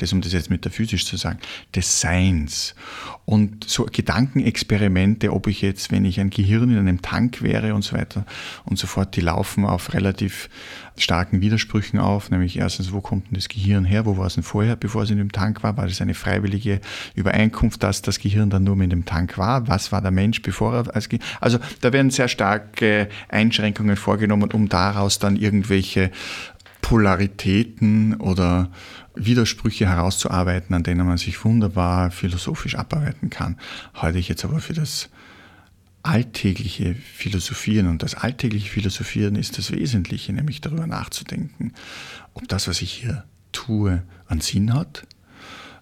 des, 0.00 0.12
um 0.12 0.20
das 0.20 0.32
jetzt 0.32 0.50
metaphysisch 0.50 1.06
zu 1.06 1.16
sagen, 1.16 1.38
des 1.74 2.00
Seins. 2.00 2.74
Und 3.24 3.64
so 3.64 3.86
Gedankenexperimente, 3.90 5.32
ob 5.32 5.46
ich 5.46 5.62
jetzt, 5.62 5.92
wenn 5.92 6.04
ich 6.04 6.20
ein 6.20 6.30
Gehirn 6.30 6.70
in 6.70 6.78
einem 6.78 7.02
Tank 7.02 7.42
wäre 7.42 7.74
und 7.74 7.82
so 7.82 7.96
weiter 7.96 8.26
und 8.64 8.78
so 8.78 8.86
fort, 8.86 9.14
die 9.16 9.20
laufen 9.20 9.64
auf 9.64 9.94
relativ 9.94 10.48
starken 10.96 11.40
Widersprüchen 11.40 11.98
auf, 11.98 12.30
nämlich 12.30 12.58
erstens, 12.58 12.92
wo 12.92 13.00
kommt 13.00 13.26
denn 13.26 13.34
das 13.34 13.48
Gehirn 13.48 13.84
her, 13.84 14.06
wo 14.06 14.16
war 14.16 14.26
es 14.26 14.34
denn 14.34 14.42
vorher, 14.42 14.76
bevor 14.76 15.02
es 15.02 15.10
in 15.10 15.18
dem 15.18 15.32
Tank 15.32 15.62
war, 15.62 15.76
war 15.76 15.86
das 15.86 16.00
eine 16.00 16.14
freiwillige 16.14 16.80
Übereinkunft, 17.14 17.82
dass 17.82 18.02
das 18.02 18.18
Gehirn 18.18 18.50
dann 18.50 18.64
nur 18.64 18.76
mit 18.76 18.92
dem 18.92 19.04
Tank 19.04 19.38
war, 19.38 19.68
was 19.68 19.92
war 19.92 20.02
der 20.02 20.10
Mensch, 20.10 20.42
bevor 20.42 20.74
er 20.74 20.94
als 20.94 21.08
Gehirn, 21.08 21.24
also 21.40 21.58
da 21.80 21.92
werden 21.92 22.10
sehr 22.10 22.28
starke 22.28 23.08
Einschränkungen 23.28 23.96
vorgenommen, 23.96 24.50
um 24.52 24.68
daraus 24.68 25.18
dann 25.18 25.36
irgendwelche 25.36 26.10
Polaritäten 26.82 28.16
oder 28.16 28.70
Widersprüche 29.14 29.88
herauszuarbeiten, 29.88 30.74
an 30.74 30.82
denen 30.82 31.06
man 31.06 31.16
sich 31.16 31.42
wunderbar 31.44 32.10
philosophisch 32.10 32.74
abarbeiten 32.76 33.30
kann. 33.30 33.56
Halte 33.94 34.18
ich 34.18 34.28
jetzt 34.28 34.44
aber 34.44 34.60
für 34.60 34.72
das 34.72 35.08
alltägliche 36.02 36.94
Philosophieren. 36.94 37.88
Und 37.88 38.02
das 38.02 38.14
alltägliche 38.14 38.70
Philosophieren 38.70 39.36
ist 39.36 39.58
das 39.58 39.72
Wesentliche, 39.72 40.32
nämlich 40.32 40.60
darüber 40.60 40.86
nachzudenken, 40.86 41.72
ob 42.34 42.48
das, 42.48 42.68
was 42.68 42.82
ich 42.82 42.92
hier 42.92 43.24
tue, 43.52 44.02
einen 44.26 44.40
Sinn 44.40 44.74
hat, 44.74 45.06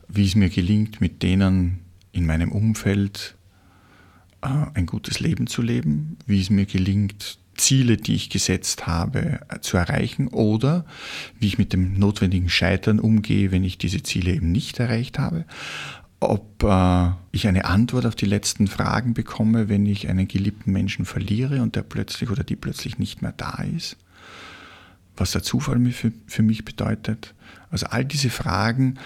wie 0.09 0.27
es 0.27 0.35
mir 0.35 0.51
gelingt, 0.51 1.01
mit 1.01 1.23
denen 1.23 1.81
in 2.13 2.27
meinem 2.27 2.53
Umfeld 2.53 3.37
äh, 4.43 4.49
ein 4.75 4.87
gutes 4.87 5.21
Leben 5.21 5.47
zu 5.47 5.63
leben, 5.63 6.19
wie 6.27 6.41
es 6.41 6.51
mir 6.51 6.67
gelingt, 6.67 7.39
Ziele, 7.57 7.97
die 7.99 8.15
ich 8.15 8.31
gesetzt 8.31 8.87
habe, 8.87 9.41
äh, 9.49 9.61
zu 9.61 9.77
erreichen 9.77 10.29
oder 10.29 10.85
wie 11.39 11.47
ich 11.47 11.59
mit 11.59 11.73
dem 11.73 11.99
notwendigen 11.99 12.49
Scheitern 12.49 12.99
umgehe, 12.99 13.53
wenn 13.53 13.65
ich 13.65 13.79
diese 13.79 14.03
Ziele 14.03 14.33
eben 14.33 14.51
nicht 14.51 14.81
erreicht 14.81 15.19
habe. 15.19 15.45
Ob 16.21 16.63
äh, 16.63 17.11
ich 17.33 17.49
eine 17.49 17.65
Antwort 17.65 18.07
auf 18.07 18.15
die 18.15 18.27
letzten 18.27 18.67
Fragen 18.67 19.15
bekomme, 19.15 19.69
wenn 19.69 19.87
ich 19.87 20.09
einen 20.09 20.29
geliebten 20.29 20.73
Menschen 20.73 21.07
verliere 21.07 21.63
und 21.63 21.77
der 21.77 21.83
plötzlich 21.83 22.31
oder 22.31 22.45
die 22.45 22.57
plötzlich 22.57 22.99
nicht 22.99 23.23
mehr 23.23 23.33
da 23.37 23.63
ist. 23.63 23.97
Was 25.17 25.33
der 25.33 25.43
Zufall 25.43 25.81
für, 25.91 26.13
für 26.27 26.43
mich 26.43 26.65
bedeutet. 26.65 27.35
Also 27.71 27.87
all 27.87 28.05
diese 28.05 28.31
Fragen 28.31 28.99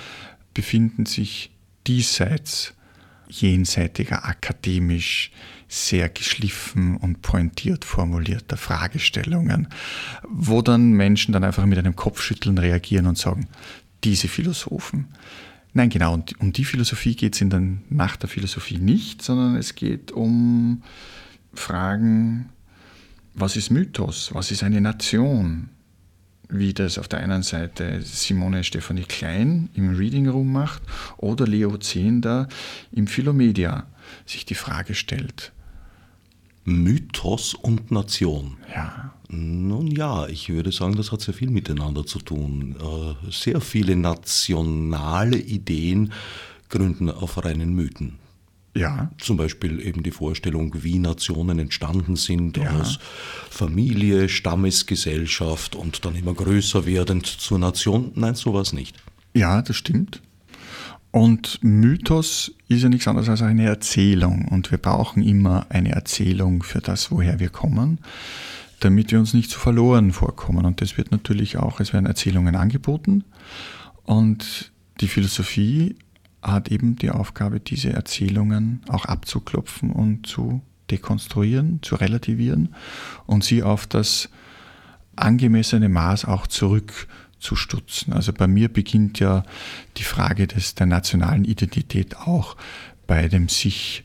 befinden 0.55 1.07
sich 1.07 1.51
diesseits 1.87 2.75
jenseitiger 3.29 4.25
akademisch 4.25 5.33
sehr 5.69 6.09
geschliffen 6.09 6.97
und 6.97 7.23
pointiert 7.23 7.85
formulierter 7.85 8.57
Fragestellungen, 8.57 9.69
wo 10.29 10.63
dann 10.63 10.93
Menschen 10.93 11.33
dann 11.33 11.45
einfach 11.45 11.67
mit 11.67 11.79
einem 11.79 11.97
Kopfschütteln 11.97 12.59
reagieren 12.59 13.07
und 13.07 13.19
sagen, 13.19 13.49
diese 14.05 14.29
Philosophen. 14.29 15.09
Nein, 15.77 15.91
genau, 15.91 16.15
und 16.15 16.41
um 16.41 16.53
die 16.53 16.65
Philosophie 16.65 17.17
geht 17.17 17.35
es 17.35 17.41
in 17.41 17.51
der 17.51 17.63
Nacht 17.91 18.23
der 18.23 18.29
Philosophie 18.29 18.79
nicht, 18.79 19.23
sondern 19.23 19.57
es 19.57 19.75
geht 19.75 20.13
um 20.13 20.85
Fragen, 21.53 22.49
was 23.35 23.57
ist 23.57 23.71
Mythos, 23.71 24.31
was 24.33 24.53
ist 24.53 24.63
eine 24.63 24.81
Nation, 24.81 25.71
wie 26.49 26.73
das 26.73 26.97
auf 26.97 27.09
der 27.09 27.19
einen 27.19 27.43
Seite 27.43 28.01
Simone 28.03 28.63
Stephanie 28.63 29.03
Klein 29.03 29.69
im 29.75 29.97
Reading 29.97 30.29
Room 30.29 30.53
macht 30.53 30.83
oder 31.17 31.45
Leo 31.45 31.77
Zehnder 31.79 32.49
im 32.93 33.09
Philomedia 33.09 33.89
sich 34.27 34.45
die 34.45 34.55
Frage 34.55 34.95
stellt. 34.95 35.53
Mythos 36.65 37.55
und 37.55 37.91
Nation. 37.91 38.57
Ja. 38.75 39.13
Nun 39.29 39.87
ja, 39.89 40.27
ich 40.29 40.49
würde 40.49 40.71
sagen, 40.73 40.95
das 40.97 41.11
hat 41.13 41.21
sehr 41.21 41.35
viel 41.35 41.51
miteinander 41.51 42.07
zu 42.07 42.19
tun. 42.21 42.77
Äh, 42.81 43.31
sehr 43.31 43.61
viele 43.61 43.97
nationale 43.97 45.39
Ideen 45.39 46.13
gründen 46.69 47.11
auf 47.11 47.45
reinen 47.45 47.75
Mythen. 47.75 48.19
Ja. 48.77 49.11
Zum 49.19 49.37
Beispiel 49.37 49.81
eben 49.81 50.03
die 50.03 50.11
Vorstellung, 50.11 50.75
wie 50.83 50.99
Nationen 50.99 51.59
entstanden 51.61 52.17
sind 52.17 52.57
Ja. 52.57 52.71
aus 52.81 52.99
Familie, 53.51 54.29
Stammesgesellschaft 54.29 55.77
und 55.77 56.05
dann 56.05 56.17
immer 56.17 56.35
größer 56.35 56.85
werdend 56.85 57.27
zur 57.27 57.59
Nation. 57.59 58.11
Nein, 58.15 58.35
sowas 58.35 58.73
nicht. 58.73 58.97
Ja, 59.33 59.63
das 59.63 59.77
stimmt. 59.77 60.21
Und 61.15 61.63
Mythos 61.63 62.51
ist 62.67 62.83
ja 62.83 62.89
nichts 62.89 63.07
anderes 63.07 63.29
als 63.29 63.41
eine 63.41 63.67
Erzählung. 63.67 64.49
Und 64.49 64.73
wir 64.73 64.79
brauchen 64.79 65.23
immer 65.23 65.65
eine 65.69 65.93
Erzählung 65.93 66.65
für 66.65 66.81
das, 66.81 67.13
woher 67.13 67.39
wir 67.39 67.51
kommen, 67.51 68.01
damit 68.81 69.13
wir 69.13 69.21
uns 69.21 69.33
nicht 69.33 69.49
zu 69.49 69.61
verloren 69.61 70.11
vorkommen. 70.11 70.67
Und 70.67 70.81
das 70.81 70.99
wird 70.99 71.13
natürlich 71.13 71.57
auch, 71.57 71.79
es 71.79 71.93
werden 71.93 72.07
Erzählungen 72.07 72.57
angeboten. 72.57 73.23
Und 74.03 74.73
die 75.01 75.07
Philosophie 75.07 75.95
hat 76.43 76.73
eben 76.73 76.97
die 76.97 77.13
Aufgabe, 77.13 77.61
diese 77.61 77.93
Erzählungen 77.93 78.81
auch 78.89 79.05
abzuklopfen 79.05 79.91
und 79.93 80.27
zu 80.27 80.63
dekonstruieren, 80.91 81.79
zu 81.83 81.95
relativieren 81.95 82.75
und 83.27 83.45
sie 83.45 83.63
auf 83.63 83.87
das 83.87 84.31
angemessene 85.15 85.89
Maß 85.89 86.25
auch 86.25 86.49
zurückzustutzen. 87.45 88.13
Also 88.13 88.33
bei 88.33 88.47
mir 88.47 88.69
beginnt 88.69 89.21
ja 89.21 89.45
die 89.97 90.03
Frage 90.03 90.47
des, 90.47 90.75
der 90.75 90.87
nationalen 90.87 91.45
Identität 91.45 92.17
auch 92.17 92.57
bei 93.07 93.29
dem 93.29 93.49
sich 93.49 94.03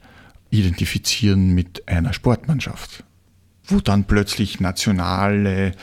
identifizieren 0.50 1.54
mit 1.54 1.88
einer 1.88 2.12
Sportmannschaft, 2.12 3.04
wo 3.66 3.80
dann 3.80 4.04
plötzlich 4.04 4.60
nationale 4.60 5.74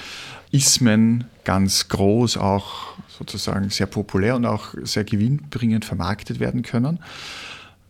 Ismen 0.50 1.24
ganz 1.44 1.88
groß 1.88 2.36
auch 2.36 2.96
sozusagen 3.08 3.70
sehr 3.70 3.86
populär 3.86 4.36
und 4.36 4.44
auch 4.44 4.74
sehr 4.82 5.04
gewinnbringend 5.04 5.84
vermarktet 5.84 6.40
werden 6.40 6.62
können. 6.62 6.98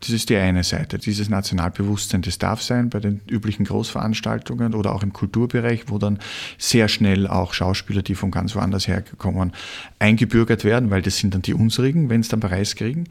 Das 0.06 0.14
ist 0.14 0.30
die 0.30 0.36
eine 0.36 0.62
Seite, 0.62 0.98
dieses 0.98 1.28
Nationalbewusstsein, 1.28 2.22
das 2.22 2.38
darf 2.38 2.62
sein 2.62 2.90
bei 2.90 3.00
den 3.00 3.22
üblichen 3.28 3.64
Großveranstaltungen 3.64 4.72
oder 4.72 4.94
auch 4.94 5.02
im 5.02 5.12
Kulturbereich, 5.12 5.86
wo 5.88 5.98
dann 5.98 6.20
sehr 6.58 6.86
schnell 6.86 7.26
auch 7.26 7.52
Schauspieler, 7.52 8.02
die 8.02 8.14
von 8.14 8.30
ganz 8.30 8.54
woanders 8.54 8.86
herkommen, 8.86 9.52
eingebürgert 9.98 10.62
werden, 10.62 10.90
weil 10.90 11.02
das 11.02 11.16
sind 11.16 11.34
dann 11.34 11.42
die 11.42 11.54
unsrigen, 11.54 12.08
wenn 12.08 12.20
es 12.20 12.28
dann 12.28 12.38
Preis 12.38 12.76
kriegen. 12.76 13.08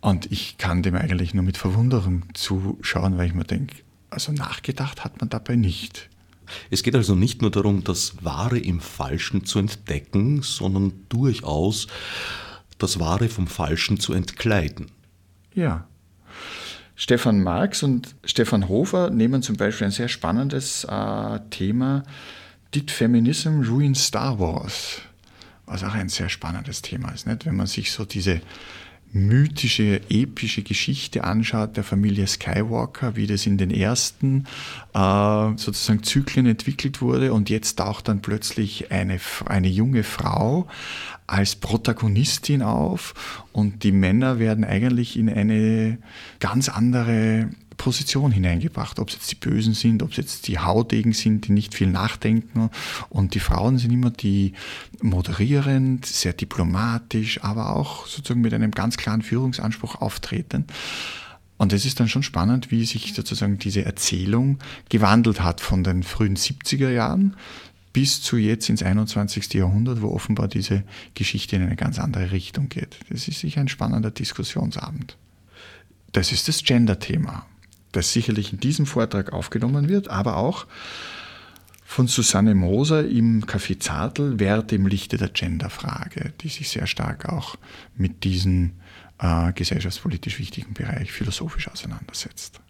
Und 0.00 0.30
ich 0.30 0.56
kann 0.56 0.84
dem 0.84 0.94
eigentlich 0.94 1.34
nur 1.34 1.42
mit 1.42 1.56
Verwunderung 1.56 2.22
zuschauen, 2.32 3.18
weil 3.18 3.26
ich 3.26 3.34
mir 3.34 3.42
denke, 3.42 3.74
also 4.08 4.30
nachgedacht 4.30 5.02
hat 5.02 5.18
man 5.18 5.30
dabei 5.30 5.56
nicht. 5.56 6.10
Es 6.70 6.84
geht 6.84 6.94
also 6.94 7.16
nicht 7.16 7.42
nur 7.42 7.50
darum, 7.50 7.82
das 7.82 8.22
Wahre 8.22 8.60
im 8.60 8.78
Falschen 8.78 9.46
zu 9.46 9.58
entdecken, 9.58 10.42
sondern 10.42 10.92
durchaus 11.08 11.88
das 12.78 13.00
Wahre 13.00 13.28
vom 13.28 13.48
Falschen 13.48 13.98
zu 13.98 14.12
entkleiden. 14.12 14.92
Ja. 15.54 15.88
Stefan 16.96 17.42
Marx 17.42 17.82
und 17.82 18.14
Stefan 18.24 18.68
Hofer 18.68 19.10
nehmen 19.10 19.42
zum 19.42 19.56
Beispiel 19.56 19.86
ein 19.86 19.90
sehr 19.90 20.08
spannendes 20.08 20.84
äh, 20.84 21.40
Thema, 21.50 22.04
Did 22.74 22.90
Feminism 22.90 23.62
Ruin 23.62 23.94
Star 23.94 24.38
Wars? 24.38 25.00
Was 25.66 25.82
auch 25.82 25.94
ein 25.94 26.08
sehr 26.08 26.28
spannendes 26.28 26.82
Thema 26.82 27.10
ist, 27.10 27.26
nicht? 27.26 27.46
wenn 27.46 27.56
man 27.56 27.66
sich 27.66 27.90
so 27.90 28.04
diese 28.04 28.40
mythische, 29.14 30.00
epische 30.10 30.62
Geschichte 30.62 31.22
anschaut 31.22 31.76
der 31.76 31.84
Familie 31.84 32.26
Skywalker, 32.26 33.14
wie 33.14 33.28
das 33.28 33.46
in 33.46 33.56
den 33.56 33.70
ersten 33.70 34.44
äh, 34.92 35.50
sozusagen 35.56 36.02
Zyklen 36.02 36.46
entwickelt 36.46 37.00
wurde 37.00 37.32
und 37.32 37.48
jetzt 37.48 37.76
taucht 37.76 38.08
dann 38.08 38.22
plötzlich 38.22 38.90
eine, 38.90 39.20
eine 39.46 39.68
junge 39.68 40.02
Frau 40.02 40.66
als 41.28 41.54
Protagonistin 41.54 42.62
auf 42.62 43.44
und 43.52 43.84
die 43.84 43.92
Männer 43.92 44.40
werden 44.40 44.64
eigentlich 44.64 45.16
in 45.16 45.30
eine 45.30 45.98
ganz 46.40 46.68
andere 46.68 47.50
Position 47.76 48.32
hineingebracht, 48.32 48.98
ob 48.98 49.08
es 49.08 49.14
jetzt 49.14 49.30
die 49.30 49.36
Bösen 49.36 49.74
sind, 49.74 50.02
ob 50.02 50.10
es 50.10 50.16
jetzt 50.16 50.48
die 50.48 50.58
Haudegen 50.58 51.12
sind, 51.12 51.46
die 51.46 51.52
nicht 51.52 51.74
viel 51.74 51.88
nachdenken 51.88 52.70
und 53.08 53.34
die 53.34 53.40
Frauen 53.40 53.78
sind 53.78 53.92
immer 53.92 54.10
die 54.10 54.52
moderierend, 55.02 56.06
sehr 56.06 56.32
diplomatisch, 56.32 57.42
aber 57.42 57.74
auch 57.74 58.06
sozusagen 58.06 58.40
mit 58.40 58.54
einem 58.54 58.70
ganz 58.70 58.96
klaren 58.96 59.22
Führungsanspruch 59.22 59.96
auftreten. 59.96 60.66
Und 61.56 61.72
es 61.72 61.84
ist 61.84 62.00
dann 62.00 62.08
schon 62.08 62.22
spannend, 62.22 62.70
wie 62.70 62.84
sich 62.84 63.14
sozusagen 63.14 63.58
diese 63.58 63.84
Erzählung 63.84 64.58
gewandelt 64.88 65.42
hat 65.42 65.60
von 65.60 65.84
den 65.84 66.02
frühen 66.02 66.36
70er 66.36 66.90
Jahren 66.90 67.36
bis 67.94 68.20
zu 68.20 68.36
jetzt 68.36 68.68
ins 68.68 68.82
21. 68.82 69.54
Jahrhundert, 69.54 70.02
wo 70.02 70.08
offenbar 70.08 70.48
diese 70.48 70.82
Geschichte 71.14 71.56
in 71.56 71.62
eine 71.62 71.76
ganz 71.76 71.98
andere 72.00 72.32
Richtung 72.32 72.68
geht. 72.68 72.98
Das 73.08 73.28
ist 73.28 73.38
sicher 73.38 73.60
ein 73.60 73.68
spannender 73.68 74.10
Diskussionsabend. 74.10 75.16
Das 76.10 76.32
ist 76.32 76.48
das 76.48 76.64
Gender-Thema, 76.64 77.46
das 77.96 78.12
sicherlich 78.12 78.52
in 78.52 78.60
diesem 78.60 78.86
Vortrag 78.86 79.32
aufgenommen 79.32 79.88
wird, 79.88 80.08
aber 80.08 80.36
auch 80.36 80.66
von 81.84 82.06
Susanne 82.08 82.54
Moser 82.54 83.06
im 83.06 83.44
Café 83.44 83.78
Zartl, 83.78 84.40
Werte 84.40 84.74
im 84.74 84.86
Lichte 84.86 85.16
der 85.16 85.28
Genderfrage, 85.28 86.32
die 86.40 86.48
sich 86.48 86.68
sehr 86.68 86.86
stark 86.86 87.28
auch 87.28 87.56
mit 87.96 88.24
diesem 88.24 88.72
äh, 89.18 89.52
gesellschaftspolitisch 89.52 90.38
wichtigen 90.38 90.74
Bereich 90.74 91.12
philosophisch 91.12 91.68
auseinandersetzt. 91.68 92.60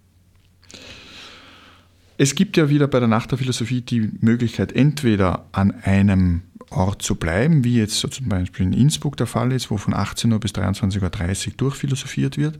Es 2.16 2.34
gibt 2.34 2.56
ja 2.56 2.68
wieder 2.68 2.86
bei 2.86 3.00
der 3.00 3.08
Nacht 3.08 3.30
der 3.30 3.38
Philosophie 3.38 3.80
die 3.80 4.10
Möglichkeit, 4.20 4.72
entweder 4.72 5.46
an 5.52 5.72
einem 5.82 6.42
Ort 6.70 7.02
zu 7.02 7.16
bleiben, 7.16 7.64
wie 7.64 7.76
jetzt 7.76 7.98
so 7.98 8.08
zum 8.08 8.28
Beispiel 8.28 8.66
in 8.66 8.72
Innsbruck 8.72 9.16
der 9.16 9.26
Fall 9.26 9.52
ist, 9.52 9.70
wo 9.70 9.76
von 9.76 9.94
18 9.94 10.32
Uhr 10.32 10.40
bis 10.40 10.52
23.30 10.52 11.46
Uhr 11.46 11.52
durchphilosophiert 11.56 12.36
wird, 12.36 12.58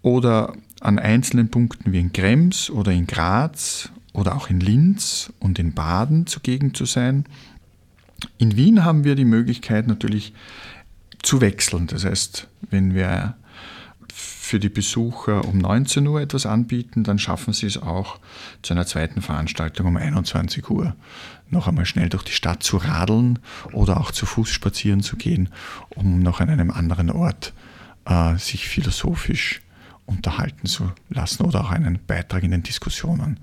oder 0.00 0.54
an 0.82 0.98
einzelnen 0.98 1.48
Punkten 1.48 1.92
wie 1.92 2.00
in 2.00 2.12
Krems 2.12 2.70
oder 2.70 2.92
in 2.92 3.06
Graz 3.06 3.90
oder 4.12 4.34
auch 4.36 4.50
in 4.50 4.60
Linz 4.60 5.32
und 5.38 5.58
in 5.58 5.72
Baden 5.74 6.26
zugegen 6.26 6.74
zu 6.74 6.84
sein. 6.84 7.24
In 8.38 8.56
Wien 8.56 8.84
haben 8.84 9.04
wir 9.04 9.14
die 9.14 9.24
Möglichkeit 9.24 9.86
natürlich 9.86 10.32
zu 11.22 11.40
wechseln. 11.40 11.86
Das 11.86 12.04
heißt, 12.04 12.48
wenn 12.70 12.94
wir 12.94 13.36
für 14.12 14.60
die 14.60 14.68
Besucher 14.68 15.46
um 15.46 15.58
19 15.58 16.06
Uhr 16.06 16.20
etwas 16.20 16.46
anbieten, 16.46 17.04
dann 17.04 17.18
schaffen 17.18 17.54
sie 17.54 17.66
es 17.66 17.80
auch 17.80 18.18
zu 18.60 18.74
einer 18.74 18.86
zweiten 18.86 19.22
Veranstaltung 19.22 19.86
um 19.86 19.96
21 19.96 20.68
Uhr 20.68 20.94
noch 21.52 21.68
einmal 21.68 21.86
schnell 21.86 22.08
durch 22.08 22.24
die 22.24 22.32
Stadt 22.32 22.62
zu 22.62 22.78
radeln 22.78 23.38
oder 23.72 24.00
auch 24.00 24.10
zu 24.10 24.26
Fuß 24.26 24.48
spazieren 24.48 25.02
zu 25.02 25.16
gehen, 25.16 25.50
um 25.90 26.18
noch 26.20 26.40
an 26.40 26.48
einem 26.48 26.70
anderen 26.70 27.10
Ort 27.10 27.52
äh, 28.06 28.36
sich 28.36 28.68
philosophisch 28.68 29.60
unterhalten 30.06 30.66
zu 30.66 30.92
lassen 31.08 31.44
oder 31.44 31.60
auch 31.62 31.70
einen 31.70 31.98
Beitrag 32.06 32.42
in 32.42 32.50
den 32.50 32.62
Diskussionen 32.62 33.40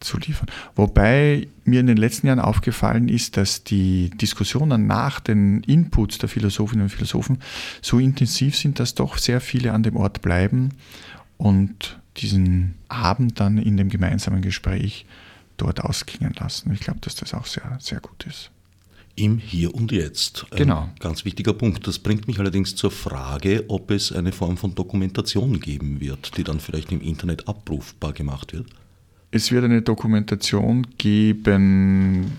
zu 0.00 0.18
liefern. 0.18 0.48
Wobei 0.74 1.48
mir 1.64 1.80
in 1.80 1.86
den 1.86 1.96
letzten 1.96 2.26
Jahren 2.26 2.40
aufgefallen 2.40 3.08
ist, 3.08 3.36
dass 3.36 3.64
die 3.64 4.10
Diskussionen 4.10 4.86
nach 4.86 5.20
den 5.20 5.62
Inputs 5.62 6.18
der 6.18 6.28
Philosophinnen 6.28 6.84
und 6.84 6.90
Philosophen 6.90 7.38
so 7.80 7.98
intensiv 7.98 8.56
sind, 8.56 8.78
dass 8.78 8.94
doch 8.94 9.16
sehr 9.18 9.40
viele 9.40 9.72
an 9.72 9.82
dem 9.82 9.96
Ort 9.96 10.22
bleiben 10.22 10.70
und 11.38 11.98
diesen 12.18 12.74
Abend 12.88 13.40
dann 13.40 13.58
in 13.58 13.76
dem 13.76 13.88
gemeinsamen 13.88 14.42
Gespräch 14.42 15.06
dort 15.56 15.80
ausklingen 15.80 16.34
lassen. 16.38 16.72
Ich 16.72 16.80
glaube, 16.80 17.00
dass 17.00 17.14
das 17.14 17.34
auch 17.34 17.46
sehr, 17.46 17.78
sehr 17.80 18.00
gut 18.00 18.26
ist. 18.26 18.50
Im 19.18 19.38
Hier 19.38 19.74
und 19.74 19.92
Jetzt. 19.92 20.44
Ein 20.50 20.58
genau. 20.58 20.88
Ganz 21.00 21.24
wichtiger 21.24 21.54
Punkt. 21.54 21.86
Das 21.86 21.98
bringt 21.98 22.28
mich 22.28 22.38
allerdings 22.38 22.76
zur 22.76 22.90
Frage, 22.90 23.64
ob 23.68 23.90
es 23.90 24.12
eine 24.12 24.30
Form 24.30 24.58
von 24.58 24.74
Dokumentation 24.74 25.58
geben 25.58 26.00
wird, 26.00 26.36
die 26.36 26.44
dann 26.44 26.60
vielleicht 26.60 26.92
im 26.92 27.00
Internet 27.00 27.48
abrufbar 27.48 28.12
gemacht 28.12 28.52
wird. 28.52 28.66
Es 29.30 29.50
wird 29.50 29.64
eine 29.64 29.80
Dokumentation 29.80 30.86
geben, 30.98 32.30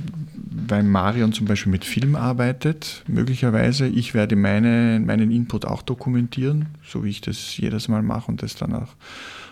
weil 0.68 0.84
Marion 0.84 1.34
zum 1.34 1.48
Beispiel 1.48 1.72
mit 1.72 1.84
Film 1.84 2.16
arbeitet, 2.16 3.04
möglicherweise. 3.08 3.88
Ich 3.88 4.14
werde 4.14 4.36
meine, 4.36 5.02
meinen 5.04 5.32
Input 5.32 5.66
auch 5.66 5.82
dokumentieren, 5.82 6.68
so 6.88 7.04
wie 7.04 7.10
ich 7.10 7.22
das 7.22 7.58
jedes 7.58 7.88
Mal 7.88 8.04
mache 8.04 8.30
und 8.30 8.44
das 8.44 8.56
dann 8.56 8.74
auch 8.74 8.96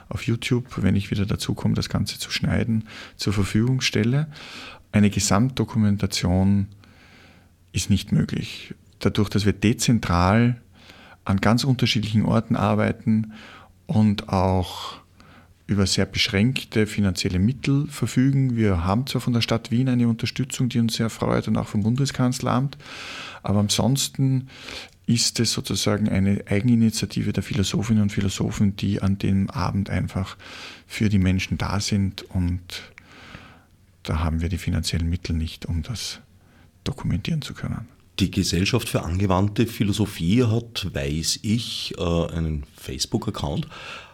auf 0.09 0.27
YouTube, 0.27 0.65
wenn 0.77 0.95
ich 0.95 1.09
wieder 1.09 1.25
dazu 1.25 1.55
komme, 1.55 1.73
das 1.73 1.89
Ganze 1.89 2.19
zu 2.19 2.29
schneiden, 2.29 2.85
zur 3.15 3.33
Verfügung 3.33 3.81
stelle. 3.81 4.27
Eine 4.91 5.09
Gesamtdokumentation 5.09 6.67
ist 7.75 7.89
nicht 7.89 8.11
möglich. 8.11 8.73
Dadurch, 8.99 9.29
dass 9.29 9.45
wir 9.45 9.53
dezentral 9.53 10.61
an 11.25 11.41
ganz 11.41 11.63
unterschiedlichen 11.63 12.23
Orten 12.23 12.55
arbeiten 12.55 13.33
und 13.85 14.29
auch 14.29 14.99
über 15.67 15.87
sehr 15.87 16.05
beschränkte 16.05 16.85
finanzielle 16.85 17.39
Mittel 17.39 17.87
verfügen. 17.87 18.55
Wir 18.55 18.85
haben 18.85 19.07
zwar 19.07 19.21
von 19.21 19.33
der 19.33 19.41
Stadt 19.41 19.71
Wien 19.71 19.89
eine 19.89 20.07
Unterstützung, 20.07 20.69
die 20.69 20.79
uns 20.79 20.95
sehr 20.95 21.09
freut 21.09 21.47
und 21.47 21.57
auch 21.57 21.67
vom 21.67 21.81
Bundeskanzleramt, 21.81 22.77
aber 23.41 23.59
ansonsten 23.59 24.47
ist 25.07 25.39
es 25.39 25.51
sozusagen 25.51 26.07
eine 26.07 26.43
Eigeninitiative 26.47 27.33
der 27.33 27.43
Philosophinnen 27.43 28.03
und 28.03 28.11
Philosophen, 28.11 28.75
die 28.75 29.01
an 29.01 29.17
dem 29.17 29.49
Abend 29.49 29.89
einfach 29.89 30.37
für 30.87 31.09
die 31.09 31.19
Menschen 31.19 31.57
da 31.57 31.79
sind 31.79 32.23
und 32.23 32.93
da 34.03 34.19
haben 34.19 34.41
wir 34.41 34.49
die 34.49 34.59
finanziellen 34.59 35.09
Mittel 35.09 35.35
nicht, 35.35 35.65
um 35.65 35.81
das 35.81 36.21
dokumentieren 36.85 37.41
zu 37.41 37.53
können. 37.53 37.87
Die 38.19 38.31
Gesellschaft 38.31 38.87
für 38.87 39.03
angewandte 39.03 39.67
Philosophie 39.67 40.45
hat, 40.45 40.87
weiß 40.93 41.39
ich, 41.41 41.93
äh, 41.97 42.01
einen 42.01 42.63
Facebook-Account. 42.77 43.67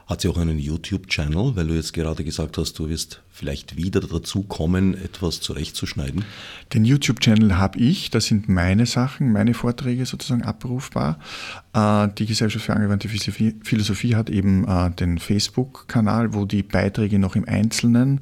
Hat 0.08 0.22
sie 0.22 0.28
auch 0.28 0.38
einen 0.38 0.60
YouTube-Channel, 0.60 1.56
weil 1.56 1.68
du 1.68 1.74
jetzt 1.76 1.94
gerade 1.94 2.24
gesagt 2.26 2.58
hast, 2.58 2.78
du 2.80 2.90
wirst 2.90 3.22
vielleicht 3.30 3.78
wieder 3.78 4.02
dazu 4.02 4.42
kommen, 4.42 4.94
etwas 4.96 5.40
zurechtzuschneiden? 5.40 6.26
Den 6.74 6.84
YouTube-Channel 6.84 7.58
habe 7.58 7.80
ich, 7.80 8.10
das 8.10 8.26
sind 8.26 8.50
meine 8.50 8.88
Sachen, 8.88 9.32
meine 9.32 9.54
Vorträge 9.54 10.06
sozusagen 10.06 10.42
abrufbar. 10.42 11.20
Äh, 11.74 12.10
die 12.18 12.26
Gesellschaft 12.26 12.66
für 12.66 12.74
angewandte 12.74 13.08
Philosophie 13.08 14.16
hat 14.16 14.30
eben 14.30 14.68
äh, 14.68 14.90
den 14.92 15.20
Facebook-Kanal, 15.20 16.34
wo 16.34 16.46
die 16.46 16.64
Beiträge 16.64 17.20
noch 17.20 17.36
im 17.36 17.48
Einzelnen 17.48 18.22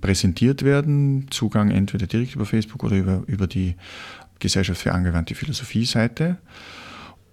präsentiert 0.00 0.62
werden. 0.62 1.26
Zugang 1.30 1.70
entweder 1.70 2.06
direkt 2.06 2.34
über 2.34 2.46
Facebook 2.46 2.84
oder 2.84 2.96
über, 2.96 3.22
über 3.26 3.46
die 3.46 3.76
Gesellschaft 4.38 4.80
für 4.80 4.92
angewandte 4.92 5.34
Philosophie-Seite. 5.34 6.38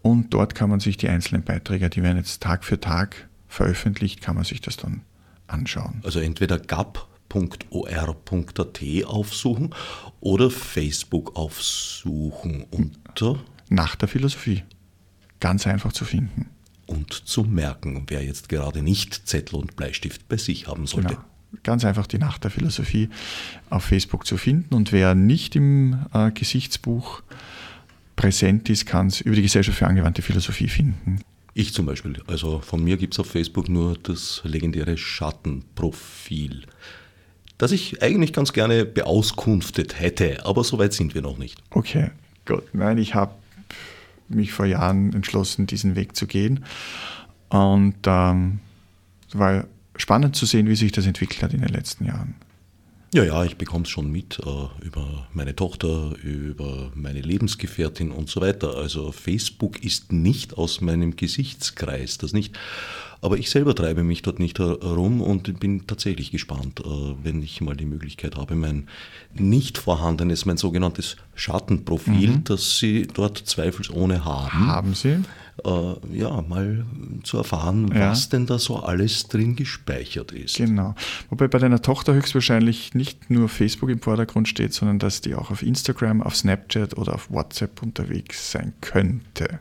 Und 0.01 0.34
dort 0.34 0.55
kann 0.55 0.70
man 0.70 0.80
sich 0.80 0.97
die 0.97 1.09
einzelnen 1.09 1.43
Beiträge, 1.43 1.89
die 1.89 2.03
werden 2.03 2.18
jetzt 2.18 2.41
Tag 2.41 2.63
für 2.63 2.80
Tag 2.80 3.28
veröffentlicht, 3.47 4.22
kann 4.22 4.36
man 4.36 4.43
sich 4.43 4.61
das 4.61 4.78
dann 4.78 5.01
anschauen. 5.47 6.01
Also 6.03 6.20
entweder 6.20 6.59
gap.or.at 6.59 7.05
aufsuchen 9.05 9.74
oder 10.20 10.51
Facebook 10.51 11.36
aufsuchen 11.36 12.66
unter 12.70 13.39
Nach 13.70 13.95
der 13.95 14.07
Philosophie. 14.07 14.63
Ganz 15.39 15.66
einfach 15.68 15.91
zu 15.93 16.05
finden. 16.05 16.49
Und 16.86 17.13
zu 17.13 17.43
merken, 17.43 18.03
wer 18.07 18.24
jetzt 18.24 18.47
gerade 18.47 18.84
nicht 18.84 19.28
Zettel 19.28 19.55
und 19.55 19.76
Bleistift 19.76 20.28
bei 20.28 20.38
sich 20.38 20.68
haben 20.68 20.86
sollte. 20.86 21.16
Genau. 21.16 21.26
Ganz 21.64 21.86
einfach 21.86 22.08
die 22.08 22.18
Nacht 22.18 22.43
der 22.43 22.51
Philosophie 22.51 23.10
auf 23.70 23.84
Facebook 23.84 24.26
zu 24.26 24.38
finden. 24.38 24.74
Und 24.76 24.91
wer 24.91 25.16
nicht 25.16 25.56
im 25.56 26.06
äh, 26.14 26.32
Gesichtsbuch 26.32 27.22
präsent 28.16 28.70
ist, 28.70 28.86
kann 28.86 29.08
es 29.08 29.22
über 29.22 29.36
die 29.36 29.41
Gesellschaft 29.41 29.78
für 29.78 29.88
angewandte 29.88 30.22
Philosophie 30.22 30.68
finden. 30.68 31.20
Ich 31.53 31.74
zum 31.74 31.86
Beispiel. 31.86 32.22
Also 32.28 32.60
von 32.60 32.84
mir 32.84 32.97
gibt 32.97 33.14
es 33.14 33.20
auf 33.20 33.28
Facebook 33.28 33.70
nur 33.70 33.97
das 34.03 34.41
legendäre 34.43 34.97
Schattenprofil, 34.97 36.64
das 37.58 37.72
ich 37.72 38.01
eigentlich 38.01 38.34
ganz 38.34 38.51
gerne 38.51 38.84
beauskunftet 38.84 39.99
hätte, 39.99 40.45
aber 40.45 40.66
so 40.66 40.78
weit 40.78 40.91
sind 40.91 41.16
wir 41.16 41.22
noch 41.22 41.38
nicht. 41.38 41.62
Okay, 41.70 42.12
gut. 42.45 42.64
Nein, 42.74 42.97
ich 42.97 43.16
habe 43.16 43.34
mich 44.28 44.51
vor 44.51 44.66
Jahren 44.66 45.14
entschlossen, 45.14 45.66
diesen 45.66 45.95
Weg 45.95 46.16
zu 46.16 46.28
gehen. 46.28 46.66
Und 47.49 47.95
ähm, 48.06 48.60
war 49.32 49.66
spannend 49.98 50.36
zu 50.36 50.46
sehen, 50.46 50.68
wie 50.68 50.76
sich 50.76 50.91
das 50.91 51.06
entwickelt 51.06 51.43
hat 51.43 51.54
in 51.54 51.62
den 51.62 51.70
letzten 51.70 52.06
Jahren. 52.06 52.36
Ja, 53.14 53.24
ja, 53.24 53.46
ich 53.46 53.56
bekomme 53.56 53.86
es 53.86 53.89
schon 53.89 54.12
mit 54.12 54.39
äh, 54.39 54.86
über 54.86 55.28
meine 55.32 55.56
Tochter, 55.56 56.14
über 56.22 56.91
meine 56.96 57.22
Lebensgefährtin 57.22 58.12
und 58.12 58.30
so 58.30 58.41
weiter. 58.41 58.76
Also 58.76 59.14
Facebook 59.14 59.82
ist 59.82 60.12
nicht 60.12 60.58
aus 60.58 60.82
meinem 60.82 61.16
Gesichtskreis, 61.16 62.18
das 62.18 62.34
nicht. 62.34 62.58
Aber 63.22 63.38
ich 63.38 63.50
selber 63.50 63.74
treibe 63.74 64.04
mich 64.04 64.22
dort 64.22 64.39
nicht 64.39 64.60
herum 64.60 65.22
und 65.22 65.60
bin 65.62 65.88
tatsächlich 65.88 66.32
gespannt, 66.32 66.82
äh, 66.82 67.16
wenn 67.24 67.41
ich 67.41 67.62
mal 67.62 67.78
die 67.78 67.86
Möglichkeit 67.86 68.36
habe, 68.36 68.56
mein 68.56 68.89
nicht 69.34 69.78
vorhandenes, 69.78 70.46
mein 70.46 70.58
sogenanntes 70.58 71.16
Schattenprofil, 71.36 72.32
mhm. 72.32 72.43
das 72.43 72.80
Sie 72.80 73.08
dort 73.08 73.38
zweifelsohne 73.38 74.26
haben. 74.26 74.68
Haben 74.68 74.93
Sie? 74.93 75.24
Äh, 75.64 76.18
ja, 76.18 76.41
mal 76.41 76.86
zu 77.24 77.38
erfahren, 77.38 77.89
ja. 77.93 78.12
was 78.12 78.30
denn 78.30 78.45
da 78.45 78.60
so 78.60 78.78
alles 78.78 79.28
drin 79.28 79.56
gespeichert 79.56 80.32
ist. 80.32 80.58
Genau. 80.58 80.95
Wobei 81.30 81.47
bei 81.47 81.60
deiner 81.60 81.82
Tochter 81.82 82.14
höchstwahrscheinlich 82.14 82.93
nicht 82.93 83.30
nur 83.30 83.47
Facebook 83.47 83.89
im 83.89 83.99
Vordergrund 83.99 84.47
steht, 84.47 84.74
sondern 84.74 84.99
dass 84.99 85.22
die 85.22 85.36
auch 85.36 85.51
auf 85.51 85.62
Instagram, 85.62 86.22
auf 86.22 86.36
Snapchat 86.36 86.97
oder 86.97 87.16
auf 87.16 87.30
WhatsApp 87.32 87.82
unterwegs 87.82 88.51
sein 88.51 88.74
könnte. 88.82 89.60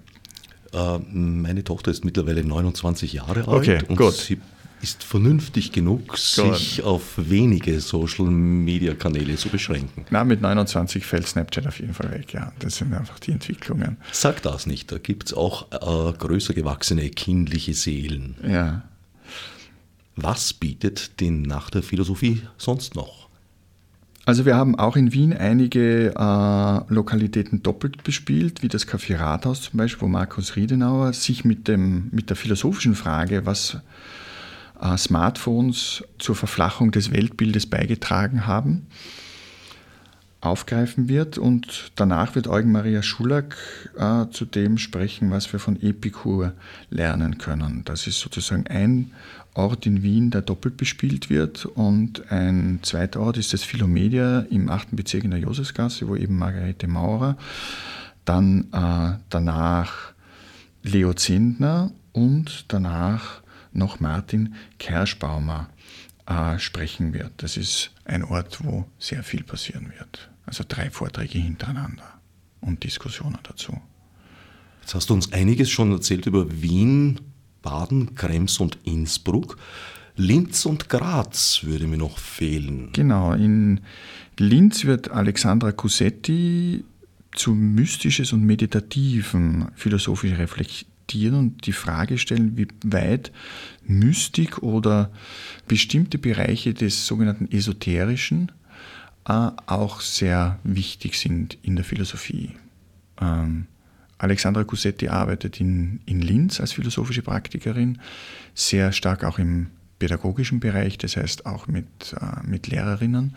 Äh, 0.72 0.99
meine 1.12 1.62
Tochter 1.62 1.90
ist 1.92 2.05
mittlerweile 2.05 2.42
29 2.42 3.12
Jahre 3.12 3.47
alt 3.47 3.49
okay, 3.49 3.78
und 3.88 3.97
gut. 3.97 4.14
sie 4.14 4.40
ist 4.85 5.03
vernünftig 5.03 5.72
genug, 5.72 6.18
sich 6.18 6.82
auf 6.82 7.14
wenige 7.16 7.80
Social-Media-Kanäle 7.80 9.37
zu 9.37 9.49
beschränken. 9.49 10.05
Na, 10.11 10.24
mit 10.24 10.43
29 10.43 11.07
fällt 11.07 11.26
Snapchat 11.26 11.66
auf 11.66 11.80
jeden 11.80 11.95
Fall 11.95 12.11
weg, 12.11 12.35
ja. 12.35 12.53
Das 12.59 12.76
sind 12.76 12.93
einfach 12.93 13.18
die 13.18 13.32
Entwicklungen. 13.32 13.97
Sag 14.12 14.43
das 14.43 14.66
nicht, 14.66 14.93
da 14.93 14.99
gibt 14.99 15.28
es 15.28 15.35
auch 15.35 15.72
äh, 15.72 16.12
größer 16.12 16.53
gewachsene 16.53 17.09
kindliche 17.09 17.72
Seelen. 17.72 18.37
Ja. 18.47 18.82
Was 20.16 20.53
bietet 20.53 21.18
die 21.18 21.30
Nacht 21.30 21.74
der 21.74 21.82
Philosophie 21.82 22.43
sonst 22.59 22.95
noch? 22.95 23.30
Also 24.26 24.45
wir 24.45 24.55
haben 24.55 24.78
auch 24.78 24.97
in 24.97 25.14
Wien 25.14 25.32
einige 25.32 26.14
äh, 26.14 26.93
Lokalitäten 26.93 27.62
doppelt 27.62 28.05
bespielt, 28.05 28.62
wie 28.62 28.68
das 28.68 28.87
Café 28.87 29.18
Rathaus 29.18 29.62
zum 29.62 29.78
Beispiel, 29.78 30.03
wo 30.03 30.09
Markus 30.09 30.57
Riedenauer 30.57 31.14
sich 31.14 31.47
mit, 31.47 31.68
dem, 31.68 32.11
mit 32.12 32.28
der 32.28 32.37
philosophischen 32.37 32.95
Frage, 32.95 33.47
was 33.47 33.78
Smartphones 34.97 36.05
zur 36.18 36.35
Verflachung 36.35 36.91
des 36.91 37.12
Weltbildes 37.12 37.66
beigetragen 37.66 38.47
haben, 38.47 38.87
aufgreifen 40.41 41.09
wird. 41.09 41.39
Und 41.39 41.93
danach 41.95 42.35
wird 42.35 42.49
Eugen 42.49 42.72
Maria 42.72 43.03
Schulack 43.03 43.57
äh, 43.97 44.27
zu 44.31 44.45
dem 44.45 44.79
sprechen, 44.79 45.31
was 45.31 45.53
wir 45.53 45.61
von 45.61 45.81
Epikur 45.81 46.53
lernen 46.91 47.39
können. 47.39 47.83
Das 47.85 48.07
ist 48.07 48.20
sozusagen 48.20 48.66
ein 48.66 49.12
Ort 49.55 49.87
in 49.87 50.03
Wien, 50.03 50.31
der 50.31 50.43
doppelt 50.43 50.77
bespielt 50.77 51.31
wird. 51.31 51.64
Und 51.64 52.31
ein 52.31 52.81
zweiter 52.83 53.20
Ort 53.20 53.37
ist 53.37 53.53
das 53.53 53.62
Philomedia 53.62 54.41
im 54.51 54.68
8. 54.68 54.89
Bezirk 54.97 55.25
in 55.25 55.31
der 55.31 55.41
Josefsgasse, 55.41 56.09
wo 56.09 56.16
eben 56.16 56.37
Margarete 56.37 56.89
Maurer, 56.89 57.37
dann 58.25 58.66
äh, 58.72 59.18
danach 59.31 60.12
Leo 60.83 61.14
Zindner 61.14 61.93
und 62.12 62.66
danach 62.68 63.43
noch 63.75 64.01
Martin 64.01 64.55
Kerschbaumer 64.79 65.68
äh, 66.27 66.59
sprechen 66.59 67.12
wird. 67.12 67.33
Das 67.39 67.57
ist 67.57 67.91
ein 68.05 68.25
Ort, 68.25 68.64
wo 68.64 68.87
sehr 68.99 69.22
viel 69.22 69.43
passieren 69.43 69.93
wird. 69.99 70.31
Also 70.47 70.64
drei 70.66 70.91
Vorträge 70.91 71.39
hintereinander 71.39 72.20
und 72.61 72.85
Diskussionen 72.85 73.39
dazu. 73.43 73.81
Jetzt 74.81 74.95
hast 74.95 75.11
du 75.11 75.14
uns 75.14 75.33
einiges 75.33 75.70
schon 75.70 75.93
erzählt 75.93 76.27
über 76.27 76.62
Wien, 76.62 77.20
Baden, 77.62 78.14
Krems 78.14 78.59
und 78.59 78.79
Innsbruck. 78.85 79.57
Linz 80.16 80.64
und 80.66 80.89
Graz 80.89 81.61
würde 81.62 81.87
mir 81.87 81.97
noch 81.97 82.18
fehlen. 82.18 82.91
Genau, 82.93 83.33
in 83.33 83.81
Linz 84.39 84.85
wird 84.85 85.11
Alexandra 85.11 85.72
Cussetti 85.72 86.85
zu 87.33 87.55
Mystisches 87.55 88.33
und 88.33 88.45
Meditativen 88.45 89.68
philosophisch 89.75 90.39
reflektieren 90.39 90.93
reflektieren 91.05 91.38
und 91.38 91.66
die 91.66 91.72
Frage 91.72 92.18
stellen, 92.18 92.57
wie 92.57 92.68
weit 92.84 93.32
Mystik 93.86 94.62
oder 94.62 95.11
bestimmte 95.68 96.18
Bereiche 96.18 96.74
des 96.74 97.07
sogenannten 97.07 97.50
Esoterischen 97.50 98.52
äh, 99.28 99.50
auch 99.66 100.00
sehr 100.00 100.59
wichtig 100.64 101.18
sind 101.18 101.59
in 101.62 101.76
der 101.76 101.84
Philosophie. 101.84 102.52
Ähm, 103.20 103.66
Alexandra 104.18 104.64
Cussetti 104.64 105.09
arbeitet 105.09 105.61
in, 105.61 106.00
in 106.07 106.22
Linz 106.22 106.61
als 106.61 106.72
philosophische 106.72 107.22
Praktikerin, 107.22 107.98
sehr 108.55 108.92
stark 108.92 109.24
auch 109.24 109.38
im 109.38 109.66
pädagogischen 109.98 110.61
Bereich, 110.61 110.98
das 110.98 111.16
heißt 111.16 111.46
auch 111.46 111.66
mit, 111.66 111.86
äh, 112.20 112.46
mit 112.46 112.68
Lehrerinnen 112.68 113.34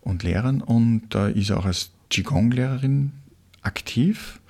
und 0.00 0.22
Lehrern 0.22 0.60
und 0.60 1.14
äh, 1.14 1.32
ist 1.32 1.52
auch 1.52 1.64
als 1.64 1.90
Qigong-Lehrerin 2.10 3.12
aktiv 3.62 4.40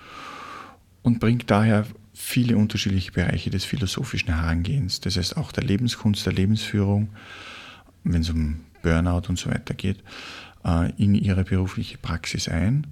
und 1.02 1.20
bringt 1.20 1.50
daher 1.50 1.86
viele 2.14 2.56
unterschiedliche 2.56 3.12
Bereiche 3.12 3.50
des 3.50 3.64
philosophischen 3.64 4.34
Herangehens, 4.34 5.00
das 5.00 5.16
heißt 5.16 5.36
auch 5.36 5.52
der 5.52 5.64
Lebenskunst, 5.64 6.24
der 6.24 6.32
Lebensführung, 6.32 7.08
wenn 8.04 8.22
es 8.22 8.30
um 8.30 8.60
Burnout 8.82 9.28
und 9.28 9.38
so 9.38 9.50
weiter 9.50 9.74
geht, 9.74 9.98
äh, 10.64 10.92
in 10.96 11.14
ihre 11.14 11.44
berufliche 11.44 11.98
Praxis 11.98 12.48
ein. 12.48 12.86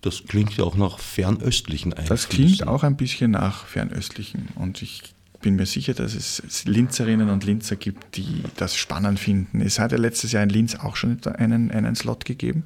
Das 0.00 0.24
klingt 0.24 0.56
ja 0.56 0.64
auch 0.64 0.76
nach 0.76 0.98
fernöstlichen 0.98 1.92
Einflüssen. 1.92 2.08
Das 2.08 2.28
klingt 2.28 2.66
auch 2.66 2.84
ein 2.84 2.96
bisschen 2.96 3.32
nach 3.32 3.66
fernöstlichen 3.66 4.48
und 4.54 4.80
ich 4.80 5.14
bin 5.40 5.56
mir 5.56 5.66
sicher, 5.66 5.94
dass 5.94 6.14
es 6.14 6.64
Linzerinnen 6.64 7.28
und 7.28 7.44
Linzer 7.44 7.76
gibt, 7.76 8.16
die 8.16 8.42
das 8.56 8.76
spannend 8.76 9.20
finden. 9.20 9.60
Es 9.60 9.78
hat 9.78 9.92
ja 9.92 9.98
letztes 9.98 10.32
Jahr 10.32 10.42
in 10.42 10.48
Linz 10.48 10.74
auch 10.74 10.96
schon 10.96 11.24
einen, 11.26 11.70
einen 11.70 11.94
Slot 11.94 12.24
gegeben 12.24 12.64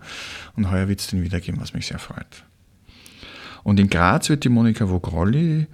und 0.56 0.70
heuer 0.70 0.88
wird 0.88 1.00
es 1.00 1.08
den 1.08 1.22
wieder 1.22 1.40
geben, 1.40 1.60
was 1.60 1.74
mich 1.74 1.86
sehr 1.86 1.98
freut. 1.98 2.44
Und 3.62 3.78
in 3.78 3.88
Graz 3.88 4.28
wird 4.28 4.44
die 4.44 4.48
Monika 4.48 4.88
Vogrolli 4.88 5.66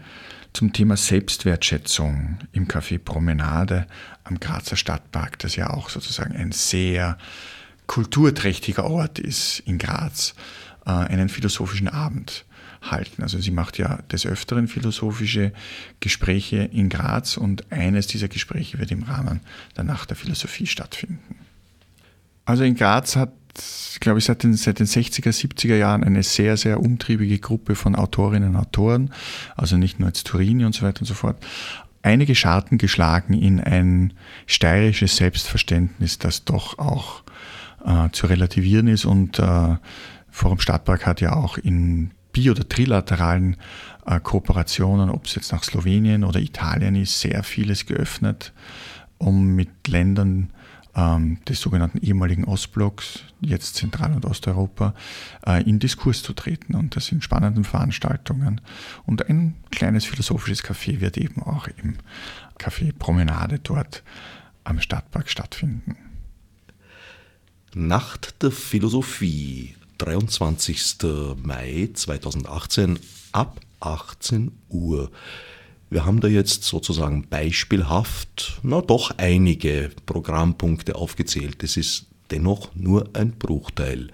zum 0.52 0.72
Thema 0.72 0.96
Selbstwertschätzung 0.96 2.38
im 2.52 2.66
Café 2.66 2.98
Promenade 2.98 3.86
am 4.24 4.40
Grazer 4.40 4.76
Stadtpark, 4.76 5.38
das 5.38 5.56
ja 5.56 5.70
auch 5.70 5.88
sozusagen 5.88 6.34
ein 6.34 6.52
sehr 6.52 7.18
kulturträchtiger 7.86 8.84
Ort 8.84 9.18
ist 9.18 9.60
in 9.60 9.78
Graz, 9.78 10.34
äh, 10.86 10.90
einen 10.90 11.28
philosophischen 11.28 11.88
Abend 11.88 12.44
halten. 12.82 13.22
Also 13.22 13.40
sie 13.40 13.50
macht 13.50 13.78
ja 13.78 14.00
des 14.10 14.26
Öfteren 14.26 14.68
philosophische 14.68 15.52
Gespräche 16.00 16.58
in 16.58 16.88
Graz 16.88 17.36
und 17.36 17.70
eines 17.72 18.06
dieser 18.06 18.28
Gespräche 18.28 18.78
wird 18.78 18.90
im 18.90 19.02
Rahmen 19.02 19.40
der 19.76 19.84
Nacht 19.84 20.10
der 20.10 20.16
Philosophie 20.16 20.66
stattfinden. 20.66 21.36
Also 22.44 22.64
in 22.64 22.76
Graz 22.76 23.16
hat, 23.16 23.32
glaube 24.00 24.18
ich, 24.18 24.26
seit 24.26 24.42
den, 24.42 24.54
seit 24.54 24.78
den 24.78 24.86
60er, 24.86 25.30
70er 25.30 25.76
Jahren 25.76 26.04
eine 26.04 26.22
sehr, 26.22 26.56
sehr 26.56 26.80
umtriebige 26.80 27.38
Gruppe 27.38 27.74
von 27.74 27.94
Autorinnen 27.96 28.50
und 28.50 28.56
Autoren, 28.56 29.10
also 29.56 29.76
nicht 29.76 29.98
nur 29.98 30.08
jetzt 30.08 30.26
Turini 30.26 30.64
und 30.64 30.74
so 30.74 30.86
weiter 30.86 31.00
und 31.00 31.06
so 31.06 31.14
fort, 31.14 31.44
einige 32.02 32.34
Scharten 32.34 32.78
geschlagen 32.78 33.34
in 33.34 33.60
ein 33.60 34.12
steirisches 34.46 35.16
Selbstverständnis, 35.16 36.18
das 36.18 36.44
doch 36.44 36.78
auch 36.78 37.22
äh, 37.84 38.10
zu 38.12 38.26
relativieren 38.26 38.88
ist. 38.88 39.04
Und 39.04 39.38
äh, 39.38 39.76
Forum 40.30 40.60
Stadtpark 40.60 41.06
hat 41.06 41.20
ja 41.20 41.34
auch 41.34 41.58
in 41.58 42.12
bi- 42.32 42.50
oder 42.50 42.68
trilateralen 42.68 43.56
äh, 44.06 44.20
Kooperationen, 44.20 45.10
ob 45.10 45.26
es 45.26 45.34
jetzt 45.34 45.52
nach 45.52 45.64
Slowenien 45.64 46.24
oder 46.24 46.40
Italien 46.40 46.96
ist, 46.96 47.20
sehr 47.20 47.42
vieles 47.42 47.86
geöffnet, 47.86 48.52
um 49.18 49.54
mit 49.54 49.88
Ländern 49.88 50.50
ähm, 50.94 51.38
des 51.48 51.60
sogenannten 51.60 51.98
ehemaligen 51.98 52.44
Ostblocks, 52.44 53.24
jetzt 53.40 53.76
Zentral- 53.76 54.14
und 54.14 54.24
Osteuropa, 54.24 54.94
äh, 55.46 55.62
in 55.62 55.78
Diskurs 55.78 56.22
zu 56.22 56.32
treten. 56.32 56.74
Und 56.74 56.96
das 56.96 57.06
sind 57.06 57.24
spannende 57.24 57.64
Veranstaltungen. 57.64 58.60
Und 59.06 59.28
ein 59.28 59.56
kleines 59.70 60.04
philosophisches 60.04 60.64
Café 60.64 61.00
wird 61.00 61.16
eben 61.16 61.42
auch 61.42 61.68
im 61.82 61.96
Café 62.58 62.92
Promenade 62.92 63.58
dort 63.58 64.02
am 64.64 64.80
Stadtpark 64.80 65.28
stattfinden. 65.28 65.96
Nacht 67.74 68.42
der 68.42 68.50
Philosophie 68.50 69.76
23. 69.98 71.36
Mai 71.42 71.90
2018 71.92 72.98
ab 73.32 73.60
18 73.80 74.52
Uhr. 74.68 75.10
Wir 75.90 76.04
haben 76.04 76.20
da 76.20 76.28
jetzt 76.28 76.64
sozusagen 76.64 77.28
beispielhaft, 77.28 78.60
na 78.62 78.80
doch 78.82 79.12
einige 79.16 79.90
Programmpunkte 80.04 80.96
aufgezählt. 80.96 81.62
Es 81.62 81.76
ist 81.78 82.07
dennoch 82.30 82.74
nur 82.74 83.10
ein 83.14 83.32
Bruchteil. 83.32 84.08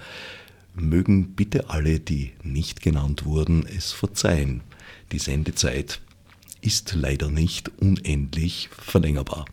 Mögen 0.74 1.34
bitte 1.34 1.70
alle, 1.70 2.00
die 2.00 2.32
nicht 2.42 2.80
genannt 2.82 3.24
wurden, 3.24 3.64
es 3.66 3.92
verzeihen. 3.92 4.62
Die 5.12 5.18
Sendezeit 5.18 6.00
ist 6.60 6.94
leider 6.94 7.30
nicht 7.30 7.70
unendlich 7.80 8.70
verlängerbar. 8.72 9.44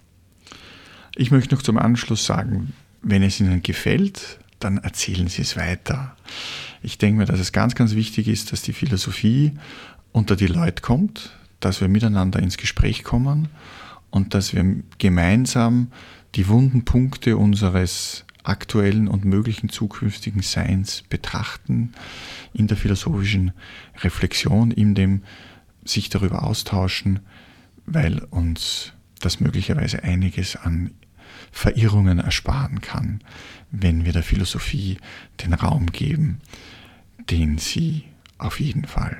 Ich 1.15 1.29
möchte 1.29 1.53
noch 1.55 1.61
zum 1.61 1.77
Anschluss 1.77 2.25
sagen, 2.25 2.73
wenn 3.01 3.21
es 3.21 3.39
Ihnen 3.39 3.61
gefällt, 3.61 4.39
dann 4.59 4.77
erzählen 4.77 5.27
Sie 5.27 5.41
es 5.41 5.57
weiter. 5.57 6.15
Ich 6.81 6.97
denke 6.97 7.19
mir, 7.19 7.25
dass 7.25 7.39
es 7.39 7.51
ganz, 7.51 7.75
ganz 7.75 7.95
wichtig 7.95 8.27
ist, 8.27 8.51
dass 8.51 8.61
die 8.61 8.73
Philosophie 8.73 9.51
unter 10.11 10.35
die 10.35 10.47
Leute 10.47 10.81
kommt, 10.81 11.31
dass 11.59 11.81
wir 11.81 11.87
miteinander 11.87 12.39
ins 12.39 12.57
Gespräch 12.57 13.03
kommen 13.03 13.49
und 14.09 14.33
dass 14.33 14.53
wir 14.53 14.63
gemeinsam 14.97 15.91
die 16.35 16.47
wunden 16.47 16.85
Punkte 16.85 17.37
unseres 17.37 18.25
aktuellen 18.43 19.07
und 19.07 19.25
möglichen 19.25 19.69
zukünftigen 19.69 20.41
Seins 20.41 21.03
betrachten, 21.09 21.93
in 22.53 22.67
der 22.67 22.77
philosophischen 22.77 23.51
Reflexion, 24.01 24.71
in 24.71 24.95
dem 24.95 25.23
sich 25.83 26.09
darüber 26.09 26.43
austauschen, 26.43 27.19
weil 27.85 28.19
uns 28.29 28.93
das 29.19 29.39
möglicherweise 29.39 30.03
einiges 30.03 30.55
an 30.55 30.91
Verirrungen 31.51 32.19
ersparen 32.19 32.81
kann, 32.81 33.21
wenn 33.71 34.05
wir 34.05 34.13
der 34.13 34.23
Philosophie 34.23 34.97
den 35.43 35.53
Raum 35.53 35.87
geben, 35.87 36.39
den 37.29 37.57
sie 37.57 38.05
auf 38.37 38.59
jeden 38.59 38.85
Fall 38.85 39.17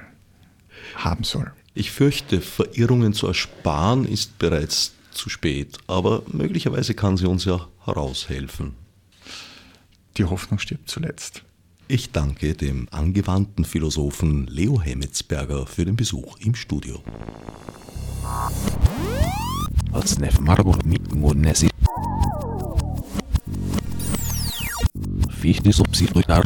haben 0.96 1.24
soll. 1.24 1.52
Ich 1.74 1.92
fürchte, 1.92 2.42
Verirrungen 2.42 3.14
zu 3.14 3.28
ersparen 3.28 4.06
ist 4.06 4.40
bereits 4.40 4.94
zu 5.12 5.30
spät, 5.30 5.78
aber 5.88 6.24
möglicherweise 6.32 6.94
kann 6.94 7.18
sie 7.18 7.28
uns 7.28 7.46
ja 7.46 7.68
heraushelfen. 7.86 8.81
Die 10.18 10.26
Hoffnung 10.26 10.60
stirbt 10.60 10.90
zuletzt. 10.90 11.44
Ich 11.88 12.12
danke 12.12 12.54
dem 12.54 12.88
angewandten 12.92 13.66
Philosophen 13.66 14.48
Leo 14.48 14.82
Hemmetsberger 14.82 15.66
für 15.66 15.86
den 15.86 15.96
Besuch 15.96 16.38
im 16.40 16.56
Studio. 16.56 17.04
Fichte 25.30 25.74
subsidiar 25.74 26.44